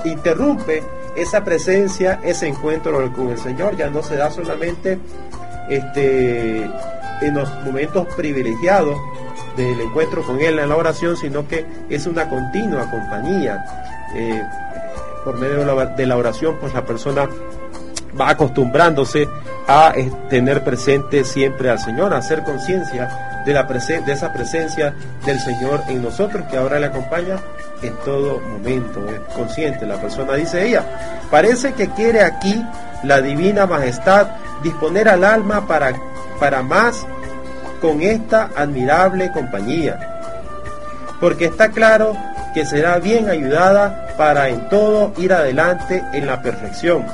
interrumpe 0.05 0.82
esa 1.14 1.45
presencia, 1.45 2.20
ese 2.22 2.49
encuentro 2.49 3.11
con 3.12 3.28
el 3.28 3.39
Señor, 3.39 3.76
ya 3.76 3.89
no 3.89 4.03
se 4.03 4.16
da 4.16 4.30
solamente 4.30 4.99
este, 5.68 6.62
en 6.62 7.34
los 7.34 7.49
momentos 7.64 8.07
privilegiados 8.14 8.99
del 9.57 9.80
encuentro 9.80 10.22
con 10.22 10.40
Él 10.40 10.59
en 10.59 10.68
la 10.68 10.76
oración, 10.76 11.16
sino 11.16 11.46
que 11.46 11.64
es 11.88 12.07
una 12.07 12.28
continua 12.28 12.90
compañía. 12.90 13.64
Eh, 14.14 14.42
por 15.24 15.38
medio 15.38 15.59
de 15.96 16.07
la, 16.07 16.16
oración, 16.16 16.57
pues 16.61 16.72
la 16.72 16.84
persona 16.84 17.28
va 18.18 18.30
acostumbrándose 18.30 19.28
a 19.66 19.92
eh, 19.96 20.09
tener 20.30 20.62
presente 20.62 21.24
siempre 21.24 21.68
al 21.68 21.80
Señor, 21.80 22.14
a 22.14 22.18
hacer 22.18 22.44
conciencia 22.44 23.42
de, 23.44 23.52
la 23.52 23.64
de 23.64 24.12
esa 24.12 24.32
presencia 24.32 24.94
del 25.24 25.40
Señor 25.40 25.82
en 25.88 26.02
nosotros, 26.02 26.44
que 26.48 26.57
ahora 26.57 26.78
le 26.78 26.86
acompaña 26.86 27.38
en 27.82 27.92
todo 28.04 28.40
momento, 28.40 29.04
es 29.09 29.18
consciente. 29.34 29.84
La 29.84 30.00
persona 30.00 30.34
dice 30.34 30.64
ella, 30.64 30.84
parece 31.28 31.72
que 31.72 31.88
quiere 31.88 32.22
aquí 32.22 32.64
la 33.02 33.20
divina 33.20 33.66
majestad 33.66 34.28
disponer 34.62 35.09
al 35.09 35.24
alma 35.24 35.66
para, 35.66 35.92
para 36.38 36.62
más 36.62 37.04
con 37.81 38.03
esta 38.03 38.51
admirable 38.57 39.31
compañía. 39.33 40.20
Porque 41.20 41.47
está 41.47 41.70
claro 41.70 42.16
que 42.55 42.64
será 42.64 42.99
bien 42.99 43.29
ayudada 43.29 44.14
para 44.16 44.49
en 44.49 44.68
todo 44.68 45.12
ir 45.18 45.33
adelante 45.33 46.03
en 46.12 46.27
la 46.27 46.43
perfección 46.43 47.05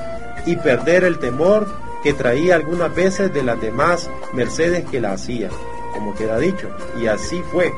y 0.47 0.57
perder 0.57 1.05
el 1.05 1.19
temor 1.19 1.67
que 2.03 2.13
traía 2.13 2.57
algunas 2.57 2.95
veces 2.95 3.33
de 3.33 3.43
las 3.43 3.61
demás 3.61 4.11
mercedes 4.33 4.85
que 4.91 5.01
la 5.01 5.13
hacía, 5.13 5.49
como 5.93 6.15
queda 6.15 6.39
dicho. 6.39 6.69
Y 7.01 7.07
así 7.07 7.43
fue, 7.53 7.73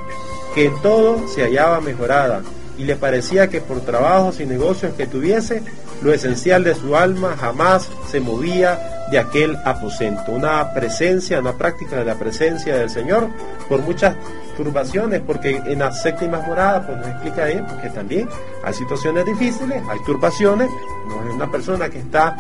que 0.55 0.67
en 0.67 0.83
todo 0.83 1.29
se 1.29 1.43
hallaba 1.43 1.81
mejorada, 1.81 2.43
y 2.77 2.85
le 2.85 2.97
parecía 2.97 3.49
que 3.49 3.61
por 3.61 3.81
trabajos 3.83 4.41
y 4.41 4.47
negocios 4.47 4.95
que 4.95 5.07
tuviese, 5.07 5.63
lo 6.03 6.13
esencial 6.13 6.65
de 6.65 6.75
su 6.75 6.97
alma 6.97 7.37
jamás 7.39 7.89
se 8.11 8.21
movía 8.21 8.94
de 9.11 9.19
aquel 9.19 9.59
aposento. 9.65 10.33
Una 10.33 10.73
presencia, 10.73 11.41
una 11.41 11.53
práctica 11.53 11.97
de 11.97 12.05
la 12.05 12.15
presencia 12.15 12.77
del 12.77 12.91
Señor 12.91 13.29
por 13.69 13.83
muchas 13.83 14.17
turbaciones, 14.57 15.21
porque 15.21 15.57
en 15.65 15.81
las 15.81 16.03
séptimas 16.03 16.47
moradas, 16.47 16.87
pues 16.87 16.99
nos 16.99 17.09
explica 17.09 17.49
él, 17.49 17.65
porque 17.69 17.91
también 17.91 18.29
hay 18.63 18.75
situaciones 18.75 19.25
difíciles, 19.25 19.83
hay 19.89 19.99
turbaciones, 20.05 20.71
no 21.09 21.29
es 21.29 21.35
una 21.35 21.51
persona 21.51 21.89
que 21.89 21.99
está 21.99 22.37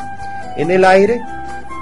en 0.56 0.70
el 0.70 0.84
aire, 0.84 1.20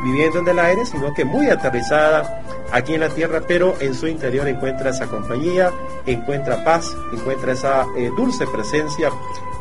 viviendo 0.05 0.41
en 0.41 0.49
el 0.49 0.59
aire, 0.59 0.85
sino 0.87 1.13
que 1.15 1.25
muy 1.25 1.49
aterrizada 1.49 2.43
aquí 2.73 2.95
en 2.95 3.01
la 3.01 3.11
tierra, 3.11 3.43
pero 3.47 3.75
en 3.81 3.95
su 3.95 4.07
interior 4.07 4.49
encuentra 4.49 4.91
esa 4.91 5.07
compañía, 5.07 5.71
encuentra 6.07 6.65
paz, 6.65 6.97
encuentra 7.13 7.53
esa 7.53 7.87
eh, 7.97 8.11
dulce 8.17 8.47
presencia 8.47 9.11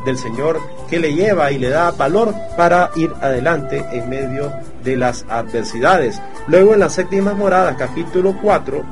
del 0.04 0.18
Señor 0.18 0.60
que 0.88 0.98
le 0.98 1.14
lleva 1.14 1.52
y 1.52 1.58
le 1.58 1.68
da 1.68 1.90
valor 1.92 2.34
para 2.56 2.90
ir 2.96 3.12
adelante 3.20 3.84
en 3.92 4.08
medio 4.08 4.52
de 4.82 4.96
las 4.96 5.24
adversidades. 5.28 6.20
Luego 6.46 6.74
en 6.74 6.80
las 6.80 6.94
séptimas 6.94 7.36
moradas, 7.36 7.76
capítulo 7.76 8.36
4, 8.40 8.84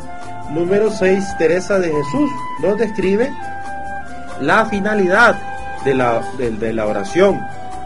número 0.51 0.91
6, 0.91 1.25
Teresa 1.39 1.79
de 1.79 1.89
Jesús 1.89 2.31
nos 2.61 2.79
describe 2.79 3.33
la 4.41 4.67
finalidad 4.67 5.39
de 5.85 5.95
la, 5.95 6.23
de 6.39 6.73
la 6.73 6.87
oración 6.87 7.41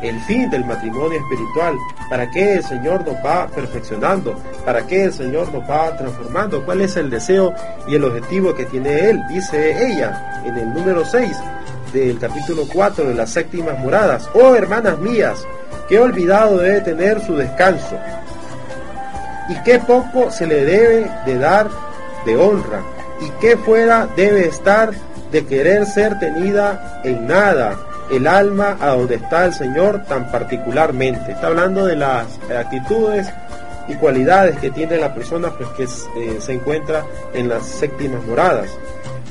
el 0.08 0.20
fin 0.20 0.50
del 0.50 0.64
matrimonio 0.64 1.18
espiritual, 1.18 1.76
para 2.10 2.30
qué 2.30 2.56
el 2.56 2.64
Señor 2.64 3.06
nos 3.06 3.16
va 3.24 3.46
perfeccionando, 3.48 4.38
para 4.64 4.86
qué 4.86 5.04
el 5.04 5.12
Señor 5.12 5.52
nos 5.52 5.68
va 5.68 5.96
transformando, 5.96 6.64
cuál 6.64 6.82
es 6.82 6.96
el 6.96 7.10
deseo 7.10 7.54
y 7.88 7.94
el 7.94 8.04
objetivo 8.04 8.54
que 8.54 8.66
tiene 8.66 9.08
Él, 9.10 9.22
dice 9.28 9.86
ella 9.86 10.42
en 10.44 10.56
el 10.56 10.74
número 10.74 11.04
6 11.04 11.36
del 11.92 12.18
capítulo 12.18 12.64
4 12.72 13.08
de 13.08 13.14
las 13.14 13.30
séptimas 13.30 13.78
moradas, 13.78 14.28
oh 14.34 14.54
hermanas 14.54 14.98
mías, 14.98 15.46
que 15.88 15.98
olvidado 15.98 16.58
debe 16.58 16.80
tener 16.80 17.20
su 17.20 17.36
descanso, 17.36 17.98
y 19.48 19.54
qué 19.62 19.78
poco 19.78 20.30
se 20.30 20.46
le 20.46 20.64
debe 20.64 21.10
de 21.26 21.38
dar 21.38 21.68
de 22.24 22.36
honra, 22.36 22.80
y 23.20 23.30
qué 23.40 23.56
fuera 23.56 24.08
debe 24.16 24.46
estar 24.46 24.92
de 25.30 25.44
querer 25.46 25.86
ser 25.86 26.18
tenida 26.18 27.00
en 27.04 27.26
nada, 27.26 27.76
el 28.10 28.26
alma 28.26 28.76
a 28.80 28.90
donde 28.90 29.16
está 29.16 29.46
el 29.46 29.54
Señor 29.54 30.04
tan 30.04 30.30
particularmente. 30.30 31.32
Está 31.32 31.48
hablando 31.48 31.86
de 31.86 31.96
las 31.96 32.26
actitudes 32.56 33.26
y 33.88 33.94
cualidades 33.94 34.58
que 34.58 34.70
tiene 34.70 34.96
la 34.96 35.14
persona 35.14 35.50
pues, 35.50 35.68
que 35.70 35.84
eh, 35.84 36.36
se 36.38 36.52
encuentra 36.52 37.04
en 37.32 37.48
las 37.48 37.66
séptimas 37.66 38.22
moradas. 38.24 38.68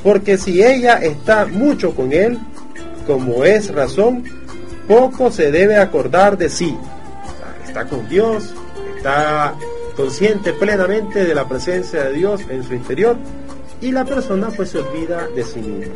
Porque 0.03 0.37
si 0.37 0.63
ella 0.63 0.95
está 0.95 1.45
mucho 1.45 1.95
con 1.95 2.11
Él, 2.11 2.37
como 3.07 3.45
es 3.45 3.73
razón, 3.73 4.23
poco 4.87 5.31
se 5.31 5.51
debe 5.51 5.77
acordar 5.77 6.37
de 6.37 6.49
sí. 6.49 6.77
Está 7.65 7.85
con 7.85 8.07
Dios, 8.07 8.53
está 8.97 9.55
consciente 9.95 10.53
plenamente 10.53 11.25
de 11.25 11.35
la 11.35 11.47
presencia 11.47 12.05
de 12.05 12.13
Dios 12.13 12.41
en 12.49 12.63
su 12.63 12.73
interior 12.73 13.15
y 13.81 13.91
la 13.91 14.05
persona 14.05 14.49
pues 14.55 14.69
se 14.69 14.79
olvida 14.79 15.27
de 15.35 15.43
sí 15.43 15.59
misma. 15.59 15.93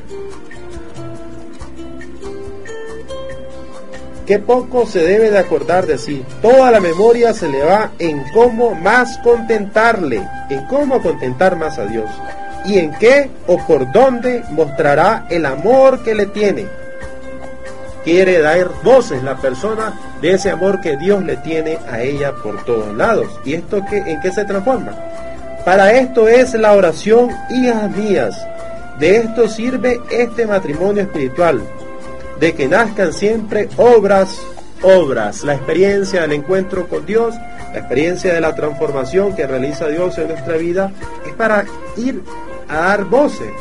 que 4.27 4.39
poco 4.39 4.85
se 4.85 4.99
debe 4.99 5.31
de 5.31 5.37
acordar 5.37 5.87
de 5.87 5.97
sí. 5.97 6.23
Toda 6.41 6.69
la 6.69 6.81
memoria 6.81 7.33
se 7.33 7.47
le 7.47 7.63
va 7.63 7.91
en 7.97 8.21
cómo 8.33 8.75
más 8.75 9.17
contentarle, 9.19 10.21
en 10.49 10.65
cómo 10.65 11.01
contentar 11.01 11.55
más 11.55 11.79
a 11.79 11.85
Dios. 11.85 12.09
Y 12.65 12.77
en 12.77 12.91
qué 12.99 13.31
o 13.47 13.57
por 13.65 13.89
dónde 13.93 14.43
mostrará 14.51 15.25
el 15.29 15.45
amor 15.45 16.03
que 16.03 16.13
le 16.13 16.25
tiene. 16.25 16.67
Quiere 18.07 18.39
dar 18.39 18.69
voces 18.83 19.21
la 19.21 19.35
persona 19.35 19.93
de 20.21 20.31
ese 20.31 20.49
amor 20.49 20.79
que 20.79 20.95
Dios 20.95 21.21
le 21.25 21.35
tiene 21.35 21.77
a 21.91 22.01
ella 22.01 22.33
por 22.35 22.63
todos 22.63 22.95
lados. 22.95 23.27
¿Y 23.43 23.55
esto 23.55 23.83
qué, 23.89 23.97
en 23.97 24.21
qué 24.21 24.31
se 24.31 24.45
transforma? 24.45 24.93
Para 25.65 25.91
esto 25.91 26.29
es 26.29 26.53
la 26.53 26.71
oración, 26.71 27.31
hijas 27.49 27.91
mías. 27.97 28.47
De 28.97 29.17
esto 29.17 29.49
sirve 29.49 29.99
este 30.09 30.45
matrimonio 30.45 31.03
espiritual 31.03 31.61
de 32.39 32.55
que 32.55 32.69
nazcan 32.69 33.11
siempre 33.11 33.67
obras, 33.75 34.39
obras, 34.83 35.43
la 35.43 35.55
experiencia 35.55 36.21
del 36.21 36.31
encuentro 36.31 36.87
con 36.87 37.05
Dios, 37.05 37.35
la 37.73 37.79
experiencia 37.79 38.33
de 38.33 38.39
la 38.39 38.55
transformación 38.55 39.35
que 39.35 39.45
realiza 39.45 39.89
Dios 39.89 40.17
en 40.17 40.29
nuestra 40.29 40.55
vida, 40.55 40.93
es 41.27 41.33
para 41.33 41.65
ir 41.97 42.23
a 42.69 42.77
dar 42.77 43.03
voces 43.03 43.51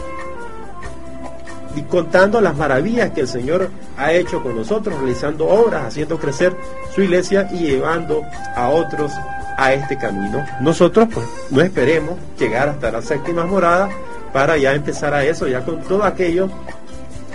y 1.77 1.83
contando 1.83 2.41
las 2.41 2.57
maravillas 2.57 3.11
que 3.11 3.21
el 3.21 3.29
Señor 3.29 3.71
ha 3.97 4.13
hecho 4.13 4.43
con 4.43 4.57
nosotros, 4.57 4.99
realizando 4.99 5.47
obras, 5.47 5.85
haciendo 5.85 6.19
crecer 6.19 6.57
su 6.95 7.03
iglesia 7.03 7.49
y 7.53 7.59
llevando 7.59 8.23
a 8.57 8.71
otros 8.71 9.13
a 9.59 9.73
este 9.73 9.97
camino. 9.97 10.45
Nosotros 10.61 11.09
pues 11.13 11.27
no 11.51 11.61
esperemos 11.61 12.15
llegar 12.39 12.71
hasta 12.71 12.91
las 12.91 13.05
séptimas 13.05 13.47
moradas 13.47 13.91
para 14.33 14.57
ya 14.57 14.75
empezar 14.75 15.15
a 15.15 15.25
eso, 15.25 15.47
ya 15.47 15.65
con 15.65 15.83
todo 15.83 16.05
aquello 16.05 16.49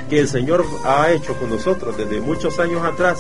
que 0.09 0.19
el 0.19 0.27
Señor 0.27 0.65
ha 0.85 1.09
hecho 1.11 1.35
con 1.35 1.49
nosotros 1.49 1.97
desde 1.97 2.19
muchos 2.19 2.59
años 2.59 2.83
atrás 2.83 3.19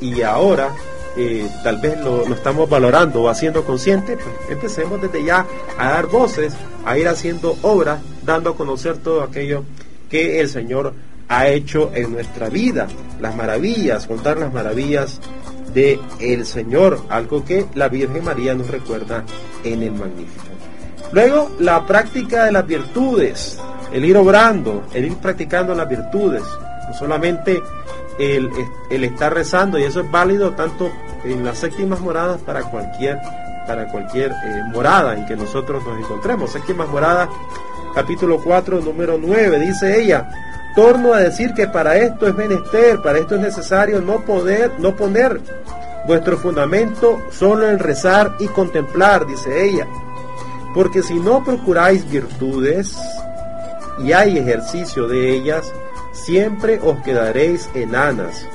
y 0.00 0.22
ahora 0.22 0.70
eh, 1.16 1.48
tal 1.62 1.78
vez 1.78 2.00
lo, 2.00 2.22
estamos 2.32 2.68
valorando 2.68 3.22
o 3.22 3.28
haciendo 3.28 3.64
consciente, 3.64 4.16
pues 4.16 4.50
empecemos 4.50 5.00
desde 5.00 5.24
ya 5.24 5.46
a 5.78 5.90
dar 5.90 6.06
voces, 6.06 6.54
a 6.84 6.96
ir 6.98 7.08
haciendo 7.08 7.56
obras, 7.62 8.00
dando 8.24 8.50
a 8.50 8.56
conocer 8.56 8.98
todo 8.98 9.22
aquello 9.22 9.64
que 10.08 10.40
el 10.40 10.48
Señor 10.48 10.94
ha 11.28 11.48
hecho 11.48 11.90
en 11.94 12.12
nuestra 12.12 12.48
vida, 12.48 12.86
las 13.20 13.36
maravillas, 13.36 14.06
contar 14.06 14.38
las 14.38 14.52
maravillas 14.52 15.20
de 15.74 16.00
el 16.20 16.46
Señor, 16.46 17.02
algo 17.10 17.44
que 17.44 17.66
la 17.74 17.88
Virgen 17.88 18.24
María 18.24 18.54
nos 18.54 18.68
recuerda 18.68 19.24
en 19.64 19.82
el 19.82 19.92
Magnífico. 19.92 20.44
Luego, 21.12 21.50
la 21.58 21.86
práctica 21.86 22.44
de 22.44 22.52
las 22.52 22.66
virtudes 22.66 23.58
el 23.92 24.04
ir 24.04 24.16
obrando, 24.16 24.84
el 24.92 25.06
ir 25.06 25.16
practicando 25.16 25.74
las 25.74 25.88
virtudes, 25.88 26.42
no 26.86 26.94
solamente 26.94 27.62
el, 28.18 28.50
estar 28.90 29.32
rezando, 29.32 29.78
y 29.78 29.84
eso 29.84 30.00
es 30.00 30.10
válido 30.10 30.52
tanto 30.52 30.90
en 31.24 31.44
las 31.44 31.58
séptimas 31.58 32.00
moradas 32.00 32.40
para 32.42 32.62
cualquier, 32.64 33.18
para 33.66 33.88
cualquier 33.88 34.32
eh, 34.32 34.62
morada 34.72 35.16
en 35.16 35.26
que 35.26 35.36
nosotros 35.36 35.84
nos 35.86 35.98
encontremos. 35.98 36.50
Séptimas 36.50 36.88
moradas, 36.88 37.28
capítulo 37.98 38.40
4, 38.40 38.80
número 38.80 39.18
9, 39.20 39.58
dice 39.58 40.00
ella, 40.00 40.30
torno 40.76 41.14
a 41.14 41.18
decir 41.18 41.52
que 41.52 41.66
para 41.66 41.96
esto 41.96 42.28
es 42.28 42.34
menester, 42.36 43.02
para 43.02 43.18
esto 43.18 43.34
es 43.34 43.40
necesario 43.40 44.00
no 44.00 44.20
poder, 44.20 44.70
no 44.78 44.94
poner 44.94 45.40
vuestro 46.06 46.38
fundamento 46.38 47.20
solo 47.32 47.68
en 47.68 47.80
rezar 47.80 48.36
y 48.38 48.46
contemplar, 48.46 49.26
dice 49.26 49.64
ella. 49.64 49.88
Porque 50.76 51.02
si 51.02 51.14
no 51.14 51.42
procuráis 51.42 52.08
virtudes, 52.08 52.96
y 53.98 54.12
hay 54.12 54.38
ejercicio 54.38 55.08
de 55.08 55.32
ellas, 55.32 55.72
siempre 56.12 56.78
os 56.80 57.02
quedaréis 57.02 57.68
enanas. 57.74 58.46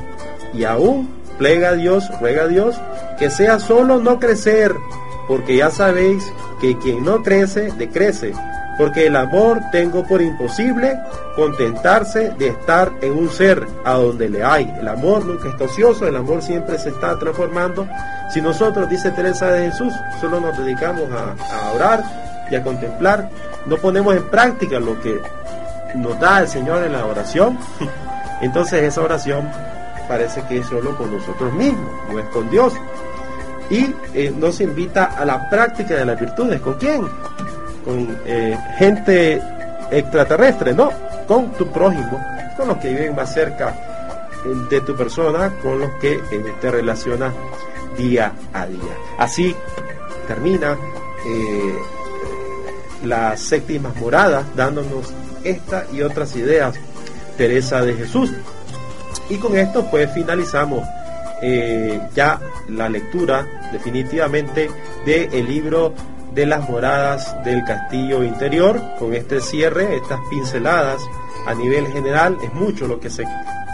Y 0.53 0.63
aún 0.63 1.09
plega 1.37 1.71
a 1.71 1.73
Dios, 1.73 2.09
ruega 2.21 2.43
a 2.43 2.47
Dios, 2.47 2.79
que 3.19 3.29
sea 3.29 3.59
solo 3.59 3.99
no 3.99 4.21
crecer, 4.21 4.73
porque 5.27 5.57
ya 5.57 5.69
sabéis 5.69 6.23
que 6.61 6.77
quien 6.77 7.03
no 7.03 7.21
crece, 7.23 7.73
decrece. 7.77 8.31
Porque 8.77 9.07
el 9.07 9.15
amor 9.15 9.61
tengo 9.71 10.03
por 10.03 10.21
imposible 10.21 10.99
contentarse 11.35 12.31
de 12.37 12.47
estar 12.47 12.91
en 13.01 13.13
un 13.13 13.29
ser 13.29 13.65
a 13.85 13.93
donde 13.93 14.29
le 14.29 14.43
hay. 14.43 14.73
El 14.79 14.87
amor 14.87 15.25
nunca 15.25 15.49
es 15.49 15.61
ocioso, 15.61 16.07
el 16.07 16.15
amor 16.15 16.41
siempre 16.41 16.77
se 16.79 16.89
está 16.89 17.17
transformando. 17.19 17.87
Si 18.31 18.41
nosotros, 18.41 18.89
dice 18.89 19.11
Teresa 19.11 19.51
de 19.51 19.69
Jesús, 19.69 19.93
solo 20.19 20.39
nos 20.39 20.57
dedicamos 20.57 21.09
a, 21.11 21.35
a 21.53 21.71
orar 21.73 22.03
y 22.49 22.55
a 22.55 22.63
contemplar, 22.63 23.29
no 23.65 23.77
ponemos 23.77 24.15
en 24.15 24.23
práctica 24.29 24.79
lo 24.79 24.99
que 25.01 25.21
nos 25.95 26.19
da 26.19 26.41
el 26.41 26.47
Señor 26.47 26.83
en 26.83 26.93
la 26.93 27.05
oración, 27.05 27.57
entonces 28.41 28.83
esa 28.83 29.01
oración 29.01 29.47
parece 30.07 30.41
que 30.43 30.59
es 30.59 30.67
solo 30.67 30.95
con 30.97 31.11
nosotros 31.11 31.53
mismos, 31.53 31.91
no 32.11 32.19
es 32.19 32.25
con 32.27 32.49
Dios. 32.49 32.73
Y 33.69 33.95
eh, 34.13 34.33
nos 34.35 34.59
invita 34.61 35.05
a 35.05 35.25
la 35.25 35.49
práctica 35.49 35.95
de 35.95 36.05
las 36.05 36.19
virtudes. 36.19 36.59
¿Con 36.61 36.73
quién? 36.75 37.07
Con 37.83 38.17
eh, 38.25 38.57
gente 38.77 39.41
extraterrestre, 39.91 40.73
no, 40.73 40.91
con 41.27 41.51
tu 41.53 41.67
prójimo, 41.67 42.23
con 42.57 42.67
los 42.69 42.77
que 42.77 42.89
viven 42.89 43.15
más 43.15 43.33
cerca 43.33 43.75
de 44.69 44.81
tu 44.81 44.95
persona, 44.95 45.53
con 45.61 45.79
los 45.79 45.91
que 46.01 46.13
eh, 46.13 46.53
te 46.59 46.71
relacionas 46.71 47.33
día 47.97 48.33
a 48.53 48.65
día. 48.65 48.97
Así 49.17 49.55
termina 50.27 50.77
las 53.03 53.39
séptimas 53.39 53.95
moradas, 53.97 54.45
dándonos 54.55 55.13
esta 55.43 55.85
y 55.91 56.01
otras 56.01 56.35
ideas 56.35 56.75
Teresa 57.37 57.81
de 57.81 57.93
Jesús. 57.95 58.31
Y 59.29 59.37
con 59.37 59.57
esto 59.57 59.85
pues 59.89 60.11
finalizamos 60.11 60.83
eh, 61.41 61.99
ya 62.15 62.39
la 62.69 62.89
lectura 62.89 63.45
definitivamente 63.71 64.69
del 65.05 65.45
libro 65.47 65.93
de 66.33 66.45
las 66.45 66.67
moradas 66.69 67.35
del 67.43 67.63
castillo 67.63 68.23
interior, 68.23 68.81
con 68.99 69.13
este 69.13 69.39
cierre, 69.39 69.95
estas 69.95 70.19
pinceladas 70.29 71.01
a 71.45 71.53
nivel 71.53 71.87
general, 71.87 72.37
es 72.43 72.53
mucho 72.53 72.87
lo 72.87 72.99
que 72.99 73.09
se, 73.09 73.25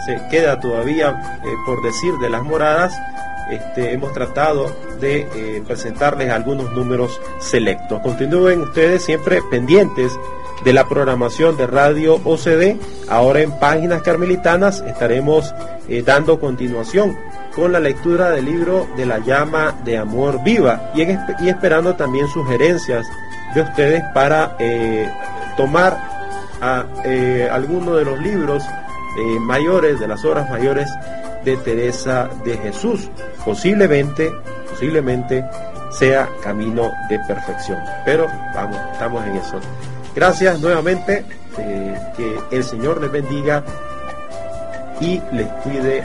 se 0.06 0.20
queda 0.30 0.60
todavía 0.60 1.40
eh, 1.44 1.48
por 1.66 1.82
decir 1.82 2.14
de 2.18 2.30
las 2.30 2.42
moradas. 2.42 2.98
Este, 3.50 3.92
hemos 3.92 4.12
tratado 4.12 4.70
de 5.00 5.26
eh, 5.34 5.62
presentarles 5.66 6.30
algunos 6.30 6.70
números 6.72 7.20
selectos. 7.40 8.00
Continúen 8.00 8.60
ustedes 8.60 9.02
siempre 9.02 9.42
pendientes 9.50 10.16
de 10.64 10.72
la 10.72 10.88
programación 10.88 11.56
de 11.56 11.66
Radio 11.66 12.20
OCD. 12.24 12.76
Ahora 13.08 13.40
en 13.40 13.50
Páginas 13.58 14.02
Carmelitanas 14.02 14.84
estaremos 14.86 15.52
eh, 15.88 16.02
dando 16.02 16.38
continuación 16.38 17.16
con 17.54 17.72
la 17.72 17.80
lectura 17.80 18.30
del 18.30 18.44
libro 18.44 18.88
de 18.96 19.06
la 19.06 19.18
llama 19.18 19.74
de 19.84 19.98
amor 19.98 20.42
viva 20.42 20.92
y, 20.94 21.02
esperando 21.48 21.94
también 21.96 22.28
sugerencias 22.28 23.06
de 23.54 23.62
ustedes 23.62 24.02
para 24.14 24.56
eh, 24.58 25.10
tomar 25.56 25.98
a, 26.60 26.84
eh, 27.04 27.48
alguno 27.50 27.96
de 27.96 28.04
los 28.04 28.18
libros 28.20 28.64
eh, 28.64 29.40
mayores, 29.40 29.98
de 29.98 30.06
las 30.06 30.24
obras 30.24 30.48
mayores 30.50 30.88
de 31.44 31.56
Teresa 31.56 32.28
de 32.44 32.56
Jesús. 32.58 33.10
Posiblemente, 33.44 34.30
posiblemente 34.68 35.44
sea 35.90 36.28
camino 36.42 36.90
de 37.08 37.18
perfección. 37.20 37.78
Pero 38.04 38.26
vamos, 38.54 38.78
estamos 38.92 39.26
en 39.26 39.36
eso. 39.36 39.58
Gracias 40.14 40.60
nuevamente, 40.60 41.24
que 42.16 42.38
el 42.52 42.64
Señor 42.64 43.00
les 43.00 43.10
bendiga 43.10 43.64
y 45.00 45.20
les 45.32 45.46
cuide 45.62 46.04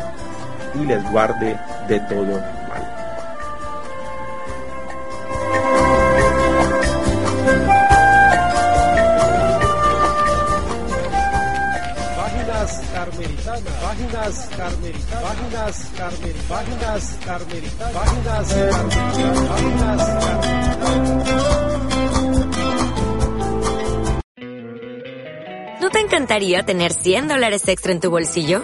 y 0.81 0.85
les 0.85 1.03
guarde 1.11 1.57
de 1.87 1.99
todo 2.01 2.39
mal. 2.69 2.83
Páginas 12.15 12.81
carmelitanas, 12.93 13.73
páginas 13.81 14.49
carmelitanas, 14.57 15.23
páginas 15.23 15.91
carmelitanas, 15.97 16.45
páginas 16.49 17.17
carmelitanas, 17.25 17.93
páginas 17.93 18.53
carmelitanas, 18.53 19.49
páginas 19.49 20.75
¿No 25.81 25.89
te 25.91 25.99
encantaría 25.99 26.63
tener 26.63 26.93
100 26.93 27.27
dólares 27.27 27.67
extra 27.67 27.91
en 27.91 27.99
tu 27.99 28.09
bolsillo? 28.09 28.63